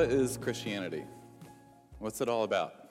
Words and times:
What 0.00 0.10
is 0.10 0.38
Christianity? 0.38 1.04
What's 1.98 2.22
it 2.22 2.28
all 2.30 2.44
about? 2.44 2.88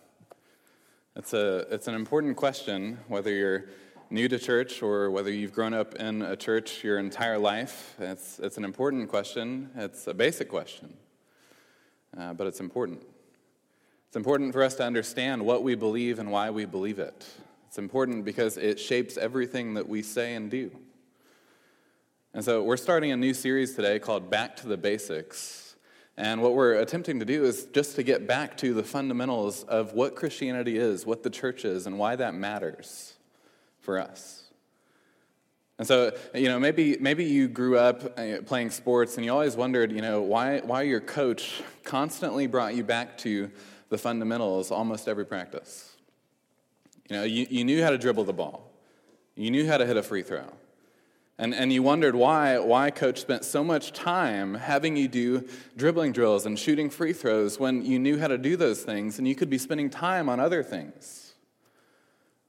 It's, 1.16 1.34
a, 1.34 1.66
it's 1.72 1.88
an 1.88 1.96
important 1.96 2.38
question, 2.38 3.00
whether 3.08 3.32
you're 3.32 3.66
new 4.12 4.28
to 4.28 4.38
church 4.38 4.84
or 4.84 5.10
whether 5.10 5.32
you've 5.32 5.52
grown 5.52 5.74
up 5.74 5.96
in 5.96 6.22
a 6.22 6.36
church 6.36 6.84
your 6.84 7.00
entire 7.00 7.40
life, 7.40 7.96
it's, 7.98 8.38
it's 8.38 8.58
an 8.58 8.64
important 8.64 9.10
question. 9.10 9.72
It's 9.76 10.06
a 10.06 10.14
basic 10.14 10.50
question, 10.50 10.94
uh, 12.16 12.34
but 12.34 12.46
it's 12.46 12.60
important. 12.60 13.02
It's 14.10 14.16
important 14.16 14.54
for 14.54 14.62
us 14.62 14.76
to 14.76 14.84
understand 14.84 15.44
what 15.44 15.64
we 15.64 15.74
believe 15.74 16.20
and 16.20 16.30
why 16.30 16.52
we 16.52 16.66
believe 16.66 17.00
it. 17.00 17.26
It's 17.68 17.80
important 17.80 18.24
because 18.24 18.56
it 18.56 18.80
shapes 18.80 19.18
everything 19.18 19.74
that 19.74 19.90
we 19.90 20.04
say 20.04 20.36
and 20.36 20.52
do. 20.52 20.70
And 22.36 22.46
so 22.46 22.62
we're 22.62 22.78
starting 22.78 23.12
a 23.12 23.18
new 23.18 23.34
series 23.34 23.74
today 23.74 23.98
called 23.98 24.30
Back 24.30 24.58
to 24.58 24.68
the 24.68 24.78
Basics. 24.78 25.69
And 26.20 26.42
what 26.42 26.54
we're 26.54 26.74
attempting 26.74 27.20
to 27.20 27.26
do 27.26 27.46
is 27.46 27.68
just 27.74 27.96
to 27.96 28.04
get 28.04 28.28
back 28.28 28.58
to 28.58 28.74
the 28.74 28.84
fundamentals 28.84 29.64
of 29.64 29.94
what 29.94 30.18
Christianity 30.18 30.78
is, 30.78 31.06
what 31.06 31.24
the 31.24 31.30
church 31.30 31.64
is, 31.64 31.88
and 31.88 31.98
why 31.98 32.18
that 32.18 32.34
matters 32.34 33.14
for 33.80 33.98
us. 33.98 34.44
And 35.78 35.88
so, 35.88 36.12
you 36.36 36.50
know, 36.50 36.60
maybe, 36.60 36.98
maybe 37.00 37.24
you 37.24 37.48
grew 37.48 37.78
up 37.78 38.20
uh, 38.20 38.42
playing 38.46 38.72
sports 38.72 39.16
and 39.16 39.26
you 39.26 39.32
always 39.32 39.56
wondered, 39.56 39.94
you 39.94 40.02
know, 40.02 40.22
why, 40.22 40.60
why 40.60 40.82
your 40.82 41.00
coach 41.00 41.64
constantly 41.86 42.48
brought 42.48 42.76
you 42.76 42.84
back 42.84 43.18
to 43.20 43.50
the 43.88 43.98
fundamentals 43.98 44.72
almost 44.72 45.08
every 45.08 45.26
practice. 45.26 45.96
You 47.10 47.16
know, 47.16 47.24
you, 47.24 47.48
you 47.50 47.64
knew 47.64 47.82
how 47.82 47.92
to 47.92 47.98
dribble 47.98 48.26
the 48.26 48.34
ball, 48.34 48.70
you 49.38 49.52
knew 49.52 49.66
how 49.66 49.78
to 49.78 49.86
hit 49.86 49.96
a 49.96 50.04
free 50.04 50.24
throw. 50.24 50.52
And, 51.40 51.56
and 51.56 51.72
you 51.72 51.82
wondered 51.82 52.16
why, 52.16 52.60
why 52.60 52.92
coach 52.92 53.22
spent 53.22 53.46
so 53.46 53.64
much 53.64 53.94
time 53.94 54.56
having 54.56 54.98
you 54.98 55.08
do 55.08 55.48
dribbling 55.78 56.12
drills 56.12 56.46
and 56.46 56.60
shooting 56.60 56.90
free 56.90 57.14
throws 57.14 57.58
when 57.58 57.86
you 57.86 57.98
knew 57.98 58.20
how 58.20 58.28
to 58.28 58.38
do 58.38 58.58
those 58.58 58.84
things 58.84 59.18
and 59.18 59.28
you 59.28 59.36
could 59.36 59.50
be 59.50 59.58
spending 59.58 59.90
time 59.90 60.28
on 60.28 60.42
other 60.42 60.64
things. 60.64 61.34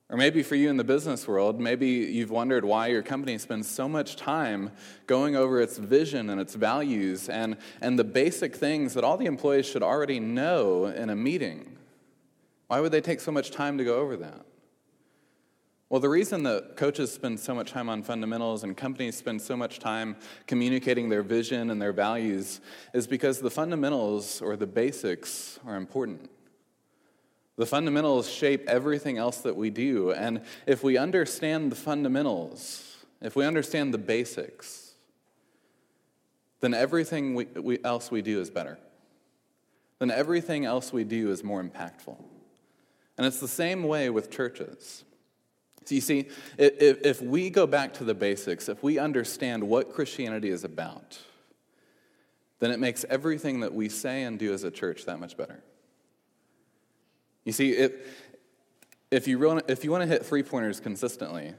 Or 0.08 0.16
maybe 0.16 0.42
for 0.42 0.56
you 0.56 0.70
in 0.70 0.76
the 0.76 0.82
business 0.82 1.28
world, 1.28 1.60
maybe 1.60 1.86
you've 1.86 2.32
wondered 2.32 2.64
why 2.64 2.88
your 2.88 3.04
company 3.04 3.38
spends 3.38 3.70
so 3.70 3.88
much 3.88 4.16
time 4.16 4.72
going 5.06 5.36
over 5.36 5.60
its 5.60 5.78
vision 5.78 6.28
and 6.28 6.40
its 6.40 6.56
values 6.56 7.28
and, 7.28 7.58
and 7.80 7.96
the 7.96 8.02
basic 8.02 8.56
things 8.56 8.94
that 8.94 9.04
all 9.04 9.16
the 9.16 9.26
employees 9.26 9.66
should 9.66 9.84
already 9.84 10.18
know 10.18 10.86
in 10.86 11.10
a 11.10 11.16
meeting. 11.16 11.76
Why 12.66 12.80
would 12.80 12.90
they 12.90 13.00
take 13.00 13.20
so 13.20 13.30
much 13.30 13.52
time 13.52 13.78
to 13.78 13.84
go 13.84 14.00
over 14.00 14.16
that? 14.16 14.44
Well, 15.90 15.98
the 15.98 16.08
reason 16.08 16.44
that 16.44 16.76
coaches 16.76 17.12
spend 17.12 17.40
so 17.40 17.52
much 17.52 17.72
time 17.72 17.88
on 17.88 18.04
fundamentals 18.04 18.62
and 18.62 18.76
companies 18.76 19.16
spend 19.16 19.42
so 19.42 19.56
much 19.56 19.80
time 19.80 20.14
communicating 20.46 21.08
their 21.08 21.24
vision 21.24 21.68
and 21.68 21.82
their 21.82 21.92
values 21.92 22.60
is 22.94 23.08
because 23.08 23.40
the 23.40 23.50
fundamentals 23.50 24.40
or 24.40 24.56
the 24.56 24.68
basics 24.68 25.58
are 25.66 25.74
important. 25.74 26.30
The 27.56 27.66
fundamentals 27.66 28.30
shape 28.30 28.68
everything 28.68 29.18
else 29.18 29.38
that 29.38 29.56
we 29.56 29.68
do. 29.68 30.12
And 30.12 30.42
if 30.64 30.84
we 30.84 30.96
understand 30.96 31.72
the 31.72 31.76
fundamentals, 31.76 32.98
if 33.20 33.34
we 33.34 33.44
understand 33.44 33.92
the 33.92 33.98
basics, 33.98 34.94
then 36.60 36.72
everything 36.72 37.34
we, 37.34 37.46
we, 37.46 37.82
else 37.82 38.12
we 38.12 38.22
do 38.22 38.40
is 38.40 38.48
better. 38.48 38.78
Then 39.98 40.12
everything 40.12 40.64
else 40.64 40.92
we 40.92 41.02
do 41.02 41.32
is 41.32 41.42
more 41.42 41.60
impactful. 41.60 42.16
And 43.18 43.26
it's 43.26 43.40
the 43.40 43.48
same 43.48 43.82
way 43.82 44.08
with 44.08 44.30
churches. 44.30 45.04
So 45.90 45.96
you 45.96 46.00
see, 46.00 46.28
if, 46.56 47.04
if 47.04 47.20
we 47.20 47.50
go 47.50 47.66
back 47.66 47.94
to 47.94 48.04
the 48.04 48.14
basics, 48.14 48.68
if 48.68 48.80
we 48.80 49.00
understand 49.00 49.64
what 49.64 49.92
Christianity 49.92 50.50
is 50.50 50.62
about, 50.62 51.18
then 52.60 52.70
it 52.70 52.78
makes 52.78 53.04
everything 53.10 53.58
that 53.58 53.74
we 53.74 53.88
say 53.88 54.22
and 54.22 54.38
do 54.38 54.54
as 54.54 54.62
a 54.62 54.70
church 54.70 55.04
that 55.06 55.18
much 55.18 55.36
better. 55.36 55.64
You 57.44 57.50
see, 57.50 57.72
if, 57.72 57.90
if, 59.10 59.26
you, 59.26 59.60
if 59.66 59.82
you 59.82 59.90
want 59.90 60.02
to 60.02 60.06
hit 60.06 60.24
three 60.24 60.44
pointers 60.44 60.78
consistently, 60.78 61.54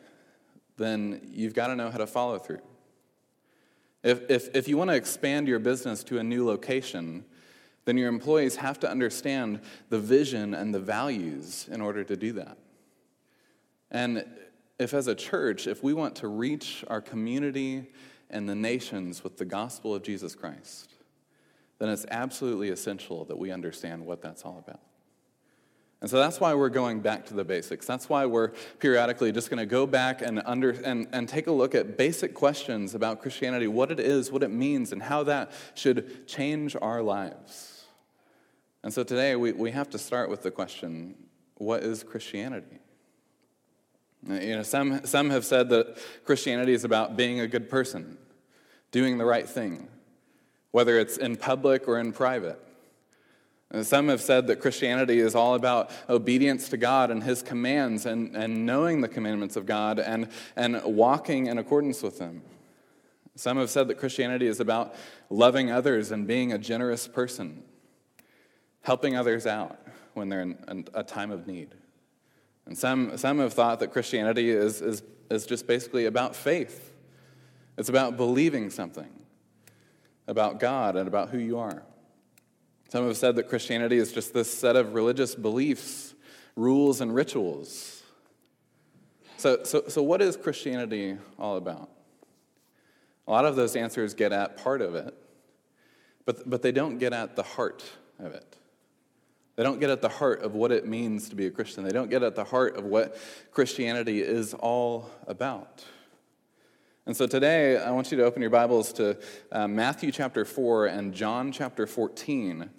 then 0.78 1.20
you've 1.30 1.54
got 1.54 1.68
to 1.68 1.76
know 1.76 1.92
how 1.92 1.98
to 1.98 2.08
follow 2.08 2.40
through. 2.40 2.62
If, 4.02 4.32
if, 4.32 4.56
if 4.56 4.70
you 4.70 4.78
want 4.78 4.92
to 4.92 4.96
expand 4.96 5.50
your 5.50 5.60
business 5.60 6.06
to 6.06 6.20
a 6.20 6.24
new 6.24 6.46
location, 6.46 7.26
then 7.84 7.98
your 7.98 8.08
employees 8.08 8.56
have 8.56 8.80
to 8.80 8.90
understand 8.90 9.60
the 9.90 10.00
vision 10.00 10.54
and 10.54 10.74
the 10.74 10.80
values 10.80 11.68
in 11.70 11.82
order 11.82 12.06
to 12.06 12.16
do 12.16 12.32
that. 12.32 12.58
And 13.92 14.26
if, 14.80 14.94
as 14.94 15.08
a 15.08 15.16
church, 15.16 15.68
if 15.68 15.84
we 15.84 15.94
want 15.94 16.16
to 16.18 16.28
reach 16.28 16.84
our 16.88 17.02
community 17.02 17.86
and 18.30 18.48
the 18.48 18.56
nations 18.56 19.24
with 19.24 19.38
the 19.38 19.46
gospel 19.46 19.94
of 19.94 20.02
Jesus 20.02 20.34
Christ, 20.34 20.94
then 21.78 21.90
it's 21.90 22.06
absolutely 22.10 22.70
essential 22.70 23.26
that 23.26 23.38
we 23.38 23.52
understand 23.52 24.06
what 24.06 24.22
that's 24.22 24.44
all 24.44 24.64
about. 24.66 24.80
And 26.00 26.10
so 26.10 26.18
that's 26.18 26.40
why 26.40 26.56
we're 26.56 26.70
going 26.70 27.02
back 27.02 27.28
to 27.28 27.36
the 27.36 27.44
basics. 27.44 27.86
That's 27.86 28.10
why 28.10 28.26
we're 28.26 28.50
periodically 28.80 29.32
just 29.32 29.52
going 29.52 29.60
to 29.60 29.68
go 29.68 29.86
back 29.86 30.24
and, 30.24 30.42
under, 30.46 30.72
and, 30.72 31.08
and 31.12 31.30
take 31.30 31.46
a 31.46 31.52
look 31.52 31.76
at 31.76 31.96
basic 31.96 32.34
questions 32.34 32.96
about 32.96 33.22
Christianity, 33.22 33.68
what 33.68 33.92
it 33.92 34.00
is, 34.00 34.32
what 34.32 34.42
it 34.42 34.50
means, 34.50 34.92
and 34.92 35.04
how 35.04 35.22
that 35.24 35.52
should 35.76 36.28
change 36.28 36.76
our 36.82 37.04
lives. 37.04 37.86
And 38.84 38.92
so 38.92 39.04
today 39.04 39.36
we, 39.36 39.52
we 39.52 39.70
have 39.72 39.92
to 39.92 40.00
start 40.00 40.30
with 40.30 40.42
the 40.42 40.50
question 40.50 41.16
what 41.56 41.84
is 41.84 42.02
Christianity? 42.02 42.80
You 44.28 44.58
know, 44.58 44.64
some, 44.64 45.06
some 45.06 45.30
have 45.32 45.46
said 45.46 45.70
that 45.70 45.98
Christianity 46.26 46.74
is 46.74 46.84
about 46.84 47.18
being 47.18 47.40
a 47.40 47.48
good 47.48 47.70
person, 47.70 48.18
doing 48.92 49.18
the 49.18 49.26
right 49.26 49.50
thing, 49.50 49.88
whether 50.72 51.00
it's 51.00 51.18
in 51.18 51.36
public 51.38 51.88
or 51.88 52.00
in 52.00 52.14
private. 52.14 52.60
Some 53.84 54.10
have 54.10 54.22
said 54.22 54.48
that 54.48 54.58
Christianity 54.58 55.20
is 55.20 55.34
all 55.34 55.56
about 55.56 55.92
obedience 56.10 56.68
to 56.70 56.78
God 56.78 57.10
and 57.10 57.24
His 57.24 57.42
commands 57.42 58.06
and, 58.06 58.36
and 58.36 58.66
knowing 58.66 59.00
the 59.00 59.08
commandments 59.08 59.56
of 59.56 59.66
God 59.66 59.98
and, 59.98 60.28
and 60.58 60.82
walking 60.84 61.48
in 61.48 61.58
accordance 61.58 62.04
with 62.04 62.20
them. 62.20 62.42
Some 63.36 63.58
have 63.58 63.70
said 63.70 63.88
that 63.88 63.96
Christianity 63.96 64.46
is 64.46 64.60
about 64.60 64.94
loving 65.30 65.72
others 65.72 66.12
and 66.12 66.28
being 66.28 66.52
a 66.52 66.58
generous 66.58 67.08
person, 67.08 67.64
helping 68.82 69.16
others 69.16 69.48
out 69.48 69.80
when 70.14 70.28
they're 70.28 70.42
in 70.42 70.86
a 70.94 71.04
time 71.04 71.32
of 71.32 71.48
need. 71.48 71.74
And 72.66 72.78
some, 72.78 73.18
some 73.18 73.40
have 73.40 73.54
thought 73.54 73.80
that 73.80 73.92
Christianity 73.92 74.50
is, 74.50 74.82
is, 74.82 75.04
is 75.30 75.46
just 75.46 75.68
basically 75.68 76.06
about 76.06 76.36
faith, 76.36 76.94
it's 77.78 77.90
about 77.90 78.18
believing 78.18 78.70
something 78.70 79.10
about 80.28 80.60
God 80.60 80.96
and 80.96 81.08
about 81.08 81.30
who 81.30 81.38
you 81.38 81.60
are. 81.60 81.84
Some 82.90 83.08
have 83.08 83.18
said 83.18 83.38
that 83.38 83.50
Christianity 83.50 83.98
is 83.98 84.12
just 84.12 84.34
this 84.34 84.54
set 84.54 84.76
of 84.76 84.94
religious 84.94 85.34
beliefs, 85.34 86.14
rules, 86.56 87.02
and 87.02 87.16
rituals. 87.16 88.04
So, 89.38 89.64
so, 89.64 89.84
so 89.88 90.04
what 90.04 90.22
is 90.22 90.38
Christianity 90.38 91.18
all 91.40 91.58
about? 91.58 91.90
A 93.28 93.32
lot 93.32 93.46
of 93.46 93.56
those 93.56 93.76
answers 93.76 94.14
get 94.14 94.32
at 94.32 94.58
part 94.58 94.82
of 94.82 94.94
it, 94.94 95.16
but, 96.26 96.50
but 96.50 96.62
they 96.62 96.72
don't 96.72 96.98
get 96.98 97.14
at 97.14 97.36
the 97.36 97.44
heart 97.44 97.84
of 98.20 98.34
it. 98.34 98.58
They 99.62 99.66
don't 99.66 99.80
get 99.80 99.92
at 99.92 100.02
the 100.02 100.10
heart 100.10 100.42
of 100.42 100.56
what 100.56 100.72
it 100.72 100.88
means 100.88 101.30
to 101.30 101.36
be 101.36 101.46
a 101.46 101.52
Christian. 101.52 101.84
They 101.84 101.92
don't 101.92 102.10
get 102.10 102.24
at 102.24 102.34
the 102.34 102.46
heart 102.46 102.78
of 102.78 102.86
what 102.86 103.16
Christianity 103.52 104.20
is 104.20 104.56
all 104.56 105.08
about. 105.28 105.86
And 107.06 107.16
so 107.16 107.28
today, 107.28 107.78
I 107.78 107.92
want 107.92 108.10
you 108.10 108.18
to 108.18 108.24
open 108.24 108.42
your 108.42 108.50
Bibles 108.50 108.92
to 108.94 109.20
uh, 109.52 109.68
Matthew 109.68 110.12
chapter 110.12 110.46
4 110.46 110.88
and 110.88 111.14
John 111.14 111.52
chapter 111.52 111.86
14 111.86 112.72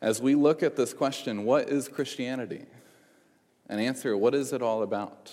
as 0.00 0.22
we 0.22 0.36
look 0.36 0.62
at 0.62 0.76
this 0.76 0.94
question 0.94 1.42
what 1.42 1.68
is 1.68 1.88
Christianity? 1.88 2.64
And 3.68 3.80
answer 3.80 4.16
what 4.16 4.32
is 4.32 4.52
it 4.52 4.62
all 4.62 4.84
about? 4.84 5.32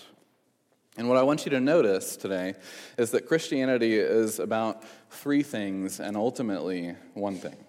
And 0.97 1.07
what 1.07 1.19
I 1.19 1.21
want 1.21 1.45
you 1.45 1.51
to 1.51 1.59
notice 1.59 2.17
today 2.17 2.55
is 2.97 3.11
that 3.11 3.27
Christianity 3.27 3.99
is 3.99 4.39
about 4.39 4.83
three 5.11 5.43
things 5.43 5.99
and 5.99 6.17
ultimately 6.17 6.95
one 7.13 7.35
thing. 7.35 7.66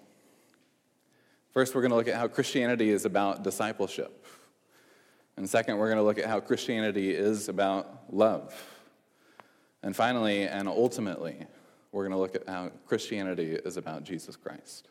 First, 1.51 1.73
we're 1.73 1.81
going 1.81 1.91
to 1.91 1.97
look 1.97 2.07
at 2.07 2.15
how 2.15 2.27
Christianity 2.27 2.89
is 2.89 3.05
about 3.05 3.43
discipleship. 3.43 4.25
And 5.35 5.49
second, 5.49 5.77
we're 5.77 5.87
going 5.87 5.97
to 5.97 6.03
look 6.03 6.19
at 6.19 6.25
how 6.25 6.39
Christianity 6.39 7.11
is 7.11 7.49
about 7.49 8.13
love. 8.13 8.53
And 9.81 9.95
finally, 9.95 10.43
and 10.43 10.67
ultimately, 10.67 11.47
we're 11.91 12.03
going 12.03 12.11
to 12.11 12.19
look 12.19 12.35
at 12.35 12.47
how 12.47 12.71
Christianity 12.85 13.53
is 13.53 13.77
about 13.77 14.03
Jesus 14.03 14.35
Christ. 14.35 14.89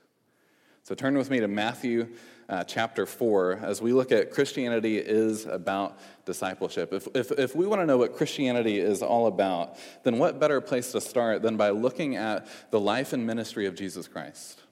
So 0.83 0.95
turn 0.95 1.19
with 1.19 1.31
me 1.31 1.41
to 1.41 1.49
Matthew 1.49 2.09
uh, 2.49 2.65
chapter 2.65 3.05
4 3.05 3.61
as 3.63 3.83
we 3.83 3.93
look 3.93 4.11
at 4.11 4.31
Christianity 4.33 4.97
is 4.97 5.45
about 5.45 5.99
discipleship. 6.25 6.95
If, 6.95 7.07
if, 7.15 7.31
if 7.33 7.55
we 7.55 7.67
want 7.67 7.83
to 7.83 7.87
know 7.87 7.99
what 7.99 8.17
Christianity 8.17 8.81
is 8.81 9.03
all 9.03 9.27
about, 9.27 9.77
then 10.03 10.19
what 10.19 10.41
better 10.41 10.63
place 10.63 10.93
to 10.93 11.01
start 11.03 11.43
than 11.43 11.59
by 11.59 11.71
looking 11.71 12.17
at 12.17 12.49
the 12.71 12.81
life 12.81 13.13
and 13.13 13.27
ministry 13.27 13.67
of 13.67 13.75
Jesus 13.75 14.09
Christ? 14.09 14.63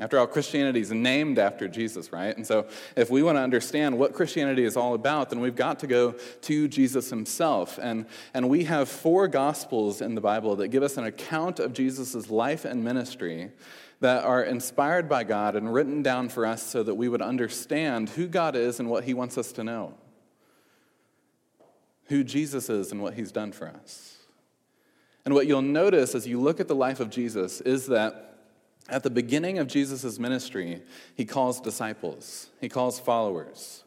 After 0.00 0.18
all, 0.18 0.26
Christianity 0.26 0.80
is 0.80 0.90
named 0.90 1.38
after 1.38 1.68
Jesus, 1.68 2.10
right? 2.10 2.34
And 2.34 2.46
so, 2.46 2.66
if 2.96 3.10
we 3.10 3.22
want 3.22 3.36
to 3.36 3.42
understand 3.42 3.98
what 3.98 4.14
Christianity 4.14 4.64
is 4.64 4.76
all 4.76 4.94
about, 4.94 5.28
then 5.28 5.40
we've 5.40 5.54
got 5.54 5.78
to 5.80 5.86
go 5.86 6.12
to 6.12 6.68
Jesus 6.68 7.10
himself. 7.10 7.78
And, 7.80 8.06
and 8.32 8.48
we 8.48 8.64
have 8.64 8.88
four 8.88 9.28
gospels 9.28 10.00
in 10.00 10.14
the 10.14 10.22
Bible 10.22 10.56
that 10.56 10.68
give 10.68 10.82
us 10.82 10.96
an 10.96 11.04
account 11.04 11.60
of 11.60 11.74
Jesus' 11.74 12.30
life 12.30 12.64
and 12.64 12.82
ministry 12.82 13.50
that 14.00 14.24
are 14.24 14.42
inspired 14.42 15.06
by 15.06 15.24
God 15.24 15.54
and 15.54 15.72
written 15.72 16.02
down 16.02 16.30
for 16.30 16.46
us 16.46 16.62
so 16.62 16.82
that 16.82 16.94
we 16.94 17.08
would 17.08 17.20
understand 17.20 18.08
who 18.08 18.26
God 18.26 18.56
is 18.56 18.80
and 18.80 18.88
what 18.88 19.04
he 19.04 19.12
wants 19.12 19.36
us 19.36 19.52
to 19.52 19.64
know, 19.64 19.92
who 22.06 22.24
Jesus 22.24 22.70
is 22.70 22.90
and 22.90 23.02
what 23.02 23.14
he's 23.14 23.30
done 23.30 23.52
for 23.52 23.68
us. 23.68 24.16
And 25.26 25.34
what 25.34 25.46
you'll 25.46 25.60
notice 25.60 26.14
as 26.14 26.26
you 26.26 26.40
look 26.40 26.60
at 26.60 26.68
the 26.68 26.74
life 26.74 26.98
of 26.98 27.10
Jesus 27.10 27.60
is 27.60 27.88
that 27.88 28.29
at 28.90 29.02
the 29.02 29.10
beginning 29.10 29.58
of 29.58 29.66
Jesus' 29.66 30.18
ministry, 30.18 30.82
he 31.14 31.24
calls 31.24 31.60
disciples, 31.60 32.48
he 32.60 32.68
calls 32.68 32.98
followers. 32.98 33.84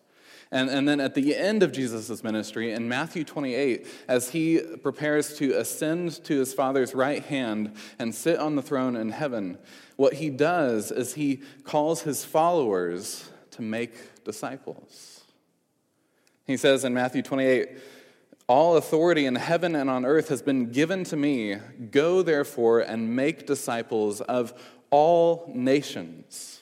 And, 0.52 0.70
and 0.70 0.88
then 0.88 1.00
at 1.00 1.16
the 1.16 1.36
end 1.36 1.64
of 1.64 1.72
Jesus' 1.72 2.24
ministry, 2.24 2.74
in 2.74 2.88
Matthew 2.88 3.24
28, 3.24 3.88
as 4.08 4.30
he 4.30 4.60
prepares 4.60 5.36
to 5.38 5.54
ascend 5.54 6.24
to 6.26 6.38
his 6.38 6.54
Father's 6.54 6.94
right 6.94 7.24
hand 7.24 7.76
and 7.98 8.14
sit 8.14 8.38
on 8.38 8.56
the 8.56 8.62
throne 8.62 8.96
in 8.96 9.10
heaven, 9.10 9.58
what 9.96 10.14
he 10.14 10.30
does 10.30 10.92
is 10.92 11.16
he 11.16 11.42
calls 11.64 12.04
his 12.04 12.24
followers 12.24 13.32
to 13.50 13.64
make 13.64 14.24
disciples. 14.24 15.24
He 16.46 16.56
says 16.56 16.84
in 16.84 16.94
Matthew 16.94 17.24
28, 17.24 17.70
all 18.48 18.76
authority 18.78 19.26
in 19.26 19.36
heaven 19.36 19.76
and 19.76 19.90
on 19.90 20.06
earth 20.06 20.30
has 20.30 20.42
been 20.42 20.72
given 20.72 21.04
to 21.06 21.16
me. 21.16 21.58
Go, 21.92 22.22
therefore, 22.22 22.82
and 22.82 23.16
make 23.16 23.48
disciples 23.48 24.22
of 24.22 24.54
all 24.94 25.52
nations, 25.52 26.62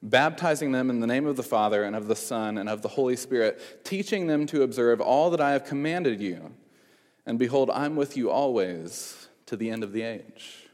baptizing 0.00 0.70
them 0.70 0.88
in 0.88 1.00
the 1.00 1.06
name 1.06 1.26
of 1.26 1.34
the 1.34 1.42
Father 1.42 1.82
and 1.82 1.96
of 1.96 2.06
the 2.06 2.14
Son 2.14 2.58
and 2.58 2.68
of 2.68 2.80
the 2.80 2.86
Holy 2.86 3.16
Spirit, 3.16 3.82
teaching 3.84 4.28
them 4.28 4.46
to 4.46 4.62
observe 4.62 5.00
all 5.00 5.30
that 5.30 5.40
I 5.40 5.50
have 5.50 5.64
commanded 5.64 6.20
you. 6.20 6.52
And 7.26 7.40
behold, 7.40 7.68
I'm 7.70 7.96
with 7.96 8.16
you 8.16 8.30
always 8.30 9.26
to 9.46 9.56
the 9.56 9.68
end 9.68 9.82
of 9.82 9.92
the 9.92 10.02
age. 10.02 10.68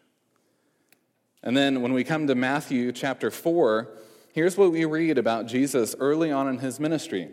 And 1.42 1.56
then 1.56 1.80
when 1.80 1.94
we 1.94 2.04
come 2.04 2.26
to 2.26 2.34
Matthew 2.34 2.92
chapter 2.92 3.30
4, 3.30 3.88
here's 4.34 4.58
what 4.58 4.70
we 4.70 4.84
read 4.84 5.16
about 5.16 5.46
Jesus 5.46 5.96
early 5.98 6.30
on 6.30 6.46
in 6.46 6.58
his 6.58 6.78
ministry. 6.78 7.30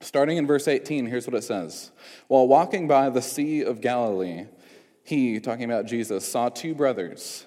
Starting 0.00 0.36
in 0.36 0.48
verse 0.48 0.66
18, 0.66 1.06
here's 1.06 1.28
what 1.28 1.36
it 1.36 1.44
says 1.44 1.92
While 2.26 2.48
walking 2.48 2.88
by 2.88 3.08
the 3.08 3.22
Sea 3.22 3.62
of 3.62 3.80
Galilee, 3.80 4.46
he, 5.04 5.38
talking 5.38 5.64
about 5.64 5.86
Jesus, 5.86 6.26
saw 6.26 6.48
two 6.48 6.74
brothers. 6.74 7.46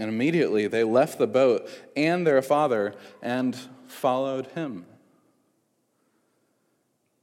And 0.00 0.08
immediately 0.08 0.66
they 0.66 0.82
left 0.82 1.18
the 1.18 1.26
boat 1.26 1.68
and 1.94 2.26
their 2.26 2.40
father 2.40 2.94
and 3.20 3.54
followed 3.86 4.46
him. 4.48 4.86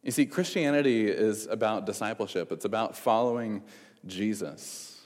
You 0.04 0.12
see, 0.12 0.28
Christianity 0.28 1.08
is 1.08 1.48
about 1.48 1.88
discipleship, 1.88 2.52
it's 2.52 2.66
about 2.66 2.96
following 2.96 3.64
Jesus. 4.06 5.02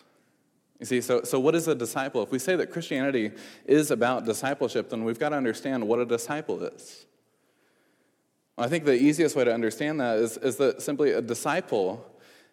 You 0.81 0.85
see, 0.85 0.99
so, 0.99 1.23
so 1.23 1.39
what 1.39 1.55
is 1.55 1.67
a 1.69 1.73
disciple? 1.73 2.21
If 2.21 2.31
we 2.31 2.39
say 2.39 2.57
that 2.57 2.71
Christianity 2.71 3.31
is 3.65 3.89
about 3.89 4.25
discipleship, 4.25 4.89
then 4.89 5.05
we've 5.05 5.19
got 5.19 5.29
to 5.29 5.37
understand 5.37 5.87
what 5.87 5.99
a 5.99 6.05
disciple 6.05 6.61
is. 6.63 7.05
I 8.57 8.67
think 8.67 8.83
the 8.83 8.95
easiest 8.95 9.35
way 9.35 9.45
to 9.45 9.53
understand 9.53 10.01
that 10.01 10.17
is, 10.17 10.37
is 10.37 10.57
that 10.57 10.81
simply 10.81 11.11
a 11.11 11.21
disciple 11.21 12.05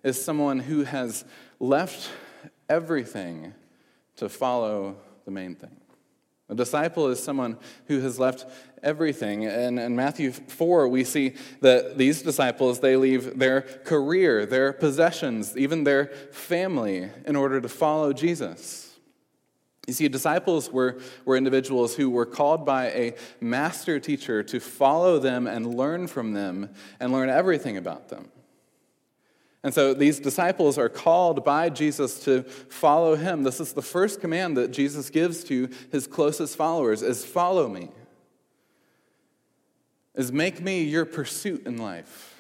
is 0.05 0.23
someone 0.23 0.61
who 0.61 0.85
has 0.85 1.25
left 1.59 2.11
everything 2.69 3.55
to 4.17 4.29
follow 4.29 4.97
the 5.29 5.33
main 5.33 5.55
thing. 5.55 5.77
A 6.49 6.55
disciple 6.55 7.09
is 7.09 7.23
someone 7.23 7.59
who 7.89 8.01
has 8.01 8.19
left 8.19 8.47
everything. 8.83 9.45
And 9.45 9.79
in 9.79 9.95
Matthew 9.95 10.33
4, 10.33 10.89
we 10.89 11.05
see 11.05 11.35
that 11.61 11.99
these 11.99 12.23
disciples, 12.23 12.81
they 12.81 12.97
leave 12.97 13.39
their 13.39 13.61
career, 13.61 14.47
their 14.47 14.73
possessions, 14.73 15.55
even 15.55 15.85
their 15.85 16.07
family 16.33 17.11
in 17.27 17.37
order 17.37 17.61
to 17.61 17.69
follow 17.69 18.15
Jesus. 18.15 18.97
You 19.87 19.93
see, 19.93 20.09
disciples 20.09 20.71
were, 20.71 20.99
were 21.27 21.37
individuals 21.37 21.95
who 21.95 22.09
were 22.09 22.25
called 22.25 22.65
by 22.65 22.87
a 22.87 23.15
master 23.43 24.01
teacher 24.01 24.43
to 24.45 24.61
follow 24.61 25.19
them 25.19 25.47
and 25.47 25.75
learn 25.75 26.07
from 26.07 26.33
them 26.33 26.71
and 27.01 27.13
learn 27.13 27.29
everything 27.29 27.77
about 27.77 28.09
them. 28.09 28.31
And 29.69 29.75
so 29.75 29.93
these 29.93 30.19
disciples 30.19 30.79
are 30.79 30.89
called 30.89 31.45
by 31.45 31.69
Jesus 31.69 32.21
to 32.21 32.43
follow 32.43 33.17
him. 33.17 33.43
This 33.43 33.61
is 33.61 33.75
the 33.75 33.83
first 33.83 34.19
command 34.19 34.57
that 34.57 34.71
Jesus 34.71 35.11
gives 35.11 35.45
to 35.45 35.69
his 35.93 36.07
closest 36.07 36.57
followers 36.57 37.03
is 37.03 37.23
follow 37.23 37.69
me. 37.69 37.91
Is 40.15 40.33
make 40.33 40.63
me 40.63 40.85
your 40.85 41.05
pursuit 41.05 41.67
in 41.67 41.77
life. 41.77 42.35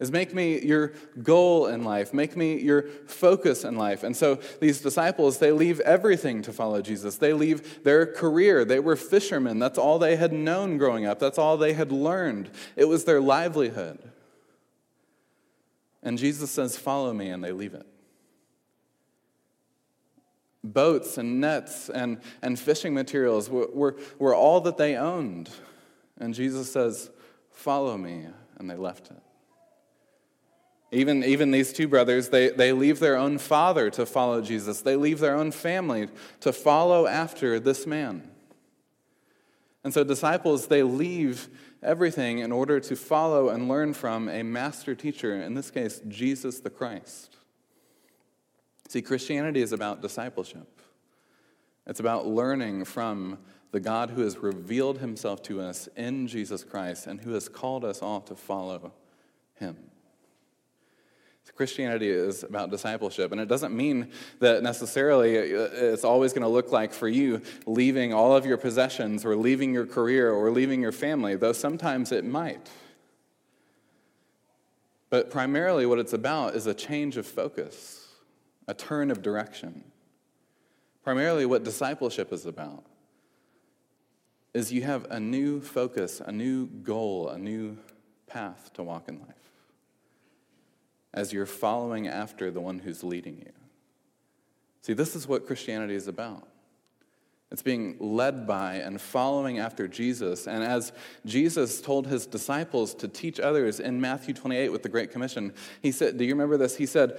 Is 0.00 0.10
make 0.10 0.34
me 0.34 0.58
your 0.58 0.94
goal 1.22 1.68
in 1.68 1.84
life. 1.84 2.12
Make 2.12 2.36
me 2.36 2.60
your 2.60 2.88
focus 3.06 3.62
in 3.62 3.76
life. 3.76 4.02
And 4.02 4.16
so 4.16 4.40
these 4.60 4.80
disciples, 4.80 5.38
they 5.38 5.52
leave 5.52 5.78
everything 5.78 6.42
to 6.42 6.52
follow 6.52 6.82
Jesus. 6.82 7.18
They 7.18 7.34
leave 7.34 7.84
their 7.84 8.04
career. 8.04 8.64
They 8.64 8.80
were 8.80 8.96
fishermen. 8.96 9.60
That's 9.60 9.78
all 9.78 10.00
they 10.00 10.16
had 10.16 10.32
known 10.32 10.76
growing 10.76 11.06
up. 11.06 11.20
That's 11.20 11.38
all 11.38 11.56
they 11.56 11.74
had 11.74 11.92
learned. 11.92 12.50
It 12.74 12.86
was 12.86 13.04
their 13.04 13.20
livelihood. 13.20 14.00
And 16.08 16.16
Jesus 16.16 16.50
says, 16.50 16.74
Follow 16.74 17.12
me, 17.12 17.28
and 17.28 17.44
they 17.44 17.52
leave 17.52 17.74
it. 17.74 17.84
Boats 20.64 21.18
and 21.18 21.38
nets 21.38 21.90
and, 21.90 22.22
and 22.40 22.58
fishing 22.58 22.94
materials 22.94 23.50
were, 23.50 23.68
were, 23.74 23.96
were 24.18 24.34
all 24.34 24.62
that 24.62 24.78
they 24.78 24.96
owned. 24.96 25.50
And 26.16 26.32
Jesus 26.32 26.72
says, 26.72 27.10
Follow 27.50 27.98
me, 27.98 28.24
and 28.56 28.70
they 28.70 28.76
left 28.76 29.10
it. 29.10 29.20
Even, 30.92 31.22
even 31.24 31.50
these 31.50 31.74
two 31.74 31.86
brothers, 31.86 32.30
they, 32.30 32.48
they 32.48 32.72
leave 32.72 33.00
their 33.00 33.18
own 33.18 33.36
father 33.36 33.90
to 33.90 34.06
follow 34.06 34.40
Jesus. 34.40 34.80
They 34.80 34.96
leave 34.96 35.18
their 35.18 35.36
own 35.36 35.50
family 35.50 36.08
to 36.40 36.54
follow 36.54 37.06
after 37.06 37.60
this 37.60 37.86
man. 37.86 38.30
And 39.84 39.92
so, 39.92 40.04
disciples, 40.04 40.68
they 40.68 40.82
leave 40.82 41.50
everything 41.82 42.38
in 42.38 42.52
order 42.52 42.80
to 42.80 42.96
follow 42.96 43.48
and 43.48 43.68
learn 43.68 43.94
from 43.94 44.28
a 44.28 44.42
master 44.42 44.94
teacher, 44.94 45.40
in 45.40 45.54
this 45.54 45.70
case, 45.70 46.00
Jesus 46.08 46.60
the 46.60 46.70
Christ. 46.70 47.36
See, 48.88 49.02
Christianity 49.02 49.60
is 49.60 49.72
about 49.72 50.02
discipleship, 50.02 50.80
it's 51.86 52.00
about 52.00 52.26
learning 52.26 52.84
from 52.84 53.38
the 53.70 53.80
God 53.80 54.10
who 54.10 54.22
has 54.22 54.38
revealed 54.38 54.98
himself 54.98 55.42
to 55.42 55.60
us 55.60 55.88
in 55.94 56.26
Jesus 56.26 56.64
Christ 56.64 57.06
and 57.06 57.20
who 57.20 57.32
has 57.32 57.48
called 57.48 57.84
us 57.84 58.00
all 58.00 58.20
to 58.22 58.34
follow 58.34 58.92
him. 59.54 59.76
Christianity 61.54 62.08
is 62.08 62.42
about 62.42 62.70
discipleship, 62.70 63.32
and 63.32 63.40
it 63.40 63.48
doesn't 63.48 63.76
mean 63.76 64.10
that 64.40 64.62
necessarily 64.62 65.38
uh, 65.38 65.68
it's 65.72 66.04
always 66.04 66.32
going 66.32 66.42
to 66.42 66.48
look 66.48 66.72
like 66.72 66.92
for 66.92 67.08
you 67.08 67.42
leaving 67.66 68.12
all 68.12 68.36
of 68.36 68.46
your 68.46 68.56
possessions 68.56 69.24
or 69.24 69.36
leaving 69.36 69.72
your 69.72 69.86
career 69.86 70.32
or 70.32 70.50
leaving 70.50 70.80
your 70.80 70.92
family, 70.92 71.36
though 71.36 71.52
sometimes 71.52 72.12
it 72.12 72.24
might. 72.24 72.68
But 75.10 75.30
primarily, 75.30 75.86
what 75.86 75.98
it's 75.98 76.12
about 76.12 76.54
is 76.54 76.66
a 76.66 76.74
change 76.74 77.16
of 77.16 77.26
focus, 77.26 78.06
a 78.66 78.74
turn 78.74 79.10
of 79.10 79.22
direction. 79.22 79.84
Primarily, 81.02 81.46
what 81.46 81.64
discipleship 81.64 82.32
is 82.32 82.44
about 82.44 82.84
is 84.52 84.72
you 84.72 84.82
have 84.82 85.06
a 85.10 85.18
new 85.18 85.60
focus, 85.60 86.20
a 86.24 86.32
new 86.32 86.66
goal, 86.66 87.28
a 87.28 87.38
new 87.38 87.78
path 88.26 88.70
to 88.74 88.82
walk 88.82 89.08
in 89.08 89.18
life 89.20 89.34
as 91.18 91.32
you're 91.32 91.46
following 91.46 92.06
after 92.06 92.50
the 92.50 92.60
one 92.60 92.78
who's 92.78 93.02
leading 93.02 93.38
you. 93.38 93.52
See, 94.82 94.92
this 94.92 95.16
is 95.16 95.26
what 95.26 95.46
Christianity 95.46 95.94
is 95.94 96.06
about. 96.06 96.46
It's 97.50 97.62
being 97.62 97.96
led 97.98 98.46
by 98.46 98.74
and 98.74 99.00
following 99.00 99.58
after 99.58 99.88
Jesus. 99.88 100.46
And 100.46 100.62
as 100.62 100.92
Jesus 101.26 101.80
told 101.80 102.06
his 102.06 102.26
disciples 102.26 102.94
to 102.96 103.08
teach 103.08 103.40
others 103.40 103.80
in 103.80 104.00
Matthew 104.00 104.34
28 104.34 104.68
with 104.68 104.82
the 104.82 104.88
Great 104.88 105.10
Commission, 105.10 105.54
he 105.82 105.90
said, 105.90 106.18
Do 106.18 106.24
you 106.24 106.34
remember 106.34 106.56
this? 106.56 106.76
He 106.76 106.86
said, 106.86 107.18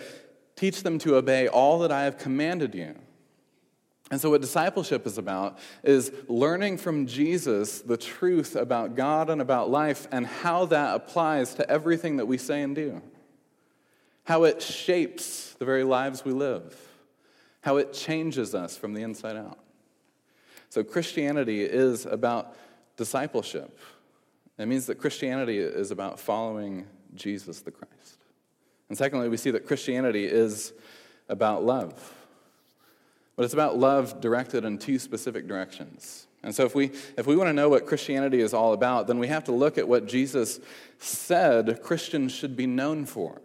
Teach 0.55 0.83
them 0.83 0.97
to 0.99 1.15
obey 1.15 1.47
all 1.47 1.79
that 1.79 1.91
I 1.91 2.03
have 2.03 2.17
commanded 2.17 2.75
you. 2.75 2.95
And 4.11 4.19
so, 4.19 4.31
what 4.31 4.41
discipleship 4.41 5.05
is 5.05 5.17
about 5.17 5.59
is 5.83 6.11
learning 6.27 6.77
from 6.77 7.05
Jesus 7.05 7.81
the 7.81 7.97
truth 7.97 8.55
about 8.55 8.95
God 8.95 9.29
and 9.29 9.41
about 9.41 9.69
life 9.69 10.07
and 10.11 10.25
how 10.25 10.65
that 10.65 10.95
applies 10.95 11.53
to 11.55 11.69
everything 11.69 12.17
that 12.17 12.25
we 12.25 12.37
say 12.37 12.61
and 12.61 12.75
do, 12.75 13.01
how 14.29 14.43
it 14.43 14.61
shapes 14.61 15.55
the 15.57 15.65
very 15.65 15.83
lives 15.83 16.23
we 16.23 16.31
live, 16.31 16.79
how 17.61 17.77
it 17.77 17.91
changes 17.91 18.53
us 18.53 18.77
from 18.77 18.93
the 18.93 19.01
inside 19.01 19.35
out. 19.35 19.57
So, 20.69 20.83
Christianity 20.83 21.63
is 21.63 22.05
about 22.05 22.55
discipleship. 22.95 23.75
It 24.59 24.67
means 24.67 24.85
that 24.85 24.99
Christianity 24.99 25.57
is 25.57 25.89
about 25.89 26.19
following 26.19 26.85
Jesus 27.15 27.61
the 27.61 27.71
Christ. 27.71 28.19
And 28.87 28.95
secondly, 28.95 29.29
we 29.29 29.37
see 29.37 29.49
that 29.49 29.65
Christianity 29.65 30.25
is 30.25 30.73
about 31.27 31.63
love. 31.65 32.13
But 33.35 33.45
it's 33.45 33.55
about 33.55 33.79
love 33.79 34.21
directed 34.21 34.63
in 34.63 34.77
two 34.77 34.99
specific 34.99 35.47
directions. 35.47 36.27
And 36.43 36.53
so, 36.53 36.65
if 36.65 36.75
we, 36.75 36.91
if 37.17 37.25
we 37.25 37.35
want 37.35 37.47
to 37.47 37.53
know 37.53 37.69
what 37.69 37.87
Christianity 37.87 38.41
is 38.41 38.53
all 38.53 38.73
about, 38.73 39.07
then 39.07 39.17
we 39.17 39.25
have 39.25 39.45
to 39.45 39.53
look 39.53 39.79
at 39.79 39.87
what 39.87 40.05
Jesus 40.05 40.59
said 40.99 41.81
Christians 41.81 42.31
should 42.31 42.55
be 42.55 42.67
known 42.67 43.07
for. 43.07 43.41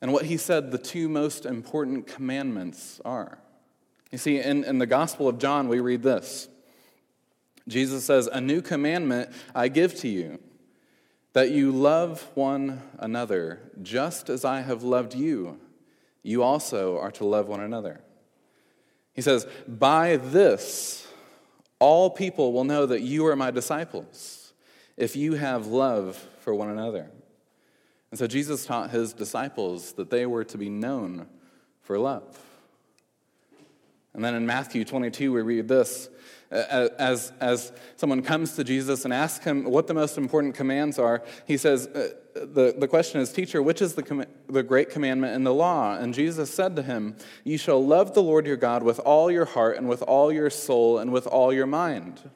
And 0.00 0.12
what 0.12 0.24
he 0.24 0.36
said 0.36 0.70
the 0.70 0.78
two 0.78 1.08
most 1.08 1.44
important 1.44 2.06
commandments 2.06 3.00
are. 3.04 3.38
You 4.10 4.18
see, 4.18 4.40
in, 4.40 4.64
in 4.64 4.78
the 4.78 4.86
Gospel 4.86 5.28
of 5.28 5.38
John, 5.38 5.68
we 5.68 5.80
read 5.80 6.02
this 6.02 6.48
Jesus 7.68 8.04
says, 8.04 8.26
A 8.26 8.40
new 8.40 8.60
commandment 8.60 9.30
I 9.54 9.68
give 9.68 9.94
to 9.96 10.08
you, 10.08 10.40
that 11.32 11.50
you 11.50 11.70
love 11.70 12.28
one 12.34 12.82
another, 12.98 13.60
just 13.82 14.28
as 14.28 14.44
I 14.44 14.60
have 14.60 14.82
loved 14.82 15.14
you. 15.14 15.58
You 16.22 16.42
also 16.42 16.98
are 16.98 17.12
to 17.12 17.24
love 17.24 17.48
one 17.48 17.60
another. 17.60 18.02
He 19.14 19.22
says, 19.22 19.46
By 19.66 20.16
this, 20.16 21.06
all 21.78 22.10
people 22.10 22.52
will 22.52 22.64
know 22.64 22.86
that 22.86 23.00
you 23.00 23.26
are 23.26 23.36
my 23.36 23.50
disciples, 23.50 24.52
if 24.96 25.16
you 25.16 25.34
have 25.34 25.66
love 25.66 26.16
for 26.40 26.54
one 26.54 26.68
another. 26.68 27.10
And 28.10 28.18
so 28.18 28.26
Jesus 28.26 28.66
taught 28.66 28.90
his 28.90 29.12
disciples 29.12 29.92
that 29.94 30.10
they 30.10 30.26
were 30.26 30.44
to 30.44 30.58
be 30.58 30.68
known 30.68 31.26
for 31.82 31.98
love. 31.98 32.38
And 34.12 34.24
then 34.24 34.34
in 34.34 34.46
Matthew 34.46 34.84
22, 34.84 35.32
we 35.32 35.42
read 35.42 35.68
this 35.68 36.08
as, 36.50 37.32
as 37.40 37.72
someone 37.96 38.22
comes 38.22 38.56
to 38.56 38.64
Jesus 38.64 39.04
and 39.04 39.14
asks 39.14 39.44
him 39.44 39.64
what 39.64 39.86
the 39.86 39.94
most 39.94 40.18
important 40.18 40.54
commands 40.54 40.98
are, 40.98 41.22
he 41.46 41.56
says, 41.56 41.86
uh, 41.86 42.08
the, 42.34 42.74
the 42.76 42.88
question 42.88 43.20
is, 43.20 43.32
Teacher, 43.32 43.62
which 43.62 43.80
is 43.80 43.94
the, 43.94 44.02
com- 44.02 44.24
the 44.48 44.62
great 44.62 44.90
commandment 44.90 45.34
in 45.34 45.44
the 45.44 45.54
law? 45.54 45.96
And 45.96 46.12
Jesus 46.12 46.52
said 46.52 46.74
to 46.76 46.82
him, 46.82 47.16
You 47.44 47.56
shall 47.56 47.84
love 47.84 48.14
the 48.14 48.22
Lord 48.22 48.46
your 48.46 48.56
God 48.56 48.82
with 48.82 48.98
all 49.00 49.30
your 49.30 49.44
heart 49.44 49.76
and 49.76 49.88
with 49.88 50.02
all 50.02 50.32
your 50.32 50.50
soul 50.50 50.98
and 50.98 51.12
with 51.12 51.26
all 51.26 51.52
your 51.52 51.66
mind. 51.66 52.28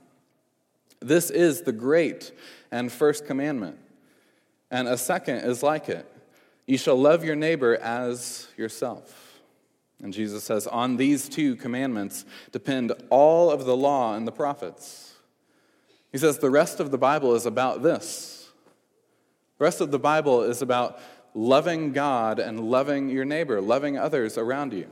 This 1.00 1.30
is 1.30 1.62
the 1.62 1.72
great 1.72 2.32
and 2.70 2.90
first 2.90 3.26
commandment. 3.26 3.78
And 4.74 4.88
a 4.88 4.98
second 4.98 5.36
is 5.36 5.62
like 5.62 5.88
it 5.88 6.04
You 6.66 6.76
shall 6.78 6.96
love 6.96 7.24
your 7.24 7.36
neighbor 7.36 7.76
as 7.76 8.48
yourself. 8.56 9.40
And 10.02 10.12
Jesus 10.12 10.42
says, 10.42 10.66
On 10.66 10.96
these 10.96 11.28
two 11.28 11.54
commandments 11.54 12.24
depend 12.50 12.92
all 13.08 13.52
of 13.52 13.66
the 13.66 13.76
law 13.76 14.16
and 14.16 14.26
the 14.26 14.32
prophets. 14.32 15.14
He 16.10 16.18
says, 16.18 16.38
The 16.38 16.50
rest 16.50 16.80
of 16.80 16.90
the 16.90 16.98
Bible 16.98 17.36
is 17.36 17.46
about 17.46 17.84
this. 17.84 18.50
The 19.58 19.64
rest 19.64 19.80
of 19.80 19.92
the 19.92 19.98
Bible 20.00 20.42
is 20.42 20.60
about 20.60 20.98
loving 21.34 21.92
God 21.92 22.40
and 22.40 22.58
loving 22.58 23.08
your 23.08 23.24
neighbor, 23.24 23.60
loving 23.60 23.96
others 23.96 24.36
around 24.36 24.72
you. 24.72 24.88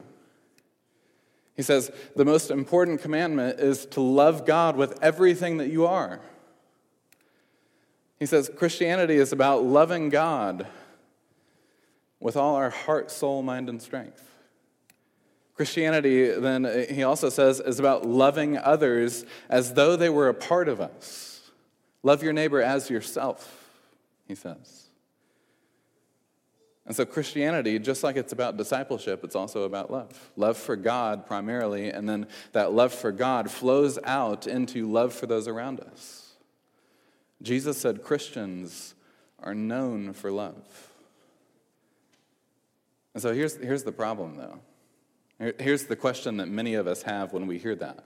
He 1.57 1.63
says, 1.63 1.91
The 2.15 2.25
most 2.25 2.53
important 2.53 3.03
commandment 3.03 3.59
is 3.59 3.85
to 3.87 4.01
love 4.01 4.47
God 4.47 4.77
with 4.77 5.03
everything 5.03 5.57
that 5.57 5.71
you 5.71 5.87
are. 5.87 6.21
He 8.23 8.27
says, 8.27 8.49
Christianity 8.55 9.17
is 9.17 9.33
about 9.33 9.65
loving 9.65 10.09
God 10.09 10.69
with 12.21 12.37
all 12.37 12.55
our 12.55 12.71
heart, 12.71 13.11
soul, 13.11 13.43
mind, 13.43 13.69
and 13.69 13.83
strength. 13.83 14.23
Christianity, 15.57 16.29
then, 16.29 16.65
uh, 16.65 16.85
he 16.89 17.03
also 17.03 17.31
says, 17.31 17.59
is 17.59 17.81
about 17.81 18.07
loving 18.07 18.57
others 18.57 19.25
as 19.49 19.75
though 19.75 19.97
they 19.97 20.09
were 20.09 20.29
a 20.29 20.35
part 20.35 20.69
of 20.69 20.81
us. 20.81 21.51
Love 22.05 22.23
your 22.23 22.33
neighbor 22.33 22.63
as 22.63 22.89
yourself, 22.89 23.69
he 24.29 24.37
says. 24.37 24.85
And 26.87 26.95
so, 26.95 27.05
Christianity, 27.05 27.81
just 27.81 28.05
like 28.05 28.15
it's 28.15 28.33
about 28.33 28.57
discipleship, 28.57 29.25
it's 29.25 29.35
also 29.35 29.65
about 29.65 29.91
love. 29.91 30.31
Love 30.37 30.57
for 30.57 30.77
God 30.77 31.27
primarily, 31.27 31.91
and 31.91 32.09
then 32.09 32.29
that 32.53 32.73
love 32.73 32.95
for 32.95 33.11
God 33.11 33.51
flows 33.51 33.99
out 34.05 34.47
into 34.47 34.89
love 34.89 35.13
for 35.13 35.27
those 35.27 35.49
around 35.49 35.81
us. 35.81 36.22
Jesus 37.43 37.79
said 37.79 38.03
Christians 38.03 38.95
are 39.43 39.55
known 39.55 40.13
for 40.13 40.31
love. 40.31 40.91
And 43.15 43.23
so, 43.23 43.35
here's, 43.35 43.57
here's 43.57 43.83
the 43.83 43.93
problem, 43.93 44.37
though. 44.37 45.53
Here's 45.59 45.85
the 45.85 45.97
question 45.97 46.37
that 46.37 46.49
many 46.49 46.75
of 46.75 46.87
us 46.87 47.03
have 47.03 47.33
when 47.33 47.47
we 47.47 47.59
hear 47.59 47.75
that 47.77 48.05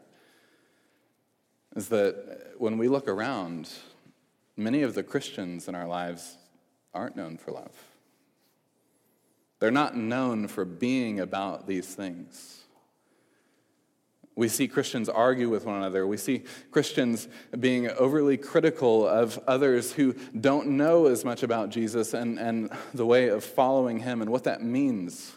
is 1.77 1.89
that 1.91 2.55
when 2.57 2.79
we 2.79 2.89
look 2.89 3.07
around, 3.07 3.71
many 4.57 4.83
of 4.83 4.95
the 4.95 5.03
Christians 5.03 5.69
in 5.69 5.75
our 5.75 5.87
lives 5.87 6.39
aren't 6.95 7.15
known 7.15 7.37
for 7.37 7.51
love. 7.53 7.73
They're 9.59 9.71
not 9.71 9.95
known 9.95 10.49
for 10.49 10.65
being 10.65 11.21
about 11.21 11.67
these 11.67 11.95
things. 11.95 12.63
We 14.37 14.49
see 14.49 14.69
Christians 14.69 15.09
argue 15.09 15.49
with 15.49 15.65
one 15.65 15.77
another. 15.77 16.07
We 16.07 16.19
see 16.19 16.45
Christians 16.71 17.27
being 17.59 17.89
overly 17.91 18.37
critical 18.37 19.09
of 19.09 19.41
others 19.47 19.93
who 19.93 20.15
don't 20.39 20.69
know 20.69 21.07
as 21.07 21.25
much 21.25 21.43
about 21.43 21.71
Jesus 21.71 22.13
and, 22.13 22.39
and 22.39 22.71
the 22.93 23.07
way 23.07 23.29
of 23.29 23.43
following 23.43 24.01
him 24.01 24.21
and 24.21 24.31
what 24.31 24.45
that 24.45 24.63
means. 24.63 25.33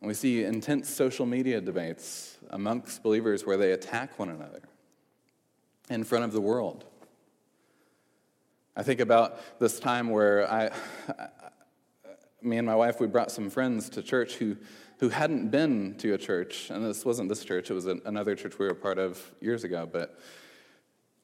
We 0.00 0.14
see 0.14 0.44
intense 0.44 0.88
social 0.88 1.26
media 1.26 1.60
debates 1.60 2.38
amongst 2.50 3.02
believers 3.02 3.44
where 3.44 3.58
they 3.58 3.72
attack 3.72 4.18
one 4.18 4.30
another 4.30 4.62
in 5.90 6.04
front 6.04 6.24
of 6.24 6.32
the 6.32 6.40
world. 6.40 6.86
I 8.74 8.82
think 8.82 9.00
about 9.00 9.38
this 9.60 9.78
time 9.78 10.08
where 10.08 10.50
I, 10.50 10.70
me 12.40 12.56
and 12.56 12.66
my 12.66 12.74
wife, 12.74 12.98
we 12.98 13.06
brought 13.06 13.30
some 13.30 13.50
friends 13.50 13.90
to 13.90 14.02
church 14.02 14.36
who, 14.36 14.56
who 15.02 15.08
hadn't 15.08 15.48
been 15.48 15.96
to 15.96 16.14
a 16.14 16.16
church, 16.16 16.70
and 16.70 16.84
this 16.84 17.04
wasn't 17.04 17.28
this 17.28 17.44
church, 17.44 17.72
it 17.72 17.74
was 17.74 17.86
another 17.86 18.36
church 18.36 18.56
we 18.60 18.68
were 18.68 18.74
part 18.74 19.00
of 19.00 19.20
years 19.40 19.64
ago, 19.64 19.84
but 19.84 20.16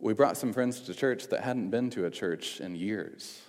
we 0.01 0.13
brought 0.13 0.37
some 0.37 0.53
friends 0.53 0.81
to 0.81 0.93
church 0.93 1.29
that 1.29 1.45
hadn't 1.45 1.71
been 1.71 1.89
to 1.91 2.05
a 2.05 2.11
church 2.11 2.61
in 2.61 2.75
years. 2.75 3.41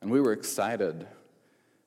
And 0.00 0.08
we 0.08 0.20
were 0.20 0.32
excited 0.32 1.08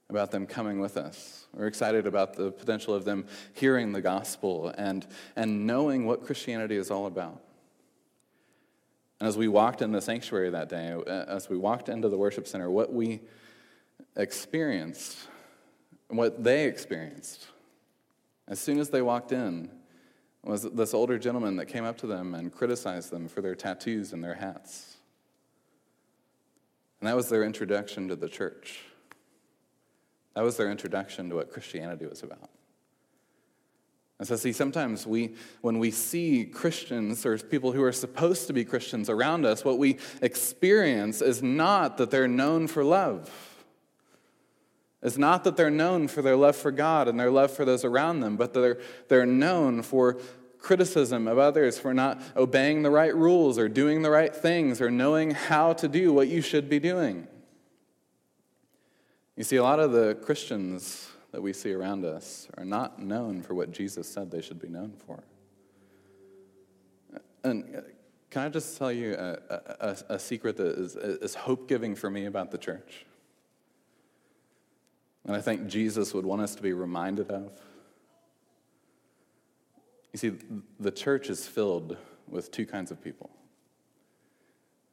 about 0.09 0.31
them 0.31 0.45
coming 0.45 0.81
with 0.81 0.97
us. 0.97 1.45
We're 1.53 1.67
excited 1.67 2.05
about 2.05 2.33
the 2.33 2.51
potential 2.51 2.93
of 2.93 3.05
them 3.05 3.27
hearing 3.53 3.93
the 3.93 4.01
gospel 4.01 4.73
and, 4.77 5.07
and 5.37 5.65
knowing 5.65 6.05
what 6.05 6.25
Christianity 6.25 6.75
is 6.75 6.91
all 6.91 7.05
about. 7.05 7.41
And 9.21 9.29
as 9.29 9.37
we 9.37 9.47
walked 9.47 9.81
in 9.81 9.93
the 9.93 10.01
sanctuary 10.01 10.49
that 10.49 10.67
day, 10.67 10.91
uh, 10.91 11.09
as 11.29 11.49
we 11.49 11.55
walked 11.55 11.87
into 11.87 12.09
the 12.09 12.17
worship 12.17 12.45
center, 12.45 12.69
what 12.69 12.91
we 12.91 13.21
experienced, 14.17 15.29
what 16.07 16.43
they 16.43 16.65
experienced, 16.65 17.47
as 18.47 18.59
soon 18.59 18.79
as 18.79 18.89
they 18.89 19.01
walked 19.01 19.31
in, 19.31 19.69
was 20.43 20.63
this 20.63 20.93
older 20.93 21.17
gentleman 21.17 21.55
that 21.55 21.65
came 21.65 21.83
up 21.83 21.97
to 21.97 22.07
them 22.07 22.35
and 22.35 22.51
criticized 22.51 23.09
them 23.09 23.27
for 23.27 23.41
their 23.41 23.55
tattoos 23.55 24.13
and 24.13 24.23
their 24.23 24.35
hats. 24.35 24.97
And 26.99 27.09
that 27.09 27.15
was 27.15 27.29
their 27.29 27.43
introduction 27.43 28.07
to 28.09 28.15
the 28.15 28.29
church. 28.29 28.81
That 30.35 30.43
was 30.43 30.57
their 30.57 30.69
introduction 30.69 31.29
to 31.29 31.35
what 31.35 31.51
Christianity 31.51 32.05
was 32.05 32.21
about. 32.21 32.49
And 34.17 34.27
so, 34.27 34.35
see, 34.37 34.53
sometimes 34.53 35.05
we, 35.05 35.35
when 35.61 35.77
we 35.77 35.91
see 35.91 36.45
Christians 36.45 37.25
or 37.25 37.37
people 37.37 37.73
who 37.73 37.83
are 37.83 37.91
supposed 37.91 38.47
to 38.47 38.53
be 38.53 38.63
Christians 38.63 39.09
around 39.09 39.45
us, 39.45 39.65
what 39.65 39.77
we 39.77 39.97
experience 40.21 41.21
is 41.21 41.43
not 41.43 41.97
that 41.97 42.11
they're 42.11 42.27
known 42.27 42.67
for 42.67 42.83
love. 42.83 43.54
It's 45.05 45.19
not 45.19 45.43
that 45.43 45.55
they're 45.55 45.69
known 45.69 46.07
for 46.07 46.23
their 46.23 46.35
love 46.35 46.55
for 46.55 46.71
God 46.71 47.07
and 47.07 47.19
their 47.19 47.29
love 47.29 47.51
for 47.51 47.63
those 47.63 47.85
around 47.85 48.21
them, 48.21 48.37
but 48.37 48.55
they're, 48.55 48.79
they're 49.07 49.27
known 49.27 49.83
for 49.83 50.17
criticism 50.57 51.27
of 51.27 51.37
others 51.37 51.77
for 51.77 51.93
not 51.93 52.19
obeying 52.35 52.81
the 52.81 52.89
right 52.89 53.15
rules 53.15 53.59
or 53.59 53.69
doing 53.69 54.01
the 54.01 54.09
right 54.09 54.35
things 54.35 54.81
or 54.81 54.89
knowing 54.89 55.29
how 55.29 55.73
to 55.73 55.87
do 55.87 56.11
what 56.11 56.27
you 56.27 56.41
should 56.41 56.67
be 56.67 56.79
doing. 56.79 57.27
You 59.35 59.43
see, 59.43 59.57
a 59.57 59.63
lot 59.63 59.79
of 59.79 59.91
the 59.91 60.15
Christians 60.23 61.11
that 61.31 61.41
we 61.41 61.53
see 61.53 61.71
around 61.71 62.03
us 62.03 62.47
are 62.57 62.65
not 62.65 62.99
known 62.99 63.43
for 63.43 63.53
what 63.53 63.71
Jesus 63.71 64.11
said 64.11 64.31
they 64.31 64.41
should 64.41 64.59
be 64.59 64.69
known 64.69 64.93
for. 65.05 65.23
And 67.43 67.75
uh, 67.75 67.81
can 68.31 68.41
I 68.41 68.49
just 68.49 68.75
tell 68.75 68.91
you 68.91 69.13
a, 69.13 69.37
a, 69.79 69.97
a 70.15 70.19
secret 70.19 70.57
that 70.57 70.79
is, 70.79 70.95
is 70.95 71.35
hope 71.35 71.69
giving 71.69 71.93
for 71.93 72.09
me 72.09 72.25
about 72.25 72.49
the 72.49 72.57
church? 72.57 73.05
And 75.25 75.35
I 75.35 75.41
think 75.41 75.67
Jesus 75.67 76.13
would 76.13 76.25
want 76.25 76.41
us 76.41 76.55
to 76.55 76.61
be 76.61 76.73
reminded 76.73 77.31
of. 77.31 77.51
You 80.13 80.19
see, 80.19 80.31
the 80.79 80.91
church 80.91 81.29
is 81.29 81.47
filled 81.47 81.97
with 82.29 82.51
two 82.51 82.65
kinds 82.65 82.91
of 82.91 83.03
people. 83.03 83.29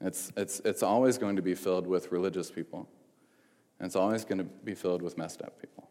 It's, 0.00 0.32
it's, 0.36 0.60
it's 0.64 0.82
always 0.82 1.16
going 1.16 1.36
to 1.36 1.42
be 1.42 1.54
filled 1.54 1.86
with 1.86 2.10
religious 2.10 2.50
people, 2.50 2.88
and 3.78 3.86
it's 3.86 3.94
always 3.94 4.24
going 4.24 4.38
to 4.38 4.44
be 4.44 4.74
filled 4.74 5.00
with 5.00 5.16
messed 5.16 5.42
up 5.42 5.60
people. 5.60 5.88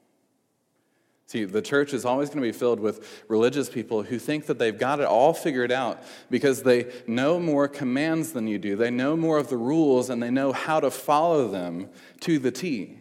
See, 1.27 1.45
the 1.45 1.62
church 1.62 1.93
is 1.93 2.03
always 2.03 2.27
going 2.27 2.43
to 2.43 2.48
be 2.48 2.51
filled 2.51 2.81
with 2.81 3.24
religious 3.29 3.69
people 3.69 4.03
who 4.03 4.19
think 4.19 4.48
that 4.48 4.60
they've 4.60 4.77
got 4.77 5.00
it 5.00 5.05
all 5.05 5.33
figured 5.33 5.71
out 5.71 6.03
because 6.29 6.63
they 6.63 6.91
know 7.07 7.39
more 7.39 7.69
commands 7.69 8.33
than 8.33 8.48
you 8.48 8.57
do. 8.60 8.75
They 8.75 8.91
know 8.91 9.15
more 9.15 9.38
of 9.38 9.48
the 9.48 9.55
rules 9.55 10.10
and 10.10 10.21
they 10.21 10.29
know 10.29 10.51
how 10.51 10.81
to 10.81 10.91
follow 10.91 11.48
them 11.48 11.88
to 12.19 12.38
the 12.38 12.51
T. 12.51 12.98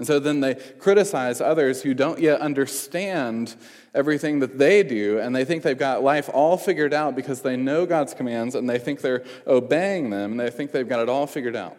And 0.00 0.06
so 0.06 0.18
then 0.18 0.40
they 0.40 0.54
criticize 0.54 1.42
others 1.42 1.82
who 1.82 1.92
don't 1.92 2.18
yet 2.18 2.40
understand 2.40 3.54
everything 3.94 4.38
that 4.38 4.56
they 4.56 4.82
do, 4.82 5.18
and 5.18 5.36
they 5.36 5.44
think 5.44 5.62
they've 5.62 5.76
got 5.76 6.02
life 6.02 6.30
all 6.32 6.56
figured 6.56 6.94
out 6.94 7.14
because 7.14 7.42
they 7.42 7.54
know 7.54 7.84
God's 7.84 8.14
commands 8.14 8.54
and 8.54 8.66
they 8.66 8.78
think 8.78 9.02
they're 9.02 9.22
obeying 9.46 10.08
them 10.08 10.30
and 10.30 10.40
they 10.40 10.48
think 10.48 10.72
they've 10.72 10.88
got 10.88 11.00
it 11.00 11.10
all 11.10 11.26
figured 11.26 11.54
out. 11.54 11.76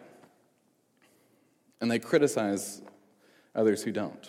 And 1.80 1.90
they 1.90 1.98
criticize 1.98 2.80
others 3.56 3.82
who 3.82 3.90
don't. 3.90 4.28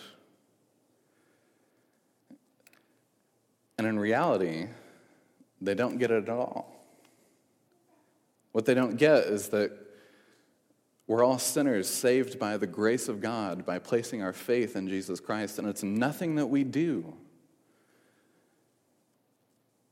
And 3.78 3.86
in 3.86 3.96
reality, 3.96 4.66
they 5.60 5.76
don't 5.76 5.98
get 5.98 6.10
it 6.10 6.24
at 6.24 6.30
all. 6.30 6.68
What 8.50 8.66
they 8.66 8.74
don't 8.74 8.96
get 8.96 9.26
is 9.26 9.50
that 9.50 9.70
we're 11.06 11.24
all 11.24 11.38
sinners 11.38 11.88
saved 11.88 12.38
by 12.38 12.56
the 12.56 12.66
grace 12.66 13.08
of 13.08 13.20
God 13.20 13.66
by 13.66 13.78
placing 13.78 14.22
our 14.22 14.32
faith 14.32 14.74
in 14.76 14.88
Jesus 14.88 15.20
Christ, 15.20 15.58
and 15.58 15.68
it's 15.68 15.82
nothing 15.82 16.36
that 16.36 16.46
we 16.46 16.64
do. 16.64 17.14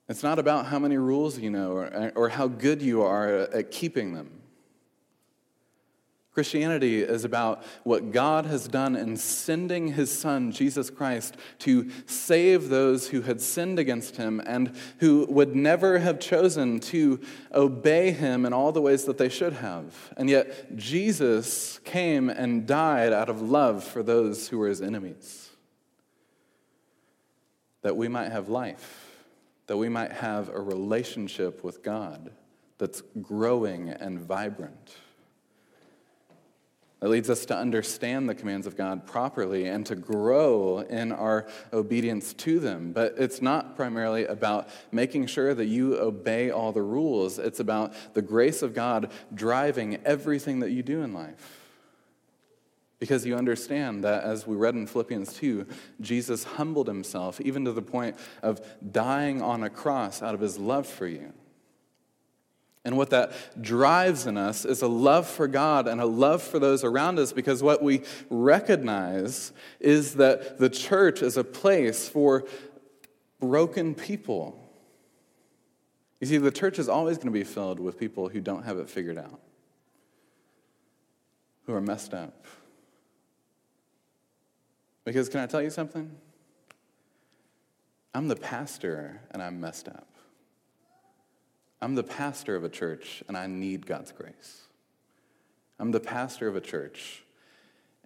It's 0.09 0.23
not 0.23 0.39
about 0.39 0.67
how 0.67 0.79
many 0.79 0.97
rules 0.99 1.39
you 1.39 1.51
know 1.51 1.73
or, 1.73 2.13
or 2.15 2.29
how 2.29 2.49
good 2.49 2.83
you 2.83 3.03
are 3.03 3.29
at 3.29 3.71
keeping 3.71 4.13
them. 4.13 4.42
Christianity 6.33 7.03
is 7.03 7.25
about 7.25 7.63
what 7.85 8.11
God 8.11 8.47
has 8.47 8.67
done 8.67 8.97
in 8.97 9.19
sending 9.19 9.89
his 9.89 10.11
son, 10.11 10.51
Jesus 10.51 10.89
Christ, 10.89 11.37
to 11.59 11.91
save 12.07 12.71
those 12.71 13.09
who 13.09 13.21
had 13.21 13.39
sinned 13.43 13.79
against 13.79 14.17
him 14.17 14.41
and 14.47 14.75
who 15.01 15.27
would 15.29 15.55
never 15.55 15.99
have 15.99 16.19
chosen 16.19 16.81
to 16.81 17.21
obey 17.53 18.13
him 18.13 18.47
in 18.47 18.55
all 18.55 18.73
the 18.73 18.81
ways 18.81 19.05
that 19.05 19.19
they 19.19 19.29
should 19.29 19.53
have. 19.53 19.95
And 20.17 20.31
yet, 20.31 20.75
Jesus 20.75 21.79
came 21.85 22.31
and 22.31 22.67
died 22.67 23.13
out 23.13 23.29
of 23.29 23.43
love 23.43 23.85
for 23.85 24.03
those 24.03 24.49
who 24.49 24.57
were 24.57 24.69
his 24.69 24.81
enemies, 24.81 25.51
that 27.83 27.95
we 27.95 28.09
might 28.09 28.33
have 28.33 28.49
life, 28.49 29.19
that 29.67 29.77
we 29.77 29.91
might 29.91 30.13
have 30.13 30.49
a 30.49 30.61
relationship 30.61 31.63
with 31.63 31.83
God 31.83 32.33
that's 32.79 33.03
growing 33.21 33.91
and 33.91 34.19
vibrant. 34.19 34.97
That 37.03 37.09
leads 37.09 37.29
us 37.29 37.45
to 37.47 37.57
understand 37.57 38.29
the 38.29 38.35
commands 38.35 38.65
of 38.65 38.77
God 38.77 39.05
properly 39.09 39.67
and 39.67 39.85
to 39.87 39.97
grow 39.97 40.79
in 40.79 41.11
our 41.11 41.49
obedience 41.73 42.33
to 42.35 42.61
them. 42.61 42.93
But 42.93 43.17
it's 43.19 43.43
not 43.43 43.75
primarily 43.75 44.25
about 44.25 44.69
making 44.93 45.27
sure 45.27 45.53
that 45.53 45.67
you 45.67 45.99
obey 45.99 46.51
all 46.51 46.71
the 46.71 46.83
rules, 46.83 47.41
it's 47.41 47.59
about 47.59 47.93
the 48.15 48.23
grace 48.23 48.63
of 48.63 48.73
God 48.73 49.11
driving 49.35 49.99
everything 50.05 50.61
that 50.61 50.71
you 50.71 50.85
do 50.85 51.03
in 51.03 51.13
life. 51.13 51.59
Because 53.01 53.27
you 53.27 53.35
understand 53.35 54.05
that, 54.05 54.23
as 54.23 54.47
we 54.47 54.55
read 54.55 54.77
in 54.77 54.87
Philippians 54.87 55.35
2, 55.35 55.67
Jesus 56.01 56.45
humbled 56.45 56.87
himself 56.87 57.41
even 57.41 57.65
to 57.65 57.73
the 57.73 57.83
point 57.83 58.15
of 58.45 58.61
dying 58.93 59.43
on 59.43 59.65
a 59.65 59.71
cross 59.71 60.23
out 60.23 60.37
of 60.37 60.41
his 60.41 60.57
love 60.57 60.87
for 60.87 61.09
you. 61.09 61.33
And 62.85 62.97
what 62.97 63.11
that 63.11 63.63
drives 63.63 64.27
in 64.27 64.37
us 64.37 64.65
is 64.65 64.83
a 64.83 64.89
love 64.89 65.29
for 65.29 65.47
God 65.47 65.87
and 65.87 66.01
a 66.01 66.07
love 66.07 66.43
for 66.43 66.59
those 66.59 66.83
around 66.83 67.19
us 67.19 67.33
because 67.33 67.63
what 67.63 67.83
we 67.83 68.03
recognize 68.29 69.53
is 69.79 70.15
that 70.17 70.59
the 70.59 70.69
church 70.69 71.23
is 71.23 71.37
a 71.37 71.45
place 71.45 72.09
for 72.09 72.45
broken 73.39 73.95
people. 73.95 74.59
You 76.21 76.27
see, 76.27 76.39
the 76.39 76.51
church 76.51 76.79
is 76.79 76.89
always 76.89 77.19
going 77.19 77.29
to 77.29 77.33
be 77.33 77.45
filled 77.45 77.79
with 77.79 77.99
people 77.99 78.29
who 78.29 78.41
don't 78.41 78.65
have 78.65 78.79
it 78.79 78.89
figured 78.89 79.19
out, 79.19 79.41
who 81.67 81.75
are 81.75 81.81
messed 81.81 82.15
up. 82.15 82.47
Because, 85.05 85.29
can 85.29 85.41
I 85.41 85.47
tell 85.47 85.63
you 85.63 85.71
something? 85.71 86.11
I'm 88.15 88.29
the 88.29 88.37
pastor 88.37 89.21
and 89.31 89.43
I'm 89.43 89.61
messed 89.61 89.89
up. 89.89 90.12
I'm 91.83 91.97
the 91.97 92.05
pastor 92.05 92.55
of 92.55 92.63
a 92.63 92.69
church 92.69 93.25
and 93.27 93.37
I 93.37 93.49
need 93.49 93.87
God's 93.87 94.13
grace. 94.13 94.69
I'm 95.81 95.91
the 95.91 95.99
pastor 95.99 96.47
of 96.47 96.55
a 96.55 96.61
church 96.61 97.25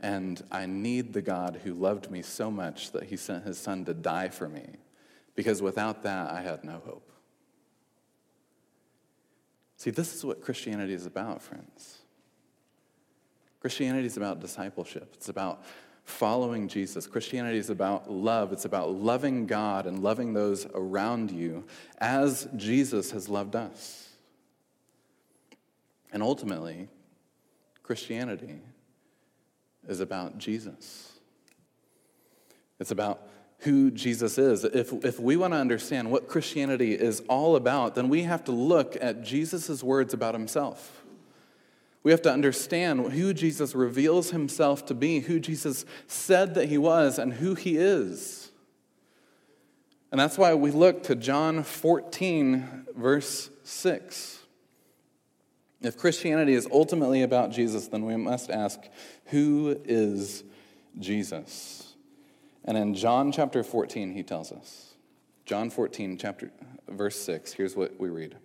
and 0.00 0.42
I 0.50 0.64
need 0.64 1.12
the 1.12 1.20
God 1.20 1.60
who 1.62 1.74
loved 1.74 2.10
me 2.10 2.22
so 2.22 2.50
much 2.50 2.92
that 2.92 3.04
he 3.04 3.18
sent 3.18 3.44
his 3.44 3.58
son 3.58 3.84
to 3.84 3.92
die 3.92 4.30
for 4.30 4.48
me 4.48 4.76
because 5.34 5.60
without 5.60 6.02
that, 6.04 6.30
I 6.30 6.40
had 6.40 6.64
no 6.64 6.80
hope. 6.86 7.10
See, 9.76 9.90
this 9.90 10.14
is 10.14 10.24
what 10.24 10.40
Christianity 10.40 10.94
is 10.94 11.04
about, 11.04 11.42
friends. 11.42 11.98
Christianity 13.60 14.06
is 14.06 14.16
about 14.16 14.40
discipleship, 14.40 15.12
it's 15.14 15.28
about 15.28 15.64
following 16.06 16.68
Jesus. 16.68 17.06
Christianity 17.06 17.58
is 17.58 17.68
about 17.68 18.10
love, 18.10 18.52
it's 18.52 18.64
about 18.64 18.92
loving 18.92 19.46
God 19.46 19.86
and 19.86 20.02
loving 20.02 20.32
those 20.32 20.66
around 20.72 21.30
you 21.32 21.64
as 21.98 22.48
Jesus 22.56 23.10
has 23.10 23.28
loved 23.28 23.56
us. 23.56 24.08
And 26.12 26.22
ultimately, 26.22 26.88
Christianity 27.82 28.60
is 29.86 30.00
about 30.00 30.38
Jesus. 30.38 31.12
It's 32.78 32.92
about 32.92 33.26
who 33.60 33.90
Jesus 33.90 34.38
is. 34.38 34.64
If, 34.64 34.92
if 35.04 35.18
we 35.18 35.36
want 35.36 35.54
to 35.54 35.58
understand 35.58 36.10
what 36.10 36.28
Christianity 36.28 36.94
is 36.94 37.20
all 37.28 37.56
about, 37.56 37.96
then 37.96 38.08
we 38.08 38.22
have 38.22 38.44
to 38.44 38.52
look 38.52 38.96
at 39.00 39.22
Jesus' 39.22 39.82
words 39.82 40.14
about 40.14 40.34
himself. 40.34 41.02
We 42.06 42.12
have 42.12 42.22
to 42.22 42.32
understand 42.32 43.14
who 43.14 43.34
Jesus 43.34 43.74
reveals 43.74 44.30
himself 44.30 44.86
to 44.86 44.94
be, 44.94 45.18
who 45.18 45.40
Jesus 45.40 45.84
said 46.06 46.54
that 46.54 46.68
he 46.68 46.78
was, 46.78 47.18
and 47.18 47.32
who 47.32 47.56
he 47.56 47.78
is. 47.78 48.52
And 50.12 50.20
that's 50.20 50.38
why 50.38 50.54
we 50.54 50.70
look 50.70 51.02
to 51.02 51.16
John 51.16 51.64
14, 51.64 52.86
verse 52.96 53.50
6. 53.64 54.38
If 55.82 55.98
Christianity 55.98 56.54
is 56.54 56.68
ultimately 56.70 57.22
about 57.22 57.50
Jesus, 57.50 57.88
then 57.88 58.04
we 58.04 58.14
must 58.14 58.50
ask, 58.50 58.78
who 59.24 59.76
is 59.84 60.44
Jesus? 61.00 61.96
And 62.64 62.78
in 62.78 62.94
John 62.94 63.32
chapter 63.32 63.64
14, 63.64 64.12
he 64.12 64.22
tells 64.22 64.52
us. 64.52 64.94
John 65.44 65.70
14, 65.70 66.18
chapter, 66.18 66.52
verse 66.86 67.20
6, 67.20 67.54
here's 67.54 67.74
what 67.74 67.98
we 67.98 68.10
read. 68.10 68.36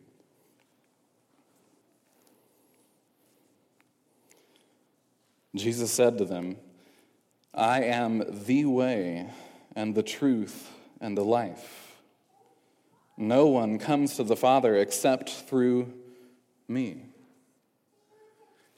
Jesus 5.55 5.91
said 5.91 6.17
to 6.17 6.25
them, 6.25 6.57
I 7.53 7.83
am 7.83 8.23
the 8.45 8.65
way 8.65 9.29
and 9.75 9.93
the 9.93 10.03
truth 10.03 10.71
and 10.99 11.17
the 11.17 11.25
life. 11.25 11.97
No 13.17 13.47
one 13.47 13.77
comes 13.77 14.15
to 14.15 14.23
the 14.23 14.35
Father 14.35 14.75
except 14.75 15.29
through 15.29 15.93
me. 16.67 17.05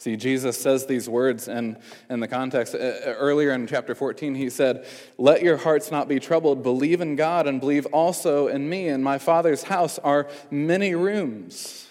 See, 0.04 0.18
Jesus 0.18 0.60
says 0.60 0.86
these 0.86 1.08
words 1.08 1.48
in, 1.48 1.78
in 2.10 2.20
the 2.20 2.28
context. 2.28 2.76
Uh, 2.76 2.78
uh, 2.78 3.16
earlier 3.18 3.52
in 3.52 3.68
chapter 3.68 3.96
14, 3.96 4.36
he 4.36 4.50
said, 4.50 4.86
Let 5.18 5.44
your 5.44 5.56
hearts 5.56 5.92
not 5.92 6.10
be 6.10 6.20
troubled. 6.20 6.62
Believe 6.62 7.00
in 7.00 7.16
God 7.16 7.48
and 7.48 7.62
believe 7.62 7.86
also 7.86 8.48
in 8.48 8.68
me. 8.68 8.90
In 8.90 9.02
my 9.02 9.18
Father's 9.18 9.64
house 9.64 10.00
are 10.00 10.28
many 10.52 10.94
rooms. 10.94 11.90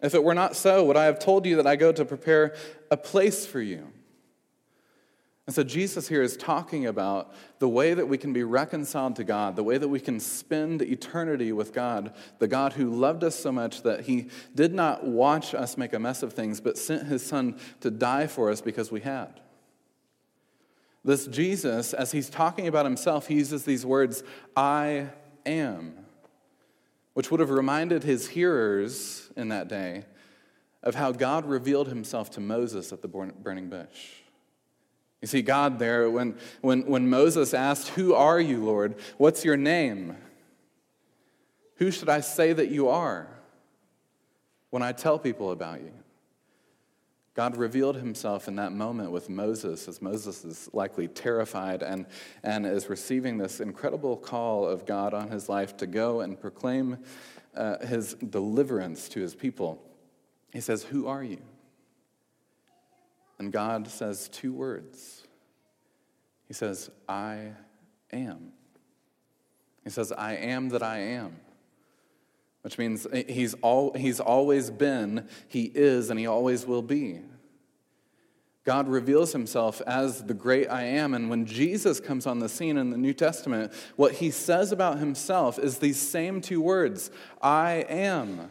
If 0.00 0.14
it 0.14 0.22
were 0.22 0.34
not 0.34 0.54
so, 0.54 0.84
would 0.84 0.96
I 0.96 1.06
have 1.06 1.18
told 1.18 1.46
you 1.46 1.56
that 1.56 1.66
I 1.66 1.74
go 1.74 1.90
to 1.90 2.04
prepare 2.04 2.54
a 2.92 2.96
place 2.96 3.44
for 3.44 3.60
you? 3.60 3.88
And 5.48 5.54
so 5.54 5.64
Jesus 5.64 6.08
here 6.08 6.20
is 6.20 6.36
talking 6.36 6.84
about 6.84 7.32
the 7.58 7.70
way 7.70 7.94
that 7.94 8.06
we 8.06 8.18
can 8.18 8.34
be 8.34 8.42
reconciled 8.44 9.16
to 9.16 9.24
God, 9.24 9.56
the 9.56 9.62
way 9.62 9.78
that 9.78 9.88
we 9.88 9.98
can 9.98 10.20
spend 10.20 10.82
eternity 10.82 11.52
with 11.52 11.72
God, 11.72 12.12
the 12.38 12.46
God 12.46 12.74
who 12.74 12.90
loved 12.90 13.24
us 13.24 13.34
so 13.34 13.50
much 13.50 13.80
that 13.80 14.02
he 14.02 14.28
did 14.54 14.74
not 14.74 15.06
watch 15.06 15.54
us 15.54 15.78
make 15.78 15.94
a 15.94 15.98
mess 15.98 16.22
of 16.22 16.34
things, 16.34 16.60
but 16.60 16.76
sent 16.76 17.06
his 17.06 17.24
son 17.24 17.58
to 17.80 17.90
die 17.90 18.26
for 18.26 18.50
us 18.50 18.60
because 18.60 18.92
we 18.92 19.00
had. 19.00 19.40
This 21.02 21.26
Jesus, 21.26 21.94
as 21.94 22.12
he's 22.12 22.28
talking 22.28 22.68
about 22.68 22.84
himself, 22.84 23.28
he 23.28 23.36
uses 23.36 23.64
these 23.64 23.86
words, 23.86 24.22
I 24.54 25.08
am, 25.46 25.94
which 27.14 27.30
would 27.30 27.40
have 27.40 27.48
reminded 27.48 28.04
his 28.04 28.28
hearers 28.28 29.30
in 29.34 29.48
that 29.48 29.68
day 29.68 30.04
of 30.82 30.94
how 30.94 31.10
God 31.10 31.46
revealed 31.46 31.88
himself 31.88 32.28
to 32.32 32.40
Moses 32.40 32.92
at 32.92 33.00
the 33.00 33.08
burning 33.08 33.70
bush. 33.70 34.10
You 35.20 35.28
see, 35.28 35.42
God 35.42 35.78
there, 35.78 36.08
when, 36.10 36.36
when, 36.60 36.86
when 36.86 37.10
Moses 37.10 37.52
asked, 37.52 37.88
Who 37.90 38.14
are 38.14 38.40
you, 38.40 38.64
Lord? 38.64 38.94
What's 39.16 39.44
your 39.44 39.56
name? 39.56 40.16
Who 41.76 41.90
should 41.90 42.08
I 42.08 42.20
say 42.20 42.52
that 42.52 42.70
you 42.70 42.88
are 42.88 43.28
when 44.70 44.82
I 44.82 44.92
tell 44.92 45.18
people 45.18 45.50
about 45.50 45.80
you? 45.80 45.92
God 47.34 47.56
revealed 47.56 47.94
himself 47.94 48.48
in 48.48 48.56
that 48.56 48.72
moment 48.72 49.12
with 49.12 49.28
Moses, 49.28 49.86
as 49.86 50.02
Moses 50.02 50.44
is 50.44 50.68
likely 50.72 51.06
terrified 51.06 51.84
and, 51.84 52.06
and 52.42 52.66
is 52.66 52.88
receiving 52.88 53.38
this 53.38 53.60
incredible 53.60 54.16
call 54.16 54.66
of 54.66 54.84
God 54.86 55.14
on 55.14 55.30
his 55.30 55.48
life 55.48 55.76
to 55.76 55.86
go 55.86 56.20
and 56.20 56.40
proclaim 56.40 56.98
uh, 57.56 57.78
his 57.86 58.14
deliverance 58.14 59.08
to 59.10 59.20
his 59.20 59.36
people. 59.36 59.80
He 60.52 60.60
says, 60.60 60.82
Who 60.82 61.06
are 61.06 61.22
you? 61.22 61.38
And 63.38 63.52
God 63.52 63.88
says 63.88 64.28
two 64.28 64.52
words. 64.52 65.24
He 66.46 66.54
says, 66.54 66.90
I 67.08 67.52
am. 68.12 68.52
He 69.84 69.90
says, 69.90 70.12
I 70.12 70.34
am 70.34 70.70
that 70.70 70.82
I 70.82 70.98
am 70.98 71.36
which 72.62 72.76
means 72.76 73.06
he's, 73.28 73.54
he's 73.96 74.20
always 74.20 74.70
been, 74.70 75.26
he 75.48 75.72
is, 75.74 76.10
and 76.10 76.18
he 76.18 76.26
always 76.26 76.66
will 76.66 76.82
be. 76.82 77.20
God 78.64 78.88
reveals 78.88 79.32
himself 79.32 79.80
as 79.86 80.24
the 80.24 80.34
great 80.34 80.68
I 80.68 80.82
am. 80.82 81.14
And 81.14 81.30
when 81.30 81.46
Jesus 81.46 82.00
comes 82.00 82.26
on 82.26 82.40
the 82.40 82.48
scene 82.50 82.76
in 82.76 82.90
the 82.90 82.98
New 82.98 83.14
Testament, 83.14 83.72
what 83.96 84.12
he 84.12 84.30
says 84.30 84.72
about 84.72 84.98
himself 84.98 85.58
is 85.58 85.78
these 85.78 85.98
same 85.98 86.42
two 86.42 86.60
words 86.60 87.10
I 87.40 87.86
am. 87.88 88.50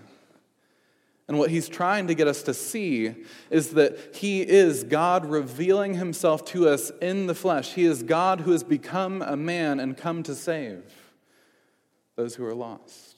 And 1.28 1.38
what 1.38 1.50
he's 1.50 1.68
trying 1.68 2.08
to 2.08 2.16
get 2.16 2.28
us 2.28 2.42
to 2.44 2.54
see 2.54 3.14
is 3.50 3.72
that 3.72 4.16
he 4.16 4.42
is 4.42 4.86
God 4.86 5.26
revealing 5.26 5.96
himself 5.96 6.46
to 6.46 6.70
us 6.70 6.90
in 7.02 7.28
the 7.28 7.36
flesh. 7.36 7.74
He 7.74 7.84
is 7.84 8.02
God 8.02 8.42
who 8.42 8.52
has 8.52 8.64
become 8.64 9.22
a 9.22 9.36
man 9.36 9.80
and 9.80 9.98
come 9.98 10.24
to 10.24 10.34
save 10.34 10.84
those 12.16 12.36
who 12.36 12.46
are 12.46 12.56
lost. 12.56 13.16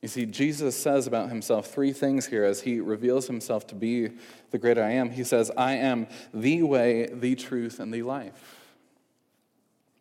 You 0.00 0.08
see, 0.08 0.26
Jesus 0.26 0.76
says 0.76 1.06
about 1.06 1.30
himself 1.30 1.68
three 1.68 1.92
things 1.92 2.26
here 2.26 2.44
as 2.44 2.62
he 2.62 2.80
reveals 2.80 3.26
himself 3.26 3.66
to 3.68 3.74
be 3.74 4.10
the 4.50 4.58
great 4.58 4.76
I 4.76 4.90
am. 4.90 5.10
He 5.10 5.24
says, 5.24 5.50
I 5.56 5.74
am 5.74 6.08
the 6.32 6.62
way, 6.62 7.08
the 7.10 7.34
truth, 7.34 7.80
and 7.80 7.92
the 7.92 8.02
life. 8.02 8.68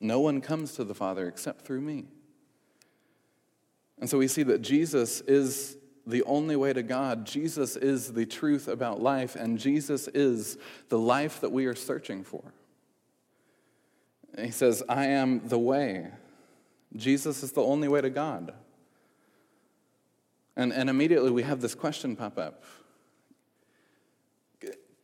No 0.01 0.19
one 0.19 0.41
comes 0.41 0.73
to 0.73 0.83
the 0.83 0.93
Father 0.93 1.27
except 1.27 1.61
through 1.61 1.81
me. 1.81 2.05
And 3.99 4.09
so 4.09 4.17
we 4.17 4.27
see 4.27 4.43
that 4.43 4.61
Jesus 4.61 5.21
is 5.21 5.77
the 6.05 6.23
only 6.23 6.55
way 6.55 6.73
to 6.73 6.83
God. 6.83 7.25
Jesus 7.25 7.75
is 7.75 8.13
the 8.13 8.25
truth 8.25 8.67
about 8.67 9.01
life, 9.01 9.35
and 9.35 9.57
Jesus 9.57 10.07
is 10.09 10.57
the 10.89 10.99
life 10.99 11.41
that 11.41 11.51
we 11.51 11.65
are 11.65 11.75
searching 11.75 12.23
for. 12.23 12.43
he 14.37 14.51
says, 14.51 14.83
I 14.89 15.07
am 15.07 15.47
the 15.47 15.59
way. 15.59 16.11
Jesus 16.95 17.43
is 17.43 17.51
the 17.51 17.63
only 17.63 17.87
way 17.87 18.01
to 18.01 18.09
God. 18.09 18.53
And, 20.55 20.71
and 20.71 20.89
immediately 20.89 21.31
we 21.31 21.43
have 21.43 21.61
this 21.61 21.73
question 21.73 22.15
pop 22.15 22.37
up 22.37 22.63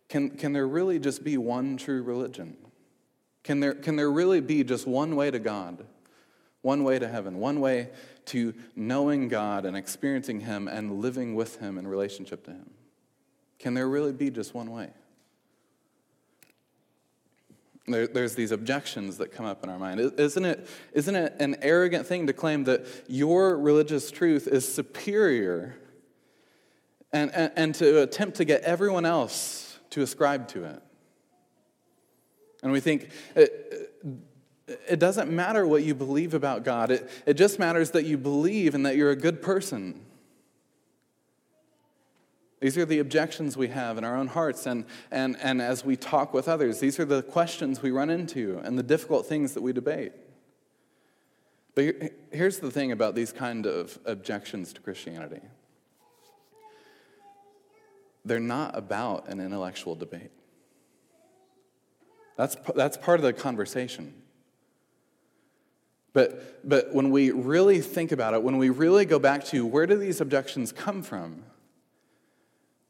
can, 0.09 0.31
can 0.31 0.53
there 0.53 0.67
really 0.67 0.99
just 0.99 1.23
be 1.23 1.37
one 1.37 1.77
true 1.77 2.01
religion? 2.01 2.57
Can 3.43 3.59
there, 3.59 3.75
can 3.75 3.95
there 3.95 4.11
really 4.11 4.41
be 4.41 4.63
just 4.63 4.87
one 4.87 5.15
way 5.15 5.31
to 5.31 5.39
God, 5.39 5.85
one 6.61 6.83
way 6.83 6.99
to 6.99 7.07
heaven, 7.07 7.37
one 7.37 7.61
way 7.61 7.89
to 8.29 8.53
knowing 8.75 9.27
God 9.27 9.65
and 9.65 9.75
experiencing 9.75 10.41
Him 10.41 10.67
and 10.67 11.01
living 11.01 11.35
with 11.35 11.59
Him 11.59 11.77
in 11.77 11.87
relationship 11.87 12.43
to 12.45 12.51
Him? 12.51 12.69
Can 13.59 13.73
there 13.73 13.87
really 13.87 14.13
be 14.13 14.29
just 14.29 14.53
one 14.53 14.71
way? 14.71 14.89
There, 17.87 18.07
there's 18.07 18.35
these 18.35 18.51
objections 18.51 19.17
that 19.17 19.31
come 19.31 19.45
up 19.45 19.63
in 19.63 19.69
our 19.69 19.79
mind. 19.79 19.99
Isn't 19.99 20.45
it, 20.45 20.67
isn't 20.93 21.15
it 21.15 21.35
an 21.39 21.57
arrogant 21.61 22.05
thing 22.05 22.27
to 22.27 22.33
claim 22.33 22.65
that 22.65 22.85
your 23.07 23.57
religious 23.57 24.11
truth 24.11 24.47
is 24.47 24.71
superior 24.71 25.75
and, 27.11 27.33
and, 27.33 27.51
and 27.55 27.75
to 27.75 28.03
attempt 28.03 28.37
to 28.37 28.45
get 28.45 28.61
everyone 28.61 29.05
else 29.05 29.79
to 29.89 30.01
ascribe 30.01 30.47
to 30.49 30.65
it? 30.65 30.83
And 32.61 32.71
we 32.71 32.79
think 32.79 33.09
uh, 33.35 33.45
it, 34.87 34.99
doesn't 34.99 35.31
matter 35.31 35.65
what 35.65 35.83
you 35.83 35.95
believe 35.95 36.33
about 36.33 36.63
God, 36.63 36.91
it, 36.91 37.09
it 37.25 37.33
just 37.35 37.59
matters 37.59 37.91
that 37.91 38.05
you 38.05 38.17
believe 38.17 38.75
and 38.75 38.85
that 38.85 38.95
you're 38.95 39.11
a 39.11 39.15
good 39.15 39.41
person. 39.41 40.05
These 42.59 42.77
are 42.77 42.85
the 42.85 42.99
objections 42.99 43.55
we 43.55 43.69
have 43.69 43.97
in 43.97 44.03
our 44.03 44.17
own 44.17 44.27
hearts, 44.27 44.65
and, 44.65 44.85
and, 45.11 45.37
and 45.41 45.61
as 45.61 45.85
we 45.85 45.95
talk 45.95 46.33
with 46.33 46.47
others, 46.47 46.79
these 46.79 46.99
are 46.99 47.05
the 47.05 47.23
questions 47.23 47.81
we 47.81 47.91
run 47.91 48.09
into 48.09 48.59
and 48.63 48.77
the 48.77 48.83
difficult 48.83 49.25
things 49.25 49.53
that 49.53 49.61
we 49.61 49.71
debate. 49.71 50.11
But 51.75 51.95
here's 52.31 52.59
the 52.59 52.69
thing 52.69 52.91
about 52.91 53.15
these 53.15 53.31
kind 53.31 53.65
of 53.65 53.97
objections 54.05 54.73
to 54.73 54.81
Christianity 54.81 55.41
they're 58.25 58.39
not 58.39 58.77
about 58.77 59.27
an 59.29 59.39
intellectual 59.39 59.95
debate. 59.95 60.31
That's, 62.35 62.55
that's 62.75 62.95
part 62.95 63.19
of 63.19 63.23
the 63.23 63.33
conversation. 63.33 64.13
But, 66.13 66.67
but 66.67 66.93
when 66.93 67.11
we 67.11 67.31
really 67.31 67.81
think 67.81 68.11
about 68.11 68.33
it, 68.33 68.41
when 68.41 68.57
we 68.57 68.69
really 68.69 69.05
go 69.05 69.19
back 69.19 69.45
to 69.45 69.65
where 69.65 69.85
do 69.85 69.97
these 69.97 70.21
objections 70.21 70.71
come 70.71 71.03
from, 71.03 71.43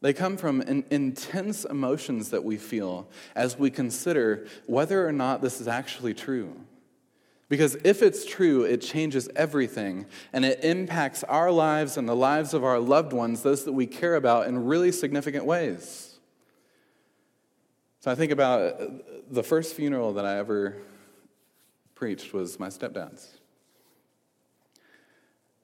they 0.02 0.14
come 0.14 0.38
from 0.38 0.62
in, 0.62 0.86
intense 0.90 1.66
emotions 1.66 2.30
that 2.30 2.44
we 2.44 2.56
feel 2.56 3.10
as 3.36 3.60
we 3.60 3.70
consider 3.70 4.48
whether 4.66 5.06
or 5.06 5.12
not 5.12 5.42
this 5.42 5.60
is 5.60 5.68
actually 5.68 6.14
true. 6.14 6.56
Because 7.50 7.76
if 7.84 8.02
it's 8.02 8.26
true, 8.26 8.64
it 8.64 8.78
changes 8.78 9.28
everything 9.36 10.06
and 10.32 10.46
it 10.46 10.64
impacts 10.64 11.24
our 11.26 11.52
lives 11.52 11.98
and 11.98 12.08
the 12.08 12.16
lives 12.16 12.54
of 12.54 12.64
our 12.64 12.80
loved 12.80 13.12
ones, 13.12 13.42
those 13.42 13.66
that 13.66 13.74
we 13.74 13.88
care 13.88 14.16
about, 14.16 14.48
in 14.48 14.66
really 14.66 14.92
significant 14.92 15.46
ways. 15.46 16.20
So 18.02 18.12
I 18.12 18.16
think 18.16 18.32
about 18.32 19.34
the 19.34 19.44
first 19.44 19.76
funeral 19.76 20.14
that 20.14 20.26
I 20.26 20.38
ever 20.38 20.78
preached 22.00 22.32
was 22.32 22.58
my 22.58 22.70
stepdad's. 22.70 23.28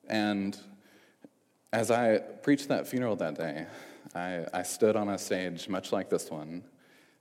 And 0.10 0.60
as 1.72 1.90
I 1.90 2.18
preached 2.18 2.68
that 2.68 2.90
funeral 2.90 3.16
that 3.16 3.36
day, 3.36 3.68
I, 4.14 4.46
I 4.54 4.64
stood 4.64 4.98
on 4.98 5.08
a 5.08 5.18
stage 5.18 5.70
much 5.70 5.94
like 5.94 6.10
this 6.10 6.30
one, 6.30 6.66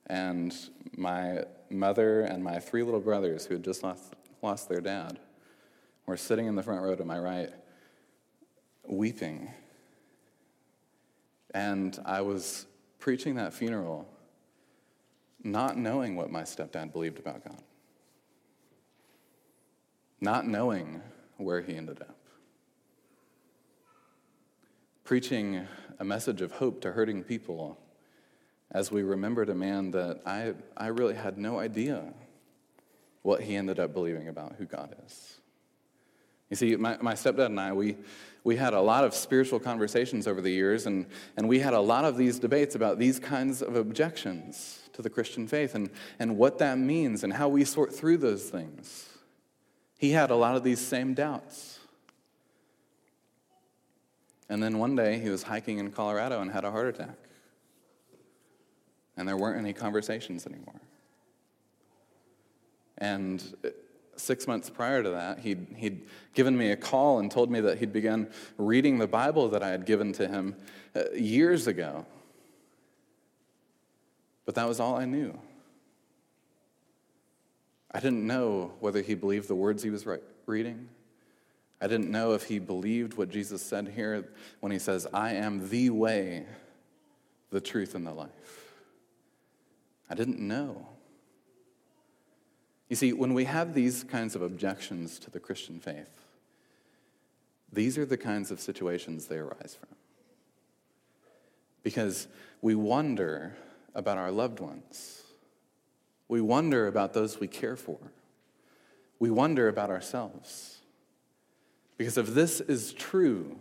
and 0.08 0.52
my 0.96 1.44
mother 1.70 2.22
and 2.22 2.42
my 2.42 2.58
three 2.58 2.82
little 2.82 2.98
brothers 2.98 3.46
who 3.46 3.54
had 3.54 3.62
just 3.62 3.84
lost, 3.84 4.14
lost 4.42 4.68
their 4.68 4.80
dad 4.80 5.20
were 6.06 6.16
sitting 6.16 6.46
in 6.46 6.56
the 6.56 6.62
front 6.64 6.82
row 6.82 6.96
to 6.96 7.04
my 7.04 7.20
right, 7.20 7.50
weeping. 8.84 9.48
And 11.54 11.96
I 12.04 12.20
was 12.22 12.66
preaching 12.98 13.36
that 13.36 13.54
funeral 13.54 14.08
not 15.44 15.78
knowing 15.78 16.16
what 16.16 16.32
my 16.32 16.42
stepdad 16.42 16.90
believed 16.90 17.20
about 17.20 17.44
God, 17.44 17.62
not 20.24 20.46
knowing 20.46 21.00
where 21.36 21.60
he 21.60 21.76
ended 21.76 22.00
up 22.00 22.16
preaching 25.04 25.66
a 25.98 26.04
message 26.04 26.40
of 26.40 26.52
hope 26.52 26.80
to 26.80 26.92
hurting 26.92 27.22
people 27.22 27.78
as 28.70 28.90
we 28.90 29.02
remembered 29.02 29.50
a 29.50 29.54
man 29.54 29.90
that 29.90 30.20
I, 30.24 30.54
I 30.76 30.86
really 30.86 31.14
had 31.14 31.36
no 31.36 31.58
idea 31.58 32.02
what 33.20 33.42
he 33.42 33.54
ended 33.54 33.78
up 33.78 33.92
believing 33.92 34.28
about 34.28 34.56
who 34.58 34.64
God 34.64 34.96
is. 35.06 35.40
You 36.48 36.56
see, 36.56 36.74
my, 36.76 36.96
my 37.00 37.12
stepdad 37.12 37.46
and 37.46 37.60
I, 37.60 37.72
we, 37.72 37.96
we 38.44 38.56
had 38.56 38.72
a 38.72 38.80
lot 38.80 39.04
of 39.04 39.14
spiritual 39.14 39.60
conversations 39.60 40.26
over 40.26 40.40
the 40.40 40.50
years, 40.50 40.86
and, 40.86 41.06
and 41.36 41.48
we 41.48 41.58
had 41.58 41.74
a 41.74 41.80
lot 41.80 42.04
of 42.04 42.16
these 42.16 42.38
debates 42.38 42.74
about 42.74 42.98
these 42.98 43.18
kinds 43.18 43.60
of 43.60 43.76
objections 43.76 44.88
to 44.94 45.02
the 45.02 45.10
Christian 45.10 45.46
faith 45.46 45.74
and, 45.74 45.90
and 46.18 46.38
what 46.38 46.58
that 46.58 46.78
means 46.78 47.24
and 47.24 47.32
how 47.32 47.48
we 47.48 47.64
sort 47.64 47.94
through 47.94 48.18
those 48.18 48.48
things. 48.48 49.13
He 49.98 50.10
had 50.10 50.30
a 50.30 50.36
lot 50.36 50.56
of 50.56 50.64
these 50.64 50.80
same 50.80 51.14
doubts. 51.14 51.78
And 54.48 54.62
then 54.62 54.78
one 54.78 54.94
day 54.94 55.18
he 55.18 55.30
was 55.30 55.44
hiking 55.44 55.78
in 55.78 55.90
Colorado 55.90 56.40
and 56.40 56.50
had 56.50 56.64
a 56.64 56.70
heart 56.70 56.86
attack. 56.86 57.16
And 59.16 59.26
there 59.26 59.36
weren't 59.36 59.58
any 59.58 59.72
conversations 59.72 60.46
anymore. 60.46 60.80
And 62.98 63.42
six 64.16 64.46
months 64.46 64.70
prior 64.70 65.02
to 65.02 65.10
that, 65.10 65.40
he'd, 65.40 65.66
he'd 65.76 66.06
given 66.34 66.56
me 66.56 66.70
a 66.70 66.76
call 66.76 67.18
and 67.18 67.30
told 67.30 67.50
me 67.50 67.60
that 67.60 67.78
he'd 67.78 67.92
begun 67.92 68.28
reading 68.58 68.98
the 68.98 69.06
Bible 69.06 69.48
that 69.48 69.62
I 69.62 69.68
had 69.68 69.86
given 69.86 70.12
to 70.14 70.28
him 70.28 70.56
uh, 70.94 71.10
years 71.12 71.66
ago. 71.66 72.06
But 74.44 74.54
that 74.56 74.68
was 74.68 74.80
all 74.80 74.96
I 74.96 75.04
knew. 75.04 75.38
I 77.94 78.00
didn't 78.00 78.26
know 78.26 78.72
whether 78.80 79.00
he 79.00 79.14
believed 79.14 79.46
the 79.46 79.54
words 79.54 79.82
he 79.84 79.90
was 79.90 80.04
reading. 80.46 80.88
I 81.80 81.86
didn't 81.86 82.10
know 82.10 82.32
if 82.32 82.44
he 82.44 82.58
believed 82.58 83.14
what 83.14 83.30
Jesus 83.30 83.62
said 83.62 83.92
here 83.94 84.28
when 84.58 84.72
he 84.72 84.80
says, 84.80 85.06
I 85.14 85.34
am 85.34 85.68
the 85.68 85.90
way, 85.90 86.44
the 87.50 87.60
truth, 87.60 87.94
and 87.94 88.04
the 88.04 88.12
life. 88.12 88.74
I 90.10 90.14
didn't 90.14 90.40
know. 90.40 90.88
You 92.88 92.96
see, 92.96 93.12
when 93.12 93.32
we 93.32 93.44
have 93.44 93.74
these 93.74 94.02
kinds 94.04 94.34
of 94.34 94.42
objections 94.42 95.18
to 95.20 95.30
the 95.30 95.40
Christian 95.40 95.78
faith, 95.78 96.20
these 97.72 97.96
are 97.96 98.06
the 98.06 98.16
kinds 98.16 98.50
of 98.50 98.60
situations 98.60 99.26
they 99.26 99.38
arise 99.38 99.76
from. 99.78 99.96
Because 101.82 102.28
we 102.60 102.74
wonder 102.74 103.56
about 103.94 104.18
our 104.18 104.30
loved 104.30 104.60
ones. 104.60 105.23
We 106.28 106.40
wonder 106.40 106.86
about 106.86 107.12
those 107.12 107.38
we 107.40 107.48
care 107.48 107.76
for. 107.76 107.98
We 109.18 109.30
wonder 109.30 109.68
about 109.68 109.90
ourselves. 109.90 110.78
Because 111.96 112.18
if 112.18 112.28
this 112.28 112.60
is 112.60 112.92
true, 112.92 113.56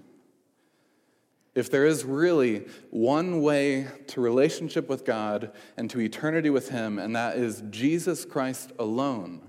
if 1.56 1.70
there 1.70 1.86
is 1.86 2.04
really 2.04 2.66
one 2.90 3.42
way 3.42 3.88
to 4.08 4.22
relationship 4.22 4.90
with 4.90 5.06
God 5.06 5.52
and 5.78 5.90
to 5.92 6.00
eternity 6.00 6.50
with 6.50 6.70
Him, 6.70 6.98
and 6.98 7.16
that 7.16 7.38
is 7.38 7.64
Jesus 7.70 8.26
Christ 8.26 8.72
alone, 8.80 9.42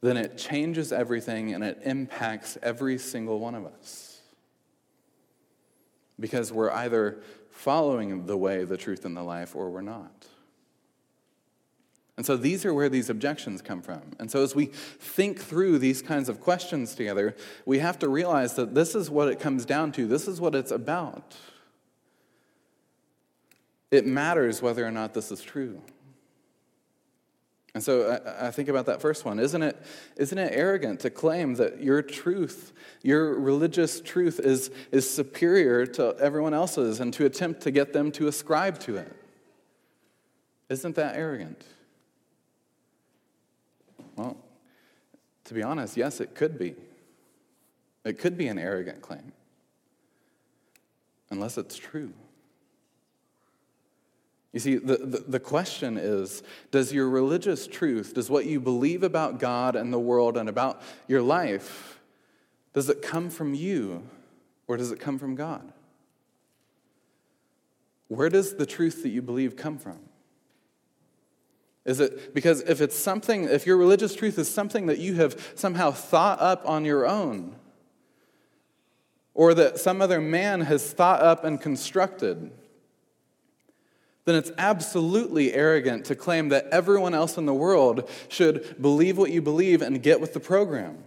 then 0.00 0.16
it 0.16 0.36
changes 0.36 0.92
everything 0.92 1.54
and 1.54 1.64
it 1.64 1.80
impacts 1.84 2.58
every 2.62 2.98
single 2.98 3.40
one 3.40 3.54
of 3.54 3.66
us. 3.66 4.20
Because 6.20 6.52
we're 6.52 6.70
either 6.70 7.20
following 7.50 8.26
the 8.26 8.36
way, 8.36 8.64
the 8.64 8.76
truth, 8.76 9.04
and 9.04 9.16
the 9.16 9.22
life, 9.22 9.56
or 9.56 9.70
we're 9.70 9.80
not. 9.80 10.26
And 12.22 12.26
so 12.28 12.36
these 12.36 12.64
are 12.64 12.72
where 12.72 12.88
these 12.88 13.10
objections 13.10 13.62
come 13.62 13.82
from. 13.82 14.00
And 14.20 14.30
so 14.30 14.44
as 14.44 14.54
we 14.54 14.66
think 14.66 15.40
through 15.40 15.80
these 15.80 16.02
kinds 16.02 16.28
of 16.28 16.40
questions 16.40 16.94
together, 16.94 17.34
we 17.66 17.80
have 17.80 17.98
to 17.98 18.08
realize 18.08 18.54
that 18.54 18.76
this 18.76 18.94
is 18.94 19.10
what 19.10 19.26
it 19.26 19.40
comes 19.40 19.64
down 19.64 19.90
to. 19.90 20.06
This 20.06 20.28
is 20.28 20.40
what 20.40 20.54
it's 20.54 20.70
about. 20.70 21.34
It 23.90 24.06
matters 24.06 24.62
whether 24.62 24.86
or 24.86 24.92
not 24.92 25.14
this 25.14 25.32
is 25.32 25.42
true. 25.42 25.82
And 27.74 27.82
so 27.82 28.20
I, 28.24 28.46
I, 28.46 28.50
think 28.52 28.68
about 28.68 28.86
that 28.86 29.00
first 29.00 29.24
one. 29.24 29.40
Isn't 29.40 29.64
it, 29.64 29.84
isn't 30.16 30.38
it 30.38 30.52
arrogant 30.54 31.00
to 31.00 31.10
claim 31.10 31.54
that 31.54 31.82
your 31.82 32.02
truth, 32.02 32.72
your 33.02 33.36
religious 33.36 34.00
truth, 34.00 34.38
is, 34.38 34.70
is 34.92 35.10
superior 35.10 35.86
to 35.86 36.14
everyone 36.20 36.54
else's 36.54 37.00
and 37.00 37.12
to 37.14 37.26
attempt 37.26 37.62
to 37.62 37.72
get 37.72 37.92
them 37.92 38.12
to 38.12 38.28
ascribe 38.28 38.78
to 38.80 38.94
it? 38.98 39.12
Isn't 40.68 40.94
that 40.94 41.16
arrogant? 41.16 41.64
Well, 44.22 44.36
to 45.44 45.54
be 45.54 45.62
honest, 45.62 45.96
yes, 45.96 46.20
it 46.20 46.34
could 46.34 46.56
be. 46.58 46.76
It 48.04 48.18
could 48.18 48.38
be 48.38 48.46
an 48.46 48.58
arrogant 48.58 49.02
claim, 49.02 49.32
unless 51.30 51.58
it's 51.58 51.76
true. 51.76 52.12
You 54.52 54.60
see, 54.60 54.76
the, 54.76 54.98
the, 54.98 55.24
the, 55.26 55.40
question 55.40 55.96
is 55.96 56.42
Does 56.70 56.92
your 56.92 57.08
religious 57.08 57.66
truth, 57.66 58.14
does 58.14 58.28
what 58.28 58.46
you 58.46 58.60
believe 58.60 59.02
about 59.02 59.38
God 59.38 59.76
and 59.76 59.92
the 59.92 59.98
world 59.98 60.36
and 60.36 60.48
about 60.48 60.82
your 61.08 61.22
life, 61.22 62.00
does 62.74 62.88
it 62.88 63.02
come 63.02 63.30
from 63.30 63.54
you 63.54 64.02
or 64.68 64.76
does 64.76 64.92
it 64.92 65.00
come 65.00 65.18
from 65.18 65.34
God? 65.34 65.72
Where 68.08 68.28
does 68.28 68.56
the 68.56 68.66
truth 68.66 69.02
that 69.02 69.08
you 69.08 69.22
believe 69.22 69.56
come 69.56 69.78
from? 69.78 69.98
Is 71.84 71.98
it 71.98 72.32
because 72.32 72.60
if 72.62 72.80
it's 72.80 72.96
something, 72.96 73.44
if 73.44 73.66
your 73.66 73.76
religious 73.76 74.14
truth 74.14 74.38
is 74.38 74.48
something 74.48 74.86
that 74.86 74.98
you 74.98 75.14
have 75.14 75.52
somehow 75.56 75.90
thought 75.90 76.40
up 76.40 76.68
on 76.68 76.84
your 76.84 77.06
own, 77.06 77.56
or 79.34 79.54
that 79.54 79.78
some 79.78 80.00
other 80.00 80.20
man 80.20 80.60
has 80.60 80.92
thought 80.92 81.22
up 81.22 81.44
and 81.44 81.60
constructed, 81.60 82.52
then 84.24 84.36
it's 84.36 84.52
absolutely 84.56 85.52
arrogant 85.52 86.04
to 86.04 86.14
claim 86.14 86.50
that 86.50 86.66
everyone 86.70 87.14
else 87.14 87.36
in 87.36 87.46
the 87.46 87.54
world 87.54 88.08
should 88.28 88.80
believe 88.80 89.18
what 89.18 89.32
you 89.32 89.42
believe 89.42 89.82
and 89.82 90.02
get 90.02 90.20
with 90.20 90.34
the 90.34 90.40
program. 90.40 90.98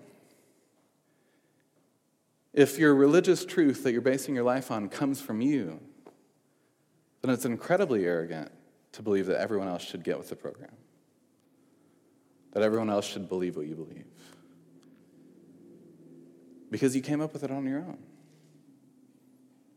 If 2.52 2.78
your 2.78 2.94
religious 2.96 3.46
truth 3.46 3.84
that 3.84 3.94
you're 3.94 4.02
basing 4.02 4.36
your 4.36 4.44
life 4.44 4.72
on 4.72 4.90
comes 4.90 5.22
from 5.22 5.40
you, 5.40 5.80
then 7.22 7.32
it's 7.32 7.46
incredibly 7.46 8.06
arrogant 8.06 8.52
to 8.96 9.02
believe 9.02 9.26
that 9.28 9.40
everyone 9.40 9.68
else 9.68 9.84
should 9.84 10.04
get 10.04 10.18
with 10.18 10.30
the 10.30 10.36
program, 10.36 10.72
that 12.54 12.64
everyone 12.64 12.90
else 12.90 13.06
should 13.06 13.28
believe 13.28 13.58
what 13.58 13.68
you 13.68 13.76
believe. 13.76 14.06
Because 16.72 16.96
you 16.96 17.02
came 17.02 17.22
up 17.22 17.34
with 17.34 17.44
it 17.44 17.52
on 17.52 17.66
your 17.66 17.80
own. 17.80 17.98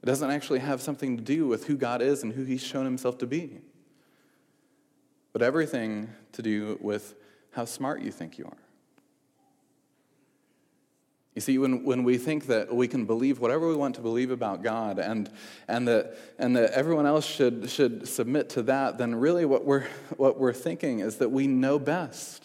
It 0.02 0.06
doesn't 0.06 0.30
actually 0.30 0.60
have 0.60 0.80
something 0.80 1.16
to 1.16 1.22
do 1.22 1.48
with 1.48 1.66
who 1.66 1.76
God 1.76 2.00
is 2.00 2.22
and 2.22 2.32
who 2.32 2.44
He's 2.44 2.62
shown 2.62 2.84
Himself 2.84 3.18
to 3.18 3.26
be, 3.26 3.60
but 5.32 5.42
everything 5.42 6.10
to 6.32 6.42
do 6.42 6.78
with 6.80 7.14
how 7.50 7.64
smart 7.64 8.02
you 8.02 8.12
think 8.12 8.38
you 8.38 8.44
are. 8.44 8.67
You 11.38 11.40
see, 11.40 11.56
when, 11.56 11.84
when 11.84 12.02
we 12.02 12.18
think 12.18 12.46
that 12.48 12.74
we 12.74 12.88
can 12.88 13.04
believe 13.04 13.38
whatever 13.38 13.68
we 13.68 13.76
want 13.76 13.94
to 13.94 14.00
believe 14.00 14.32
about 14.32 14.64
God 14.64 14.98
and, 14.98 15.30
and, 15.68 15.86
that, 15.86 16.18
and 16.36 16.56
that 16.56 16.72
everyone 16.72 17.06
else 17.06 17.24
should, 17.24 17.70
should 17.70 18.08
submit 18.08 18.48
to 18.48 18.62
that, 18.62 18.98
then 18.98 19.14
really 19.14 19.44
what 19.44 19.64
we're, 19.64 19.86
what 20.16 20.40
we're 20.40 20.52
thinking 20.52 20.98
is 20.98 21.18
that 21.18 21.28
we 21.28 21.46
know 21.46 21.78
best. 21.78 22.44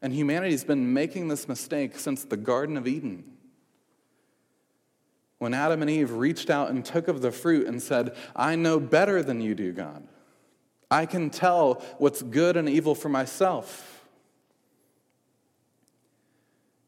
And 0.00 0.14
humanity's 0.14 0.64
been 0.64 0.94
making 0.94 1.28
this 1.28 1.46
mistake 1.46 1.98
since 1.98 2.24
the 2.24 2.38
Garden 2.38 2.78
of 2.78 2.88
Eden. 2.88 3.24
When 5.40 5.52
Adam 5.52 5.82
and 5.82 5.90
Eve 5.90 6.12
reached 6.12 6.48
out 6.48 6.70
and 6.70 6.82
took 6.82 7.06
of 7.06 7.20
the 7.20 7.32
fruit 7.32 7.66
and 7.66 7.82
said, 7.82 8.16
I 8.34 8.56
know 8.56 8.80
better 8.80 9.22
than 9.22 9.42
you 9.42 9.54
do, 9.54 9.72
God. 9.72 10.08
I 10.90 11.04
can 11.04 11.28
tell 11.28 11.84
what's 11.98 12.22
good 12.22 12.56
and 12.56 12.66
evil 12.66 12.94
for 12.94 13.10
myself. 13.10 13.89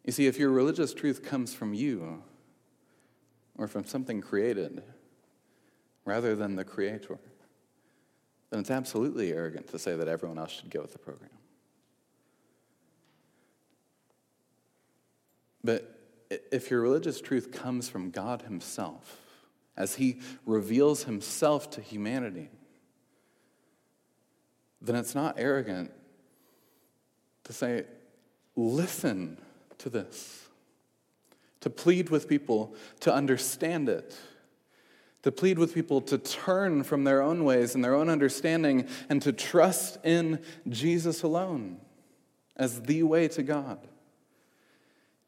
You 0.05 0.13
see, 0.13 0.27
if 0.27 0.39
your 0.39 0.51
religious 0.51 0.93
truth 0.93 1.23
comes 1.23 1.55
from 1.55 1.75
you 1.75 2.23
or 3.57 3.69
from 3.69 3.85
something 3.85 4.21
created 4.21 4.83
rather 6.05 6.35
than 6.35 6.57
the 6.57 6.65
Creator, 6.65 7.19
then 8.51 8.61
it's 8.61 8.71
absolutely 8.71 9.33
arrogant 9.33 9.69
to 9.69 9.79
say 9.79 9.95
that 9.95 10.09
everyone 10.09 10.39
else 10.39 10.51
should 10.51 10.71
go 10.71 10.83
with 10.83 10.93
the 10.93 10.99
program. 10.99 11.31
But 15.63 15.99
if 16.29 16.71
your 16.71 16.81
religious 16.81 17.21
truth 17.21 17.53
comes 17.53 17.89
from 17.89 18.11
God 18.11 18.43
Himself, 18.43 19.21
as 19.77 19.95
He 19.95 20.21
reveals 20.45 21.05
Himself 21.05 21.71
to 21.71 21.81
humanity, 21.81 22.51
then 24.81 24.97
it's 24.97 25.15
not 25.15 25.37
arrogant 25.39 25.93
to 27.45 27.53
say, 27.53 27.85
listen 28.57 29.39
to 29.83 29.91
this, 29.91 30.49
to 31.61 31.71
plead 31.71 32.09
with 32.09 32.29
people 32.29 32.75
to 33.01 33.13
understand 33.13 33.89
it, 33.89 34.17
to 35.23 35.31
plead 35.31 35.59
with 35.59 35.75
people 35.75 36.01
to 36.01 36.19
turn 36.19 36.83
from 36.83 37.05
their 37.05 37.23
own 37.23 37.45
ways 37.45 37.75
and 37.75 37.85
their 37.85 37.95
own 37.95 38.09
understanding 38.09 38.87
and 39.09 39.23
to 39.23 39.33
trust 39.33 39.99
in 40.05 40.41
Jesus 40.69 41.23
alone 41.23 41.79
as 42.57 42.83
the 42.83 43.03
way 43.03 43.29
to 43.29 43.43
God. 43.43 43.79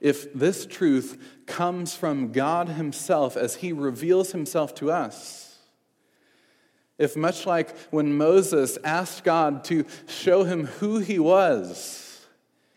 If 0.00 0.32
this 0.34 0.66
truth 0.66 1.42
comes 1.46 1.94
from 1.94 2.32
God 2.32 2.68
Himself 2.68 3.36
as 3.36 3.56
He 3.56 3.72
reveals 3.72 4.32
Himself 4.32 4.74
to 4.76 4.90
us, 4.90 5.58
if 6.98 7.16
much 7.16 7.46
like 7.46 7.76
when 7.90 8.16
Moses 8.16 8.78
asked 8.84 9.24
God 9.24 9.64
to 9.64 9.84
show 10.06 10.44
him 10.44 10.66
who 10.66 10.98
He 10.98 11.18
was, 11.18 12.03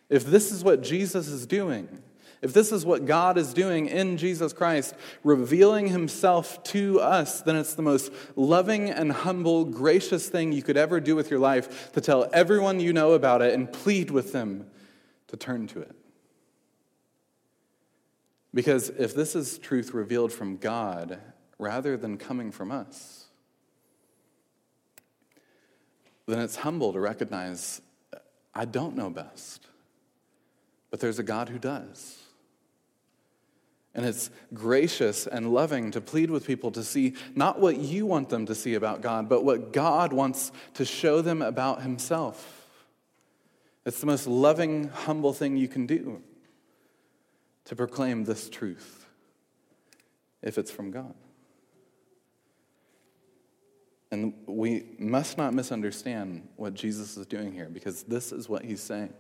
if 0.09 0.25
this 0.25 0.51
is 0.51 0.63
what 0.63 0.81
Jesus 0.81 1.27
is 1.27 1.45
doing, 1.45 2.01
if 2.41 2.53
this 2.53 2.71
is 2.71 2.85
what 2.85 3.05
God 3.05 3.37
is 3.37 3.53
doing 3.53 3.87
in 3.87 4.17
Jesus 4.17 4.53
Christ, 4.53 4.93
revealing 5.23 5.87
himself 5.87 6.61
to 6.65 6.99
us, 6.99 7.41
then 7.41 7.55
it's 7.55 7.73
the 7.73 7.81
most 7.81 8.11
loving 8.35 8.89
and 8.89 9.11
humble, 9.11 9.65
gracious 9.65 10.29
thing 10.29 10.51
you 10.51 10.61
could 10.61 10.77
ever 10.77 10.99
do 10.99 11.15
with 11.15 11.31
your 11.31 11.39
life 11.39 11.91
to 11.93 12.01
tell 12.01 12.29
everyone 12.31 12.79
you 12.79 12.93
know 12.93 13.13
about 13.13 13.41
it 13.41 13.53
and 13.53 13.71
plead 13.71 14.11
with 14.11 14.33
them 14.33 14.67
to 15.27 15.35
turn 15.37 15.67
to 15.67 15.81
it. 15.81 15.95
Because 18.53 18.89
if 18.89 19.13
this 19.13 19.35
is 19.35 19.57
truth 19.57 19.93
revealed 19.93 20.31
from 20.31 20.57
God 20.57 21.19
rather 21.57 21.97
than 21.97 22.17
coming 22.17 22.51
from 22.51 22.71
us, 22.71 23.25
then 26.27 26.39
it's 26.39 26.57
humble 26.57 26.93
to 26.93 26.99
recognize 26.99 27.81
I 28.53 28.65
don't 28.65 28.95
know 28.95 29.09
best. 29.09 29.66
But 30.97 31.01
there's 31.01 31.19
a 31.19 31.23
God 31.23 31.49
who 31.49 31.59
does. 31.59 32.17
And 33.93 34.03
it's 34.03 34.31
gracious 34.51 35.27
and 35.27 35.53
loving 35.53 35.91
to 35.91 36.01
plead 36.01 36.31
with 36.31 36.47
people 36.47 36.71
to 36.71 36.83
see 36.83 37.13
not 37.35 37.59
what 37.59 37.77
you 37.77 38.07
want 38.07 38.29
them 38.29 38.47
to 38.47 38.55
see 38.55 38.73
about 38.73 39.01
God, 39.01 39.29
but 39.29 39.43
what 39.43 39.71
God 39.71 40.11
wants 40.11 40.51
to 40.73 40.85
show 40.85 41.21
them 41.21 41.43
about 41.43 41.83
Himself. 41.83 42.65
It's 43.85 43.99
the 43.99 44.07
most 44.07 44.25
loving, 44.25 44.87
humble 44.87 45.33
thing 45.33 45.55
you 45.55 45.67
can 45.67 45.85
do 45.85 46.19
to 47.65 47.75
proclaim 47.75 48.23
this 48.23 48.49
truth 48.49 49.05
if 50.41 50.57
it's 50.57 50.71
from 50.71 50.89
God. 50.89 51.13
And 54.09 54.33
we 54.47 54.95
must 54.97 55.37
not 55.37 55.53
misunderstand 55.53 56.47
what 56.55 56.73
Jesus 56.73 57.17
is 57.17 57.27
doing 57.27 57.53
here 57.53 57.69
because 57.71 58.01
this 58.01 58.31
is 58.31 58.49
what 58.49 58.65
he's 58.65 58.81
saying. 58.81 59.13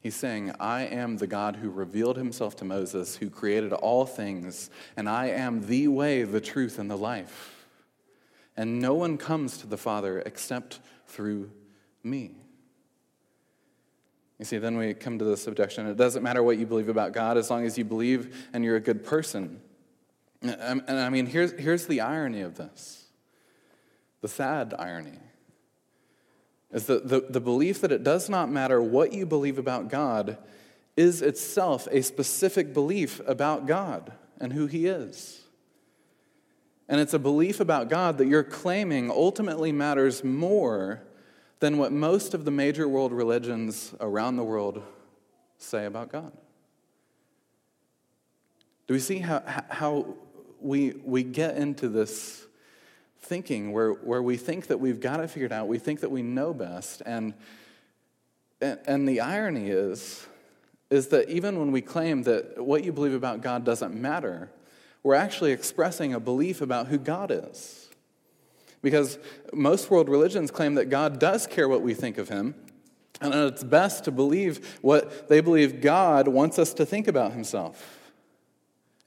He's 0.00 0.16
saying, 0.16 0.52
I 0.58 0.82
am 0.82 1.18
the 1.18 1.26
God 1.26 1.56
who 1.56 1.68
revealed 1.68 2.16
himself 2.16 2.56
to 2.56 2.64
Moses, 2.64 3.16
who 3.16 3.28
created 3.28 3.74
all 3.74 4.06
things, 4.06 4.70
and 4.96 5.08
I 5.08 5.26
am 5.26 5.66
the 5.66 5.88
way, 5.88 6.22
the 6.22 6.40
truth, 6.40 6.78
and 6.78 6.90
the 6.90 6.96
life. 6.96 7.66
And 8.56 8.80
no 8.80 8.94
one 8.94 9.18
comes 9.18 9.58
to 9.58 9.66
the 9.66 9.76
Father 9.76 10.20
except 10.20 10.80
through 11.06 11.50
me. 12.02 12.32
You 14.38 14.46
see, 14.46 14.56
then 14.56 14.78
we 14.78 14.94
come 14.94 15.18
to 15.18 15.24
this 15.24 15.46
objection. 15.46 15.86
It 15.86 15.98
doesn't 15.98 16.22
matter 16.22 16.42
what 16.42 16.56
you 16.56 16.64
believe 16.64 16.88
about 16.88 17.12
God 17.12 17.36
as 17.36 17.50
long 17.50 17.66
as 17.66 17.76
you 17.76 17.84
believe 17.84 18.48
and 18.54 18.64
you're 18.64 18.76
a 18.76 18.80
good 18.80 19.04
person. 19.04 19.60
And 20.40 20.82
I 20.88 21.10
mean, 21.10 21.26
here's, 21.26 21.52
here's 21.52 21.86
the 21.86 22.00
irony 22.00 22.40
of 22.40 22.56
this 22.56 23.04
the 24.22 24.28
sad 24.28 24.74
irony 24.78 25.18
is 26.72 26.86
that 26.86 27.08
the, 27.08 27.20
the 27.28 27.40
belief 27.40 27.80
that 27.80 27.92
it 27.92 28.04
does 28.04 28.28
not 28.28 28.50
matter 28.50 28.80
what 28.82 29.12
you 29.12 29.26
believe 29.26 29.58
about 29.58 29.88
God 29.88 30.38
is 30.96 31.22
itself 31.22 31.88
a 31.90 32.02
specific 32.02 32.72
belief 32.72 33.20
about 33.26 33.66
God 33.66 34.12
and 34.40 34.52
who 34.52 34.66
He 34.66 34.86
is. 34.86 35.40
And 36.88 37.00
it's 37.00 37.14
a 37.14 37.18
belief 37.18 37.60
about 37.60 37.88
God 37.88 38.18
that 38.18 38.26
you're 38.26 38.42
claiming 38.42 39.10
ultimately 39.10 39.70
matters 39.70 40.24
more 40.24 41.02
than 41.60 41.78
what 41.78 41.92
most 41.92 42.34
of 42.34 42.44
the 42.44 42.50
major 42.50 42.88
world 42.88 43.12
religions 43.12 43.94
around 44.00 44.36
the 44.36 44.44
world 44.44 44.82
say 45.58 45.86
about 45.86 46.10
God. 46.10 46.32
Do 48.88 48.94
we 48.94 49.00
see 49.00 49.18
how, 49.18 49.42
how 49.68 50.16
we, 50.60 50.94
we 51.04 51.22
get 51.22 51.56
into 51.56 51.88
this 51.88 52.44
thinking 53.22 53.72
where, 53.72 53.92
where 53.92 54.22
we 54.22 54.36
think 54.36 54.68
that 54.68 54.80
we've 54.80 55.00
got 55.00 55.20
it 55.20 55.30
figured 55.30 55.52
out, 55.52 55.68
we 55.68 55.78
think 55.78 56.00
that 56.00 56.10
we 56.10 56.22
know 56.22 56.52
best. 56.54 57.02
And, 57.04 57.34
and, 58.60 59.08
the 59.08 59.20
irony 59.20 59.70
is, 59.70 60.26
is 60.90 61.08
that 61.08 61.28
even 61.28 61.58
when 61.58 61.72
we 61.72 61.80
claim 61.80 62.22
that 62.24 62.64
what 62.64 62.84
you 62.84 62.92
believe 62.92 63.14
about 63.14 63.42
God 63.42 63.64
doesn't 63.64 63.94
matter, 63.94 64.50
we're 65.02 65.14
actually 65.14 65.52
expressing 65.52 66.14
a 66.14 66.20
belief 66.20 66.60
about 66.60 66.88
who 66.88 66.98
God 66.98 67.30
is. 67.30 67.88
Because 68.82 69.18
most 69.52 69.90
world 69.90 70.08
religions 70.08 70.50
claim 70.50 70.74
that 70.74 70.86
God 70.86 71.18
does 71.18 71.46
care 71.46 71.68
what 71.68 71.82
we 71.82 71.94
think 71.94 72.18
of 72.18 72.28
him, 72.28 72.54
and 73.20 73.34
it's 73.34 73.62
best 73.62 74.04
to 74.04 74.10
believe 74.10 74.78
what 74.80 75.28
they 75.28 75.40
believe 75.42 75.82
God 75.82 76.26
wants 76.26 76.58
us 76.58 76.72
to 76.74 76.86
think 76.86 77.06
about 77.06 77.32
himself. 77.32 77.99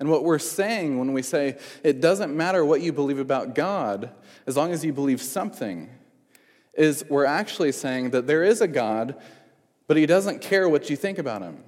And 0.04 0.12
what 0.12 0.26
we're 0.26 0.38
saying 0.38 1.00
when 1.00 1.14
we 1.14 1.22
say 1.22 1.58
it 1.82 2.02
doesn't 2.02 2.36
matter 2.36 2.66
what 2.66 2.82
you 2.82 2.92
believe 2.92 3.20
about 3.20 3.56
God, 3.56 4.12
as 4.46 4.58
long 4.58 4.74
as 4.74 4.84
you 4.84 4.92
believe 4.92 5.22
something, 5.22 5.90
is 6.74 7.06
we're 7.08 7.24
actually 7.24 7.72
saying 7.72 8.10
that 8.10 8.28
there 8.28 8.44
is 8.44 8.60
a 8.60 8.68
God, 8.68 9.16
but 9.88 9.96
he 9.96 10.06
doesn't 10.06 10.42
care 10.42 10.68
what 10.68 10.90
you 10.90 10.98
think 10.98 11.20
about 11.20 11.42
him. 11.42 11.64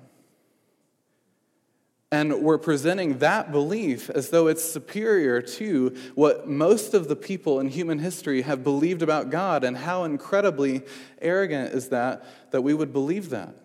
And 2.12 2.42
we're 2.42 2.58
presenting 2.58 3.20
that 3.20 3.54
belief 3.54 4.10
as 4.10 4.32
though 4.32 4.48
it's 4.48 4.70
superior 4.70 5.42
to 5.42 5.96
what 6.16 6.46
most 6.46 6.94
of 6.94 7.08
the 7.08 7.16
people 7.16 7.62
in 7.62 7.70
human 7.70 8.00
history 8.00 8.42
have 8.42 8.66
believed 8.66 9.02
about 9.02 9.30
God. 9.30 9.64
And 9.64 9.78
how 9.78 10.04
incredibly 10.04 10.82
arrogant 11.22 11.74
is 11.74 11.88
that 11.88 12.26
that 12.52 12.64
we 12.64 12.74
would 12.74 12.92
believe 12.92 13.30
that? 13.30 13.56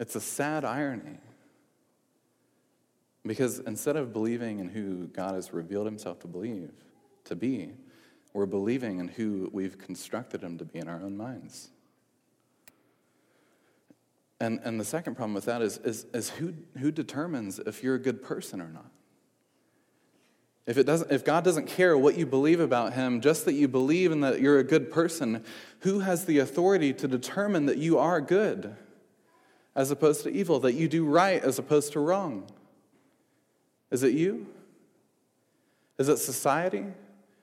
It's 0.00 0.16
a 0.16 0.20
sad 0.20 0.64
irony. 0.64 1.18
Because 3.24 3.58
instead 3.60 3.96
of 3.96 4.14
believing 4.14 4.58
in 4.58 4.70
who 4.70 5.08
God 5.08 5.34
has 5.34 5.52
revealed 5.52 5.84
himself 5.84 6.18
to 6.20 6.26
believe, 6.26 6.72
to 7.24 7.36
be, 7.36 7.74
we're 8.32 8.46
believing 8.46 8.98
in 8.98 9.08
who 9.08 9.50
we've 9.52 9.76
constructed 9.76 10.42
him 10.42 10.56
to 10.56 10.64
be 10.64 10.78
in 10.78 10.88
our 10.88 11.02
own 11.02 11.18
minds. 11.18 11.68
And, 14.40 14.58
and 14.64 14.80
the 14.80 14.86
second 14.86 15.16
problem 15.16 15.34
with 15.34 15.44
that 15.44 15.60
is, 15.60 15.76
is, 15.78 16.06
is 16.14 16.30
who, 16.30 16.54
who 16.78 16.90
determines 16.90 17.58
if 17.58 17.82
you're 17.82 17.96
a 17.96 18.00
good 18.00 18.22
person 18.22 18.62
or 18.62 18.68
not? 18.68 18.90
If, 20.66 20.78
it 20.78 20.84
doesn't, 20.84 21.12
if 21.12 21.24
God 21.26 21.44
doesn't 21.44 21.66
care 21.66 21.98
what 21.98 22.16
you 22.16 22.24
believe 22.24 22.60
about 22.60 22.94
him, 22.94 23.20
just 23.20 23.44
that 23.44 23.52
you 23.52 23.68
believe 23.68 24.12
and 24.12 24.24
that 24.24 24.40
you're 24.40 24.60
a 24.60 24.64
good 24.64 24.90
person, 24.90 25.44
who 25.80 25.98
has 25.98 26.24
the 26.24 26.38
authority 26.38 26.94
to 26.94 27.06
determine 27.06 27.66
that 27.66 27.76
you 27.76 27.98
are 27.98 28.22
good? 28.22 28.76
As 29.74 29.90
opposed 29.90 30.22
to 30.24 30.30
evil, 30.30 30.60
that 30.60 30.74
you 30.74 30.88
do 30.88 31.04
right 31.04 31.42
as 31.42 31.58
opposed 31.58 31.92
to 31.92 32.00
wrong? 32.00 32.44
Is 33.90 34.02
it 34.02 34.12
you? 34.14 34.46
Is 35.98 36.08
it 36.08 36.18
society? 36.18 36.86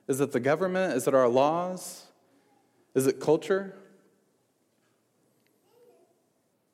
Is 0.07 0.21
it 0.21 0.31
the 0.31 0.39
government? 0.39 0.95
Is 0.95 1.07
it 1.07 1.13
our 1.13 1.27
laws? 1.27 2.05
Is 2.95 3.07
it 3.07 3.19
culture? 3.19 3.75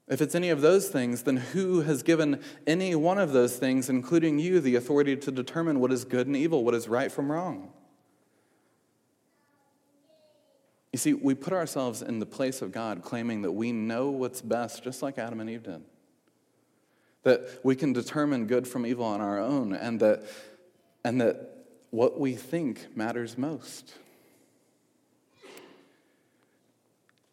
If 0.07 0.21
it's 0.21 0.35
any 0.35 0.49
of 0.49 0.61
those 0.61 0.89
things, 0.89 1.23
then 1.23 1.37
who 1.37 1.81
has 1.81 2.03
given 2.03 2.41
any 2.67 2.93
one 2.93 3.17
of 3.17 3.31
those 3.31 3.55
things, 3.55 3.89
including 3.89 4.37
you, 4.37 4.59
the 4.59 4.75
authority 4.75 5.15
to 5.15 5.31
determine 5.31 5.79
what 5.79 5.91
is 5.91 6.05
good 6.05 6.27
and 6.27 6.35
evil, 6.35 6.63
what 6.63 6.75
is 6.75 6.87
right 6.87 7.11
from 7.11 7.31
wrong? 7.31 7.71
You 10.93 10.99
see, 10.99 11.13
we 11.15 11.33
put 11.33 11.53
ourselves 11.53 12.03
in 12.03 12.19
the 12.19 12.25
place 12.27 12.61
of 12.61 12.71
God, 12.71 13.01
claiming 13.01 13.41
that 13.41 13.51
we 13.51 13.71
know 13.71 14.11
what's 14.11 14.41
best, 14.41 14.83
just 14.83 15.01
like 15.01 15.17
Adam 15.17 15.39
and 15.39 15.49
Eve 15.49 15.63
did. 15.63 15.81
That 17.23 17.59
we 17.63 17.75
can 17.75 17.93
determine 17.93 18.45
good 18.45 18.67
from 18.67 18.85
evil 18.85 19.03
on 19.03 19.19
our 19.19 19.39
own, 19.39 19.73
and 19.73 19.99
that, 20.01 20.23
and 21.03 21.19
that 21.19 21.65
what 21.89 22.19
we 22.19 22.35
think 22.35 22.95
matters 22.95 23.39
most. 23.39 23.95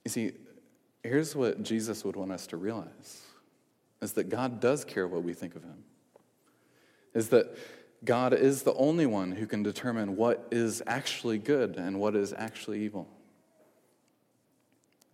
You 0.06 0.10
see, 0.10 0.32
here's 1.04 1.36
what 1.36 1.62
Jesus 1.62 2.02
would 2.02 2.16
want 2.16 2.32
us 2.32 2.46
to 2.48 2.56
realize 2.56 3.20
is 4.00 4.14
that 4.14 4.30
God 4.30 4.60
does 4.60 4.86
care 4.86 5.06
what 5.06 5.22
we 5.22 5.34
think 5.34 5.54
of 5.54 5.62
him. 5.62 5.84
Is 7.12 7.28
that 7.28 7.54
God 8.02 8.32
is 8.32 8.62
the 8.62 8.72
only 8.74 9.04
one 9.04 9.32
who 9.32 9.46
can 9.46 9.62
determine 9.62 10.16
what 10.16 10.48
is 10.50 10.82
actually 10.86 11.36
good 11.36 11.76
and 11.76 12.00
what 12.00 12.16
is 12.16 12.32
actually 12.32 12.82
evil 12.82 13.06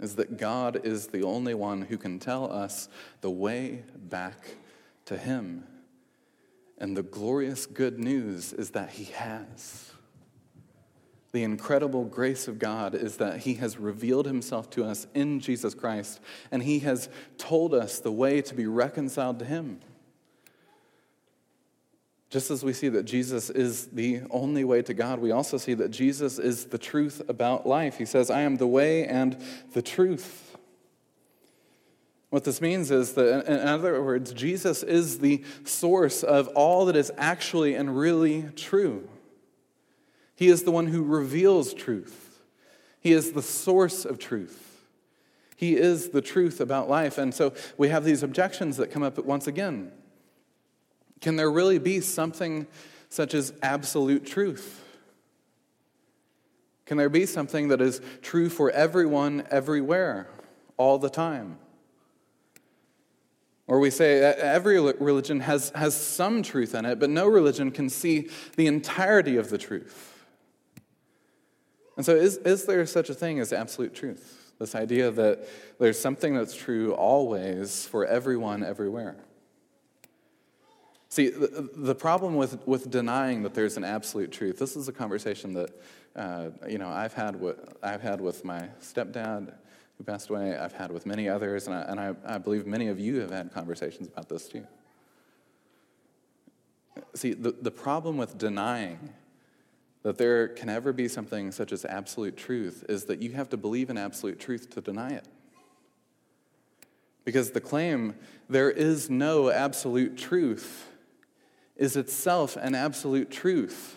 is 0.00 0.16
that 0.16 0.37
God 0.37 0.80
is 0.85 1.09
the 1.09 1.22
only 1.22 1.54
one 1.54 1.82
who 1.82 1.96
can 1.96 2.18
tell 2.18 2.50
us 2.52 2.88
the 3.20 3.30
way 3.30 3.82
back 3.96 4.56
to 5.06 5.16
Him. 5.16 5.64
And 6.78 6.96
the 6.96 7.02
glorious 7.02 7.64
good 7.64 7.98
news 7.98 8.52
is 8.52 8.70
that 8.70 8.90
He 8.90 9.04
has. 9.04 9.92
The 11.32 11.42
incredible 11.42 12.04
grace 12.04 12.48
of 12.48 12.59
God 12.59 12.94
is 12.94 13.16
that 13.16 13.40
He 13.40 13.54
has 13.54 13.78
revealed 13.78 14.26
Himself 14.26 14.70
to 14.70 14.85
us 14.85 15.06
in 15.14 15.40
Jesus 15.40 15.74
Christ, 15.74 16.20
and 16.50 16.62
He 16.62 16.80
has 16.80 17.09
told 17.38 17.74
us 17.74 17.98
the 17.98 18.12
way 18.12 18.42
to 18.42 18.54
be 18.54 18.66
reconciled 18.66 19.38
to 19.38 19.44
Him. 19.44 19.80
Just 22.29 22.51
as 22.51 22.65
we 22.65 22.73
see 22.73 22.89
that 22.89 23.05
Jesus 23.05 23.51
is 23.51 23.87
the 23.87 24.23
only 24.31 24.65
way 24.65 24.83
to 24.83 24.95
God, 24.95 25.21
we 25.21 25.31
also 25.31 25.59
see 25.59 25.75
that 25.75 25.91
Jesus 25.91 26.39
is 26.39 26.67
the 26.67 26.79
truth 26.79 27.23
about 27.29 27.67
life. 27.67 27.99
He 27.99 28.05
says, 28.05 28.31
I 28.31 28.41
am 28.41 28.57
the 28.57 28.67
way 28.67 29.07
and 29.07 29.37
the 29.75 29.83
truth. 29.83 30.57
What 32.31 32.43
this 32.43 32.61
means 32.61 32.91
is 32.91 33.12
that, 33.12 33.47
in 33.47 33.69
other 33.69 34.03
words, 34.03 34.33
Jesus 34.33 34.83
is 34.83 35.21
the 35.21 35.45
source 35.65 36.25
of 36.25 36.49
all 36.49 36.87
that 36.87 36.97
is 36.97 37.12
actually 37.17 37.75
and 37.75 37.97
really 37.97 38.43
true. 38.57 39.09
He 40.35 40.49
is 40.49 40.65
the 40.65 40.73
one 40.73 40.89
who 40.89 41.03
reveals 41.03 41.73
truth, 41.73 42.41
He 43.01 43.12
is 43.12 43.33
the 43.33 43.43
source 43.43 44.05
of 44.05 44.18
truth. 44.18 44.64
He 45.57 45.77
is 45.77 46.11
the 46.11 46.20
truth 46.20 46.61
about 46.61 46.91
life. 46.91 47.16
And 47.16 47.33
so 47.33 47.55
we 47.79 47.89
have 47.89 48.05
these 48.05 48.22
objections 48.22 48.77
that 48.77 48.91
come 48.91 49.03
up 49.03 49.16
once 49.24 49.47
again. 49.47 49.91
Can 51.21 51.37
there 51.37 51.51
really 51.51 51.79
be 51.79 52.01
something 52.01 52.67
such 53.09 53.35
as 53.35 53.53
absolute 53.62 54.27
truth? 54.27 54.85
Can 56.85 56.97
there 56.97 57.09
be 57.09 57.27
something 57.27 57.69
that 57.69 57.81
is 57.81 58.01
true 58.23 58.49
for 58.49 58.71
everyone, 58.71 59.45
everywhere, 59.51 60.29
all 60.77 60.99
the 60.99 61.11
time? 61.11 61.59
Or 63.67 63.81
we 63.81 63.91
say 63.91 64.21
every 64.21 64.81
religion 64.81 65.41
has, 65.41 65.71
has 65.71 65.97
some 65.97 66.43
truth 66.43 66.75
in 66.75 66.85
it, 66.85 67.01
but 67.01 67.11
no 67.11 67.27
religion 67.27 67.73
can 67.73 67.89
see 67.89 68.29
the 68.55 68.69
entirety 68.69 69.37
of 69.37 69.51
the 69.51 69.59
truth. 69.59 70.12
And 71.97 72.07
so, 72.07 72.14
is, 72.14 72.37
is 72.39 72.67
there 72.67 72.87
such 72.87 73.11
a 73.11 73.14
thing 73.14 73.41
as 73.41 73.53
absolute 73.53 73.95
truth? 73.95 74.53
This 74.61 74.75
idea 74.75 75.11
that 75.11 75.49
there's 75.81 75.99
something 75.99 76.35
that's 76.35 76.55
true 76.55 76.95
always 76.95 77.87
for 77.87 78.07
everyone, 78.07 78.62
everywhere. 78.62 79.17
See, 81.17 81.31
the, 81.31 81.71
the, 81.75 81.95
problem 81.95 82.35
with, 82.35 82.59
with 82.67 82.91
denying 82.91 83.43
that 83.45 83.55
there's 83.55 83.79
an 83.79 83.85
absolute 83.85 84.31
truth, 84.31 84.59
this 84.59 84.77
is 84.77 84.87
a 84.87 84.93
conversation 84.93 85.55
that, 85.55 85.71
uh, 86.14 86.51
you 86.69 86.77
know, 86.77 86.91
I've 86.91 87.14
had, 87.14 87.41
with, 87.41 87.57
I've 87.83 88.03
had 88.03 88.21
with 88.21 88.45
my 88.45 88.69
stepdad 88.83 89.55
who 89.97 90.05
passed 90.05 90.29
away. 90.29 90.59
I've 90.59 90.75
had 90.75 90.93
with 90.93 91.07
many 91.07 91.27
others, 91.27 91.69
and, 91.69 91.75
I, 91.75 91.81
and 91.85 91.99
I, 91.99 92.14
I 92.35 92.37
believe 92.37 92.67
many 92.67 92.89
of 92.89 93.01
you 93.01 93.21
have 93.21 93.31
had 93.31 93.51
conversations 93.51 94.09
about 94.09 94.29
this 94.29 94.47
too. 94.47 94.67
See, 97.14 97.33
the, 97.33 97.53
the 97.53 97.71
problem 97.71 98.19
with 98.19 98.37
denying 98.37 99.14
that 100.03 100.19
there 100.19 100.49
can 100.49 100.69
ever 100.69 100.93
be 100.93 101.09
something 101.09 101.51
such 101.51 101.73
as 101.73 101.87
absolute 101.87 102.37
truth 102.37 102.85
is 102.91 103.07
that 103.07 103.23
you 103.23 103.33
have 103.33 103.49
to 103.49 103.57
believe 103.57 103.89
in 103.89 103.97
absolute 103.97 104.39
truth 104.39 104.69
to 104.75 104.83
deny 104.83 105.12
it. 105.12 105.25
Because 107.25 107.53
the 107.53 107.61
claim, 107.62 108.17
there 108.51 108.71
is 108.71 109.09
no 109.09 109.49
absolute 109.49 110.19
truth, 110.19 110.93
is 111.77 111.97
itself 111.97 112.57
an 112.57 112.74
absolute 112.74 113.31
truth. 113.31 113.97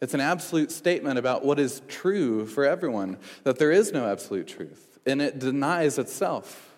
It's 0.00 0.14
an 0.14 0.20
absolute 0.20 0.70
statement 0.70 1.18
about 1.18 1.44
what 1.44 1.58
is 1.58 1.80
true 1.88 2.46
for 2.46 2.64
everyone, 2.64 3.16
that 3.44 3.58
there 3.58 3.72
is 3.72 3.92
no 3.92 4.06
absolute 4.06 4.46
truth, 4.46 4.98
and 5.06 5.22
it 5.22 5.38
denies 5.38 5.98
itself. 5.98 6.74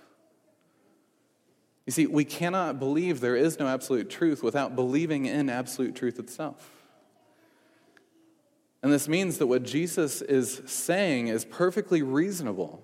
You 1.85 1.93
see, 1.93 2.07
we 2.07 2.25
cannot 2.25 2.79
believe 2.79 3.21
there 3.21 3.35
is 3.35 3.59
no 3.59 3.67
absolute 3.67 4.11
truth 4.11 4.43
without 4.43 4.77
believing 4.77 5.25
in 5.25 5.49
absolute 5.49 5.95
truth 5.95 6.19
itself. 6.19 6.71
And 8.83 8.93
this 8.93 9.09
means 9.09 9.39
that 9.39 9.47
what 9.47 9.65
Jesus 9.65 10.23
is 10.23 10.63
saying 10.67 11.29
is 11.29 11.45
perfectly 11.45 12.03
reasonable. 12.03 12.83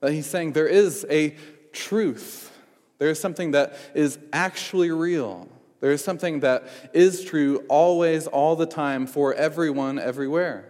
That 0.00 0.12
he's 0.12 0.26
saying 0.26 0.52
there 0.52 0.68
is 0.68 1.06
a 1.10 1.36
truth, 1.72 2.56
there 2.98 3.08
is 3.08 3.18
something 3.18 3.52
that 3.52 3.76
is 3.94 4.18
actually 4.32 4.90
real. 4.90 5.48
There 5.82 5.90
is 5.90 6.02
something 6.02 6.40
that 6.40 6.68
is 6.92 7.24
true 7.24 7.66
always, 7.68 8.28
all 8.28 8.54
the 8.54 8.66
time, 8.66 9.04
for 9.04 9.34
everyone, 9.34 9.98
everywhere. 9.98 10.64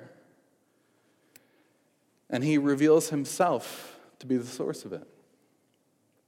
And 2.31 2.43
he 2.43 2.57
reveals 2.57 3.11
himself 3.11 3.99
to 4.21 4.27
be 4.27 4.39
the 4.39 4.47
source 4.47 4.87
of 4.87 4.95
it. 4.95 5.07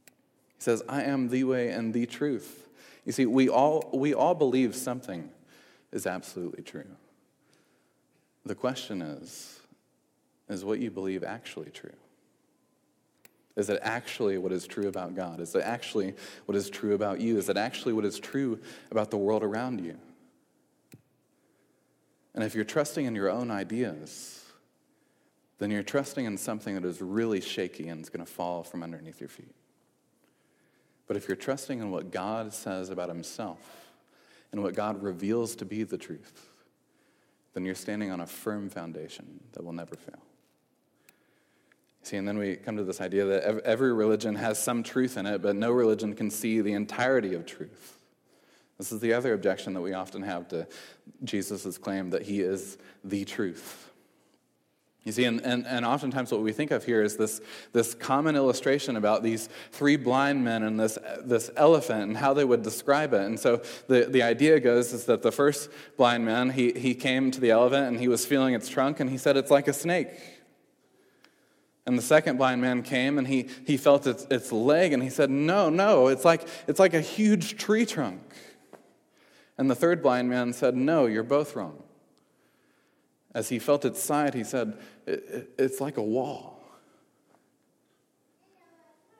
He 0.05 0.63
says, 0.63 0.83
I 0.87 1.03
am 1.05 1.31
the 1.31 1.45
way 1.45 1.71
and 1.71 1.95
the 1.95 2.05
truth. 2.05 2.69
You 3.07 3.13
see, 3.13 3.25
we 3.25 3.49
all, 3.49 3.89
we 3.95 4.13
all 4.13 4.35
believe 4.35 4.77
something 4.77 5.31
is 5.91 6.07
absolutely 6.07 6.63
true. 6.63 6.85
The 8.45 8.55
question 8.55 9.01
is 9.01 9.61
is 10.51 10.63
what 10.63 10.79
you 10.79 10.91
believe 10.91 11.25
actually 11.25 11.71
true? 11.71 11.97
Is 13.57 13.71
it 13.71 13.79
actually 13.83 14.37
what 14.39 14.53
is 14.53 14.67
true 14.67 14.89
about 14.89 15.15
God? 15.15 15.41
Is 15.41 15.55
it 15.55 15.63
actually 15.63 16.15
what 16.47 16.57
is 16.57 16.69
true 16.71 16.95
about 16.95 17.21
you? 17.21 17.39
Is 17.39 17.49
it 17.49 17.57
actually 17.57 17.93
what 17.93 18.05
is 18.05 18.19
true 18.19 18.59
about 18.91 19.11
the 19.11 19.17
world 19.17 19.45
around 19.45 19.81
you? 19.85 19.97
And 22.35 22.43
if 22.43 22.55
you're 22.55 22.65
trusting 22.65 23.07
in 23.07 23.15
your 23.15 23.31
own 23.31 23.51
ideas, 23.51 24.45
then 25.59 25.71
you're 25.71 25.85
trusting 25.85 26.25
in 26.25 26.37
something 26.37 26.75
that 26.75 26.85
is 26.85 27.01
really 27.01 27.41
shaky 27.41 27.89
and 27.89 28.03
is 28.03 28.09
going 28.09 28.25
to 28.25 28.31
fall 28.31 28.65
from 28.65 28.83
underneath 28.83 29.21
your 29.21 29.29
feet. 29.29 29.55
But 31.07 31.17
if 31.17 31.29
you're 31.29 31.37
trusting 31.37 31.79
in 31.79 31.91
what 31.91 32.11
God 32.11 32.53
says 32.53 32.91
about 32.91 33.09
Himself 33.09 33.61
and 34.51 34.63
what 34.63 34.75
God 34.75 35.03
reveals 35.03 35.55
to 35.57 35.65
be 35.65 35.85
the 35.85 35.99
truth, 35.99 36.49
then 37.53 37.65
you're 37.65 37.77
standing 37.77 38.11
on 38.11 38.21
a 38.21 38.27
firm 38.27 38.69
foundation 38.69 39.41
that 39.53 39.63
will 39.65 39.73
never 39.73 39.95
fail. 39.95 40.23
See, 42.05 42.19
and 42.19 42.29
then 42.29 42.37
we 42.37 42.57
come 42.57 42.77
to 42.77 42.85
this 42.85 43.01
idea 43.01 43.25
that 43.25 43.63
every 43.65 43.91
religion 43.91 44.35
has 44.35 44.63
some 44.63 44.83
truth 44.83 45.17
in 45.17 45.25
it, 45.25 45.41
but 45.41 45.57
no 45.57 45.71
religion 45.73 46.15
can 46.15 46.31
see 46.31 46.61
the 46.61 46.75
entirety 46.75 47.33
of 47.35 47.47
truth. 47.47 47.99
This 48.77 48.93
is 48.93 49.01
the 49.01 49.15
other 49.15 49.33
objection 49.33 49.73
that 49.73 49.81
we 49.81 49.95
often 49.95 50.21
have 50.21 50.47
to 50.49 50.67
Jesus' 51.23 51.79
claim 51.79 52.11
that 52.11 52.23
he 52.23 52.43
is 52.43 52.77
the 53.05 53.25
truth. 53.25 53.91
You 55.05 55.13
see, 55.13 55.25
and, 55.25 55.41
and, 55.43 55.67
and 55.67 55.85
oftentimes 55.85 56.31
what 56.31 56.43
we 56.43 56.53
think 56.53 56.71
of 56.71 56.85
here 56.85 57.03
is 57.03 57.17
this, 57.17 57.41
this 57.73 57.95
common 57.95 58.37
illustration 58.37 58.97
about 58.97 59.23
these 59.23 59.49
three 59.71 59.97
blind 59.97 60.45
men 60.45 60.63
and 60.63 60.79
this, 60.81 60.99
this 61.23 61.51
elephant 61.57 62.03
and 62.03 62.17
how 62.17 62.35
they 62.35 62.45
would 62.45 62.63
describe 62.63 63.15
it. 63.15 63.21
And 63.21 63.41
so 63.41 63.63
the, 63.87 64.07
the 64.07 64.23
idea 64.23 64.61
goes 64.61 64.93
is 64.93 65.05
that 65.05 65.23
the 65.23 65.33
first 65.33 65.71
blind 65.97 66.25
man, 66.25 66.51
he, 66.51 66.73
he 66.73 66.95
came 66.95 67.31
to 67.31 67.41
the 67.41 67.51
elephant 67.51 67.89
and 67.89 68.01
he 68.01 68.09
was 68.09 68.27
feeling 68.27 68.55
its 68.55 68.69
trunk 68.69 69.01
and 69.01 69.11
he 69.11 69.19
said, 69.19 69.37
It's 69.37 69.51
like 69.51 69.69
a 69.69 69.75
snake. 69.75 70.09
And 71.87 71.99
the 71.99 72.03
second 72.03 72.39
blind 72.39 72.63
man 72.63 72.83
came 72.83 73.19
and 73.19 73.29
he, 73.29 73.49
he 73.67 73.77
felt 73.77 74.07
its, 74.07 74.27
its 74.31 74.51
leg 74.53 74.93
and 74.93 75.03
he 75.03 75.11
said, 75.11 75.31
No, 75.31 75.69
no, 75.69 76.09
it's 76.09 76.25
like, 76.25 76.49
it's 76.67 76.81
like 76.81 76.95
a 76.95 77.01
huge 77.01 77.57
tree 77.57 77.85
trunk. 77.85 78.23
And 79.59 79.71
the 79.71 79.75
third 79.75 80.03
blind 80.03 80.31
man 80.31 80.53
said, 80.53 80.77
No, 80.77 81.07
you're 81.07 81.23
both 81.23 81.55
wrong. 81.55 81.83
As 83.35 83.49
he 83.49 83.59
felt 83.59 83.85
its 83.85 84.03
side, 84.03 84.33
he 84.35 84.45
said, 84.45 84.79
It's 85.07 85.81
like 85.81 85.99
a 85.99 86.03
wall. 86.03 86.53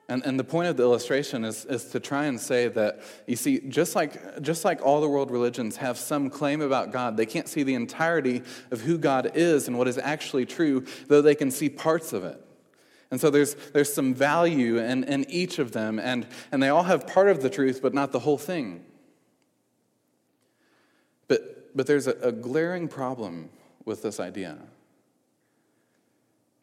And, 0.07 0.23
and 0.23 0.39
the 0.39 0.43
point 0.43 0.67
of 0.67 0.77
the 0.77 0.83
illustration 0.83 1.43
is, 1.43 1.65
is 1.65 1.85
to 1.85 1.99
try 1.99 2.25
and 2.25 2.39
say 2.39 2.67
that, 2.67 3.01
you 3.25 3.35
see, 3.35 3.59
just 3.61 3.95
like, 3.95 4.39
just 4.41 4.63
like 4.63 4.85
all 4.85 5.01
the 5.01 5.09
world 5.09 5.31
religions 5.31 5.77
have 5.77 5.97
some 5.97 6.29
claim 6.29 6.61
about 6.61 6.91
God, 6.91 7.17
they 7.17 7.25
can't 7.25 7.47
see 7.47 7.63
the 7.63 7.73
entirety 7.73 8.43
of 8.69 8.81
who 8.81 8.99
God 8.99 9.31
is 9.33 9.67
and 9.67 9.77
what 9.79 9.87
is 9.87 9.97
actually 9.97 10.45
true, 10.45 10.85
though 11.07 11.23
they 11.23 11.33
can 11.33 11.49
see 11.49 11.69
parts 11.69 12.13
of 12.13 12.23
it. 12.23 12.44
And 13.11 13.21
so 13.21 13.29
there's, 13.29 13.55
there's 13.73 13.93
some 13.93 14.13
value 14.13 14.79
in, 14.79 15.03
in 15.03 15.29
each 15.29 15.59
of 15.59 15.71
them, 15.71 15.99
and, 15.99 16.27
and 16.51 16.61
they 16.61 16.69
all 16.69 16.83
have 16.83 17.07
part 17.07 17.29
of 17.29 17.41
the 17.41 17.49
truth, 17.49 17.81
but 17.81 17.93
not 17.93 18.11
the 18.11 18.19
whole 18.19 18.37
thing. 18.37 18.83
But, 21.27 21.75
but 21.75 21.87
there's 21.87 22.07
a, 22.07 22.13
a 22.21 22.31
glaring 22.31 22.87
problem 22.87 23.49
with 23.85 24.01
this 24.01 24.19
idea. 24.19 24.57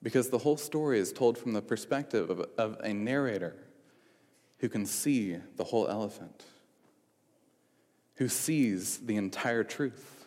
Because 0.02 0.30
the 0.30 0.38
whole 0.38 0.56
story 0.56 0.98
is 0.98 1.12
told 1.12 1.38
from 1.38 1.52
the 1.52 1.62
perspective 1.62 2.28
of, 2.28 2.46
of 2.58 2.80
a 2.82 2.92
narrator 2.92 3.54
who 4.58 4.68
can 4.68 4.84
see 4.84 5.36
the 5.56 5.64
whole 5.64 5.86
elephant, 5.88 6.44
who 8.16 8.28
sees 8.28 8.98
the 8.98 9.16
entire 9.16 9.62
truth. 9.62 10.24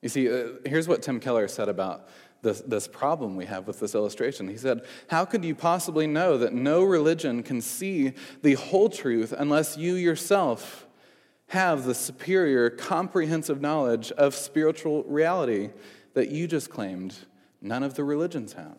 You 0.00 0.08
see, 0.08 0.28
uh, 0.28 0.48
here's 0.64 0.88
what 0.88 1.02
Tim 1.02 1.20
Keller 1.20 1.46
said 1.46 1.68
about 1.68 2.08
this, 2.42 2.60
this 2.60 2.88
problem 2.88 3.36
we 3.36 3.46
have 3.46 3.66
with 3.66 3.80
this 3.80 3.94
illustration. 3.94 4.48
He 4.48 4.56
said, 4.56 4.84
How 5.08 5.24
could 5.24 5.44
you 5.44 5.54
possibly 5.54 6.06
know 6.06 6.36
that 6.38 6.52
no 6.52 6.82
religion 6.82 7.42
can 7.42 7.60
see 7.60 8.12
the 8.42 8.54
whole 8.54 8.88
truth 8.88 9.32
unless 9.36 9.76
you 9.76 9.94
yourself 9.94 10.86
have 11.48 11.84
the 11.84 11.94
superior, 11.94 12.70
comprehensive 12.70 13.60
knowledge 13.60 14.10
of 14.12 14.34
spiritual 14.34 15.04
reality 15.04 15.70
that 16.14 16.30
you 16.30 16.46
just 16.46 16.70
claimed 16.70 17.14
none 17.60 17.82
of 17.82 17.94
the 17.94 18.04
religions 18.04 18.54
have. 18.54 18.78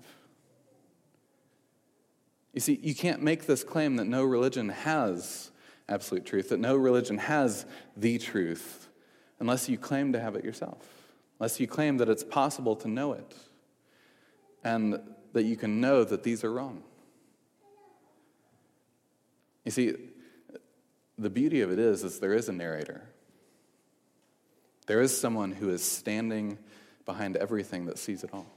You 2.53 2.59
see, 2.59 2.79
you 2.83 2.93
can't 2.93 3.21
make 3.21 3.45
this 3.45 3.63
claim 3.63 3.95
that 3.95 4.05
no 4.05 4.23
religion 4.23 4.69
has 4.69 5.51
absolute 5.89 6.25
truth, 6.25 6.49
that 6.49 6.59
no 6.59 6.75
religion 6.75 7.17
has 7.17 7.65
the 7.95 8.17
truth, 8.17 8.89
unless 9.39 9.69
you 9.69 9.77
claim 9.77 10.13
to 10.13 10.19
have 10.19 10.35
it 10.35 10.43
yourself, 10.43 11.13
unless 11.39 11.59
you 11.59 11.67
claim 11.67 11.97
that 11.97 12.09
it's 12.09 12.23
possible 12.23 12.75
to 12.77 12.87
know 12.87 13.13
it, 13.13 13.35
and 14.63 14.99
that 15.33 15.43
you 15.43 15.55
can 15.55 15.81
know 15.81 16.03
that 16.03 16.23
these 16.23 16.43
are 16.43 16.51
wrong. 16.51 16.83
You 19.65 19.71
see, 19.71 19.95
the 21.17 21.29
beauty 21.29 21.61
of 21.61 21.71
it 21.71 21.79
is, 21.79 22.03
is 22.03 22.19
there 22.19 22.33
is 22.33 22.49
a 22.49 22.53
narrator. 22.53 23.07
There 24.87 25.01
is 25.01 25.17
someone 25.17 25.51
who 25.51 25.69
is 25.69 25.83
standing 25.83 26.57
behind 27.05 27.37
everything 27.37 27.85
that 27.85 27.97
sees 27.97 28.23
it 28.23 28.31
all. 28.33 28.47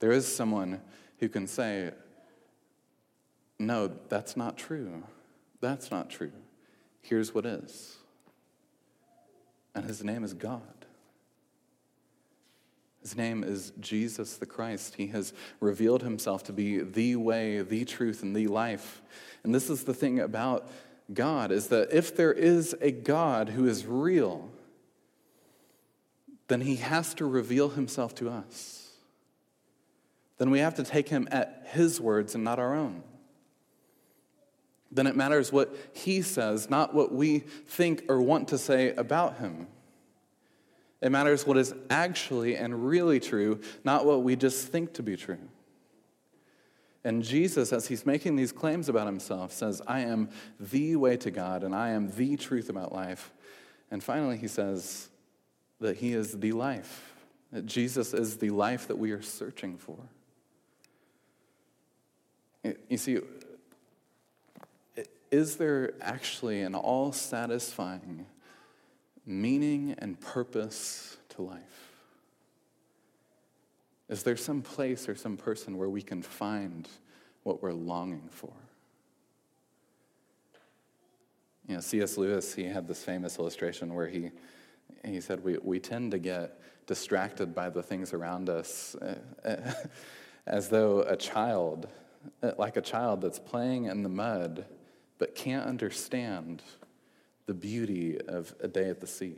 There 0.00 0.12
is 0.12 0.32
someone 0.32 0.80
who 1.18 1.28
can 1.28 1.46
say, 1.46 1.92
No, 3.58 3.90
that's 4.08 4.36
not 4.36 4.58
true. 4.58 5.02
That's 5.60 5.90
not 5.90 6.10
true. 6.10 6.32
Here's 7.00 7.34
what 7.34 7.46
is. 7.46 7.96
And 9.74 9.84
his 9.84 10.04
name 10.04 10.24
is 10.24 10.34
God. 10.34 10.75
His 13.06 13.16
name 13.16 13.44
is 13.44 13.72
Jesus 13.78 14.34
the 14.34 14.46
Christ. 14.46 14.96
He 14.96 15.06
has 15.06 15.32
revealed 15.60 16.02
himself 16.02 16.42
to 16.42 16.52
be 16.52 16.80
the 16.80 17.14
way, 17.14 17.62
the 17.62 17.84
truth, 17.84 18.24
and 18.24 18.34
the 18.34 18.48
life. 18.48 19.00
And 19.44 19.54
this 19.54 19.70
is 19.70 19.84
the 19.84 19.94
thing 19.94 20.18
about 20.18 20.68
God 21.14 21.52
is 21.52 21.68
that 21.68 21.92
if 21.92 22.16
there 22.16 22.32
is 22.32 22.74
a 22.80 22.90
God 22.90 23.50
who 23.50 23.68
is 23.68 23.86
real, 23.86 24.50
then 26.48 26.62
he 26.62 26.74
has 26.74 27.14
to 27.14 27.26
reveal 27.26 27.68
himself 27.68 28.12
to 28.16 28.28
us. 28.28 28.90
Then 30.38 30.50
we 30.50 30.58
have 30.58 30.74
to 30.74 30.82
take 30.82 31.08
him 31.08 31.28
at 31.30 31.68
his 31.68 32.00
words 32.00 32.34
and 32.34 32.42
not 32.42 32.58
our 32.58 32.74
own. 32.74 33.04
Then 34.90 35.06
it 35.06 35.14
matters 35.14 35.52
what 35.52 35.72
he 35.92 36.22
says, 36.22 36.68
not 36.68 36.92
what 36.92 37.12
we 37.12 37.38
think 37.38 38.02
or 38.08 38.20
want 38.20 38.48
to 38.48 38.58
say 38.58 38.96
about 38.96 39.38
him. 39.38 39.68
It 41.02 41.12
matters 41.12 41.46
what 41.46 41.56
is 41.56 41.74
actually 41.90 42.56
and 42.56 42.86
really 42.86 43.20
true, 43.20 43.60
not 43.84 44.06
what 44.06 44.22
we 44.22 44.34
just 44.36 44.68
think 44.68 44.94
to 44.94 45.02
be 45.02 45.16
true. 45.16 45.38
And 47.04 47.22
Jesus, 47.22 47.72
as 47.72 47.86
he's 47.86 48.04
making 48.04 48.34
these 48.34 48.50
claims 48.50 48.88
about 48.88 49.06
himself, 49.06 49.52
says, 49.52 49.80
I 49.86 50.00
am 50.00 50.28
the 50.58 50.96
way 50.96 51.16
to 51.18 51.30
God 51.30 51.62
and 51.62 51.74
I 51.74 51.90
am 51.90 52.10
the 52.10 52.36
truth 52.36 52.68
about 52.68 52.92
life. 52.92 53.32
And 53.90 54.02
finally, 54.02 54.36
he 54.36 54.48
says 54.48 55.08
that 55.78 55.98
he 55.98 56.14
is 56.14 56.40
the 56.40 56.52
life, 56.52 57.12
that 57.52 57.66
Jesus 57.66 58.12
is 58.12 58.38
the 58.38 58.50
life 58.50 58.88
that 58.88 58.96
we 58.96 59.12
are 59.12 59.22
searching 59.22 59.76
for. 59.76 59.98
You 62.88 62.96
see, 62.96 63.20
is 65.30 65.56
there 65.56 65.92
actually 66.00 66.62
an 66.62 66.74
all 66.74 67.12
satisfying 67.12 68.26
meaning 69.26 69.94
and 69.98 70.20
purpose 70.20 71.16
to 71.30 71.42
life? 71.42 71.92
Is 74.08 74.22
there 74.22 74.36
some 74.36 74.62
place 74.62 75.08
or 75.08 75.16
some 75.16 75.36
person 75.36 75.76
where 75.76 75.88
we 75.88 76.00
can 76.00 76.22
find 76.22 76.88
what 77.42 77.62
we're 77.62 77.72
longing 77.72 78.28
for? 78.30 78.52
You 81.68 81.74
know, 81.74 81.80
C.S. 81.80 82.16
Lewis, 82.16 82.54
he 82.54 82.64
had 82.64 82.86
this 82.86 83.02
famous 83.02 83.38
illustration 83.38 83.92
where 83.94 84.06
he, 84.06 84.30
he 85.04 85.20
said, 85.20 85.42
we, 85.42 85.58
we 85.60 85.80
tend 85.80 86.12
to 86.12 86.18
get 86.18 86.60
distracted 86.86 87.52
by 87.52 87.68
the 87.68 87.82
things 87.82 88.12
around 88.12 88.48
us 88.48 88.94
uh, 88.94 89.72
as 90.46 90.68
though 90.68 91.00
a 91.00 91.16
child, 91.16 91.88
uh, 92.44 92.52
like 92.56 92.76
a 92.76 92.80
child 92.80 93.20
that's 93.20 93.40
playing 93.40 93.86
in 93.86 94.04
the 94.04 94.08
mud 94.08 94.66
but 95.18 95.34
can't 95.34 95.66
understand 95.66 96.62
the 97.46 97.54
beauty 97.54 98.20
of 98.20 98.54
a 98.60 98.68
day 98.68 98.90
at 98.90 99.00
the 99.00 99.06
sea. 99.06 99.36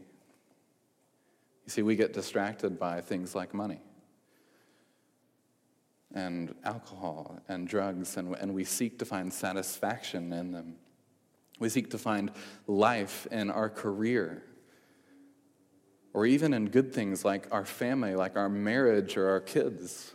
You 1.64 1.70
see, 1.70 1.82
we 1.82 1.96
get 1.96 2.12
distracted 2.12 2.78
by 2.78 3.00
things 3.02 3.34
like 3.34 3.52
money 3.52 3.80
and 6.14 6.54
alcohol 6.64 7.38
and 7.48 7.68
drugs, 7.68 8.16
and, 8.16 8.34
and 8.36 8.54
we 8.54 8.64
seek 8.64 8.98
to 8.98 9.04
find 9.04 9.32
satisfaction 9.32 10.32
in 10.32 10.52
them. 10.52 10.76
We 11.58 11.68
seek 11.68 11.90
to 11.90 11.98
find 11.98 12.30
life 12.66 13.26
in 13.30 13.50
our 13.50 13.68
career, 13.68 14.42
or 16.14 16.24
even 16.24 16.54
in 16.54 16.70
good 16.70 16.94
things 16.94 17.24
like 17.24 17.46
our 17.52 17.64
family, 17.64 18.14
like 18.14 18.36
our 18.36 18.48
marriage 18.48 19.16
or 19.16 19.28
our 19.28 19.40
kids. 19.40 20.12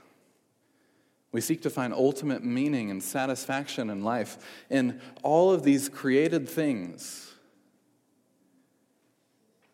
We 1.32 1.42
seek 1.42 1.62
to 1.64 1.70
find 1.70 1.94
ultimate 1.94 2.44
meaning 2.44 2.92
and 2.92 3.02
satisfaction 3.02 3.90
in 3.90 4.04
life 4.04 4.38
in 4.70 5.02
all 5.22 5.52
of 5.52 5.64
these 5.64 5.90
created 5.90 6.48
things. 6.48 7.33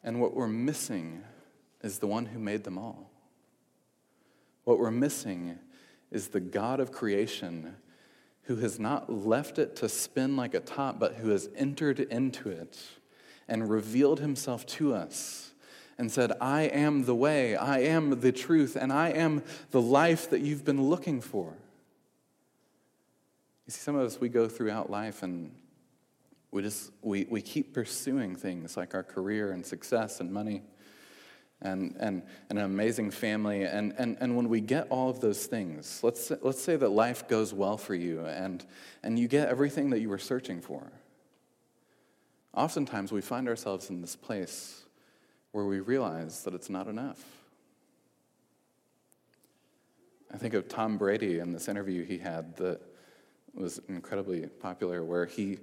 And 0.10 0.20
what 0.20 0.34
we're 0.34 0.47
missing 0.47 1.22
is 1.84 1.99
the 1.99 2.07
one 2.07 2.26
who 2.26 2.39
made 2.39 2.64
them 2.64 2.80
all. 2.80 3.12
What 4.64 4.80
we're 4.80 4.89
missing 4.89 5.60
is 6.10 6.30
the 6.30 6.39
God 6.39 6.80
of 6.80 6.91
creation 6.91 7.76
who 8.45 8.55
has 8.55 8.80
not 8.80 9.14
left 9.14 9.60
it 9.60 9.76
to 9.76 9.88
spin 9.88 10.36
like 10.36 10.55
a 10.55 10.62
top, 10.62 10.99
but 10.99 11.18
who 11.18 11.30
has 11.30 11.47
entered 11.55 11.99
into 11.99 12.49
it 12.49 12.80
and 13.47 13.70
revealed 13.70 14.20
himself 14.20 14.66
to 14.66 14.95
us 14.95 15.51
and 15.99 16.12
said, 16.12 16.32
I 16.41 16.64
am 16.64 17.05
the 17.05 17.14
way, 17.14 17.55
I 17.55 17.82
am 17.82 18.20
the 18.20 18.32
truth, 18.32 18.76
and 18.76 18.91
I 18.91 19.10
am 19.10 19.43
the 19.70 19.80
life 19.80 20.32
that 20.32 20.41
you've 20.41 20.66
been 20.66 20.82
looking 20.82 21.22
for. 21.22 21.53
You 23.68 23.74
see, 23.74 23.80
some 23.82 23.93
of 23.95 24.07
us, 24.07 24.20
we 24.20 24.30
go 24.30 24.47
throughout 24.47 24.89
life 24.89 25.22
and 25.22 25.51
we 26.52 26.62
just, 26.62 26.91
we, 27.02 27.26
we 27.30 27.41
keep 27.41 27.74
pursuing 27.74 28.36
things 28.36 28.76
like 28.76 28.95
our 28.95 29.04
career 29.04 29.52
and 29.52 29.66
success 29.66 30.20
and 30.20 30.32
money 30.32 30.64
and, 31.62 31.95
and, 32.00 32.24
and 32.50 32.58
an 32.58 32.66
amazing 32.66 33.12
family. 33.12 33.64
And, 33.64 33.93
and, 33.97 34.18
and 34.20 34.36
when 34.36 34.50
we 34.50 34.62
get 34.62 34.88
all 34.89 35.10
of 35.10 35.20
those 35.20 35.45
things, 35.45 36.00
let's 36.04 36.32
let's 36.41 36.62
say 36.62 36.76
that 36.76 36.89
life 36.89 37.28
goes 37.28 37.54
well 37.54 37.78
for 37.78 37.93
you 37.93 38.26
and, 38.26 38.66
and 39.04 39.20
you 39.20 39.28
get 39.28 39.50
everything 39.50 39.89
that 39.91 40.00
you 40.00 40.10
were 40.10 40.18
searching 40.18 40.62
for. 40.62 40.91
Oftentimes, 42.54 43.12
we 43.12 43.22
find 43.22 43.47
ourselves 43.47 43.89
in 43.89 44.02
this 44.02 44.16
place 44.16 44.86
where 45.52 45.66
we 45.66 45.80
realize 45.80 46.43
that 46.43 46.54
it's 46.54 46.70
not 46.70 46.88
enough. 46.88 47.24
I 50.34 50.38
think 50.38 50.54
of 50.54 50.68
Tom 50.68 50.97
Brady 50.97 51.39
in 51.39 51.52
this 51.52 51.68
interview 51.68 52.06
he 52.06 52.18
had 52.18 52.56
that 52.58 52.82
was 53.54 53.80
incredibly 53.88 54.47
popular, 54.47 55.04
where 55.04 55.26
he, 55.26 55.60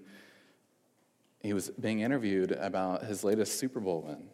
he 1.41 1.53
was 1.53 1.71
being 1.71 2.01
interviewed 2.01 2.53
about 2.53 3.05
his 3.05 3.23
latest 3.25 3.59
Super 3.59 3.81
Bowl 3.81 4.03
win. 4.03 4.29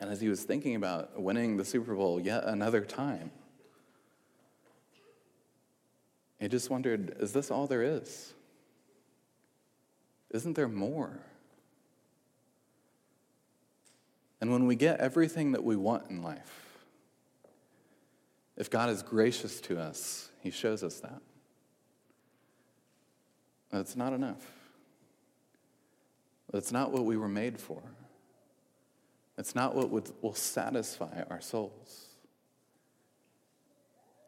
And 0.00 0.10
as 0.10 0.20
he 0.20 0.28
was 0.28 0.42
thinking 0.42 0.74
about 0.74 1.20
winning 1.20 1.56
the 1.56 1.64
Super 1.64 1.94
Bowl 1.94 2.20
yet 2.20 2.44
another 2.44 2.80
time, 2.80 3.30
he 6.40 6.48
just 6.48 6.70
wondered 6.70 7.16
is 7.20 7.32
this 7.32 7.50
all 7.50 7.68
there 7.68 7.82
is? 7.82 8.34
Isn't 10.30 10.54
there 10.54 10.68
more? 10.68 11.20
And 14.40 14.50
when 14.50 14.66
we 14.66 14.74
get 14.74 14.98
everything 14.98 15.52
that 15.52 15.62
we 15.62 15.76
want 15.76 16.10
in 16.10 16.20
life, 16.20 16.72
if 18.56 18.68
God 18.68 18.90
is 18.90 19.02
gracious 19.02 19.60
to 19.62 19.78
us, 19.78 20.30
He 20.40 20.50
shows 20.50 20.82
us 20.82 20.98
that. 21.00 21.22
That's 23.70 23.94
not 23.94 24.12
enough. 24.12 24.44
That's 26.52 26.70
not 26.70 26.92
what 26.92 27.04
we 27.04 27.16
were 27.16 27.28
made 27.28 27.58
for. 27.58 27.82
It's 29.38 29.54
not 29.54 29.74
what 29.74 29.90
would, 29.90 30.10
will 30.20 30.34
satisfy 30.34 31.22
our 31.30 31.40
souls. 31.40 32.08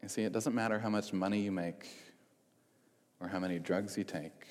You 0.03 0.09
see, 0.09 0.23
it 0.23 0.33
doesn't 0.33 0.55
matter 0.55 0.79
how 0.79 0.89
much 0.89 1.13
money 1.13 1.41
you 1.41 1.53
make, 1.53 1.87
or 3.21 3.29
how 3.29 3.39
many 3.39 3.59
drugs 3.59 3.97
you 3.97 4.05
take, 4.05 4.47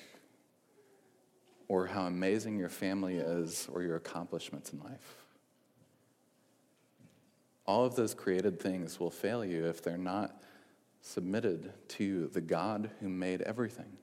or 1.68 1.86
how 1.86 2.06
amazing 2.06 2.58
your 2.58 2.68
family 2.68 3.16
is, 3.16 3.68
or 3.72 3.82
your 3.82 3.96
accomplishments 3.96 4.72
in 4.72 4.80
life. 4.80 5.16
All 7.66 7.84
of 7.84 7.96
those 7.96 8.14
created 8.14 8.60
things 8.60 9.00
will 9.00 9.10
fail 9.10 9.44
you 9.44 9.66
if 9.66 9.82
they're 9.82 9.96
not 9.96 10.40
submitted 11.00 11.72
to 11.88 12.28
the 12.28 12.40
God 12.40 12.90
who 13.00 13.08
made 13.08 13.42
everything, 13.42 13.98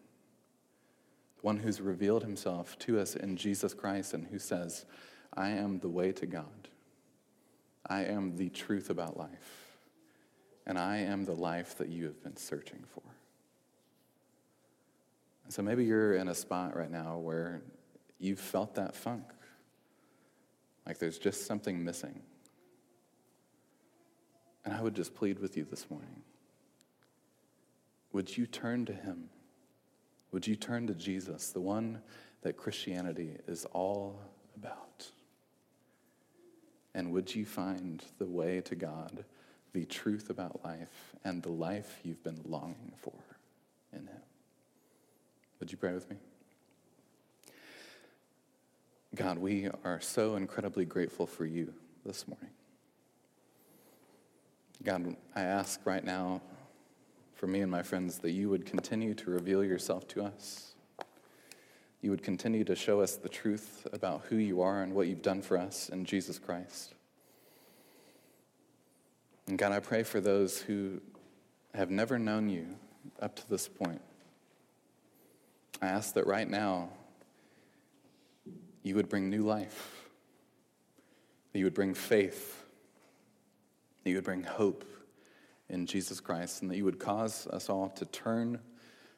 one 1.42 1.58
who's 1.58 1.82
revealed 1.82 2.24
himself 2.24 2.78
to 2.80 3.00
us 3.00 3.16
in 3.16 3.36
Jesus 3.36 3.74
Christ 3.74 4.14
and 4.14 4.28
who 4.28 4.40
says, 4.40 4.86
I 5.34 5.50
am 5.50 5.80
the 5.80 5.90
way 5.90 6.12
to 6.14 6.26
God. 6.26 6.70
I 7.88 8.04
am 8.04 8.38
the 8.38 8.50
truth 8.50 8.90
about 8.90 9.18
life. 9.18 9.78
And 10.68 10.78
I 10.78 10.98
am 10.98 11.26
the 11.26 11.34
life 11.34 11.78
that 11.80 11.90
you 11.90 12.06
have 12.06 12.22
been 12.24 12.38
searching 12.38 12.84
for. 12.94 13.02
And 15.44 15.54
so 15.54 15.62
maybe 15.62 15.84
you're 15.84 16.14
in 16.14 16.28
a 16.28 16.36
spot 16.36 16.78
right 16.78 16.92
now 16.92 17.18
where 17.18 17.62
you've 18.20 18.40
felt 18.40 18.76
that 18.76 18.96
funk. 18.96 19.24
Like 20.86 21.00
there's 21.00 21.18
just 21.18 21.46
something 21.46 21.84
missing. 21.84 22.22
And 24.64 24.74
I 24.74 24.82
would 24.82 24.96
just 24.96 25.16
plead 25.16 25.40
with 25.40 25.58
you 25.58 25.66
this 25.66 25.90
morning. 25.90 26.22
Would 28.14 28.38
you 28.38 28.46
turn 28.46 28.86
to 28.86 28.94
him? 28.94 29.30
Would 30.32 30.48
you 30.48 30.56
turn 30.56 30.88
to 30.88 30.94
Jesus, 30.94 31.50
the 31.50 31.60
one 31.60 32.02
that 32.42 32.58
Christianity 32.58 33.38
is 33.48 33.66
all 33.74 34.20
about? 34.56 35.10
And 36.94 37.12
would 37.12 37.34
you 37.34 37.46
find 37.46 38.04
the 38.18 38.26
way 38.26 38.62
to 38.62 38.76
God, 38.76 39.26
the 39.74 39.86
truth 39.86 40.30
about 40.30 40.64
life, 40.64 41.16
and 41.24 41.42
the 41.42 41.52
life 41.52 42.00
you've 42.04 42.24
been 42.24 42.42
longing 42.46 42.94
for 42.98 43.14
in 43.94 44.08
Him? 44.08 44.22
Would 45.60 45.72
you 45.72 45.78
pray 45.78 45.94
with 45.94 46.10
me? 46.10 46.18
God, 49.14 49.38
we 49.38 49.70
are 49.84 50.00
so 50.00 50.36
incredibly 50.36 50.86
grateful 50.86 51.28
for 51.28 51.46
you 51.46 51.74
this 52.06 52.28
morning. 52.28 52.50
God, 54.84 55.16
I 55.36 55.42
ask 55.42 55.80
right 55.86 56.04
now 56.04 56.42
for 57.42 57.48
me 57.48 57.62
and 57.62 57.72
my 57.72 57.82
friends 57.82 58.20
that 58.20 58.32
you 58.32 58.50
would 58.50 58.66
continue 58.66 59.16
to 59.16 59.32
reveal 59.32 59.64
yourself 59.64 60.08
to 60.08 60.22
us 60.22 60.72
you 62.02 62.10
would 62.10 62.24
continue 62.24 62.64
to 62.64 62.76
show 62.76 63.02
us 63.02 63.16
the 63.16 63.30
truth 63.30 63.88
about 63.94 64.24
who 64.26 64.36
you 64.36 64.62
are 64.62 64.82
and 64.82 64.94
what 64.94 65.08
you've 65.08 65.22
done 65.22 65.42
for 65.42 65.58
us 65.58 65.90
in 65.90 66.04
Jesus 66.04 66.40
Christ. 66.40 66.96
And 69.48 69.58
God, 69.58 69.72
I 69.72 69.80
pray 69.80 70.02
for 70.02 70.20
those 70.20 70.60
who 70.62 71.00
have 71.76 71.92
never 71.92 72.18
known 72.18 72.50
you 72.50 72.66
up 73.22 73.36
to 73.36 73.50
this 73.50 73.68
point. 73.68 74.02
I 75.80 75.88
ask 75.88 76.16
that 76.16 76.26
right 76.26 76.50
now 76.50 76.90
you 78.82 78.96
would 78.96 79.08
bring 79.08 79.30
new 79.30 79.44
life, 79.44 80.08
that 81.54 81.60
you 81.60 81.66
would 81.66 81.76
bring 81.76 81.94
faith, 81.94 82.66
that 84.04 84.10
you 84.10 84.16
would 84.18 84.26
bring 84.26 84.44
hope 84.44 84.86
in 85.72 85.86
Jesus 85.86 86.20
Christ, 86.20 86.62
and 86.62 86.70
that 86.70 86.78
you 86.78 86.86
would 86.86 87.00
cause 87.00 87.48
us 87.48 87.70
all 87.70 87.90
to 87.90 88.06
turn 88.06 88.60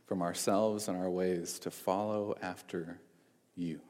from 0.05 0.21
ourselves 0.21 0.87
and 0.87 0.97
our 0.97 1.09
ways 1.09 1.59
to 1.59 1.71
follow 1.71 2.35
after 2.41 2.99
you. 3.55 3.81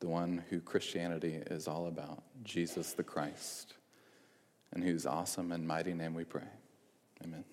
The 0.00 0.08
one 0.08 0.42
who 0.50 0.60
Christianity 0.60 1.34
is 1.34 1.68
all 1.68 1.86
about, 1.86 2.22
Jesus 2.42 2.94
the 2.94 3.04
Christ, 3.04 3.74
in 4.74 4.82
whose 4.82 5.06
awesome 5.06 5.52
and 5.52 5.66
mighty 5.66 5.94
name 5.94 6.14
we 6.14 6.24
pray. 6.24 6.48
Amen. 7.22 7.44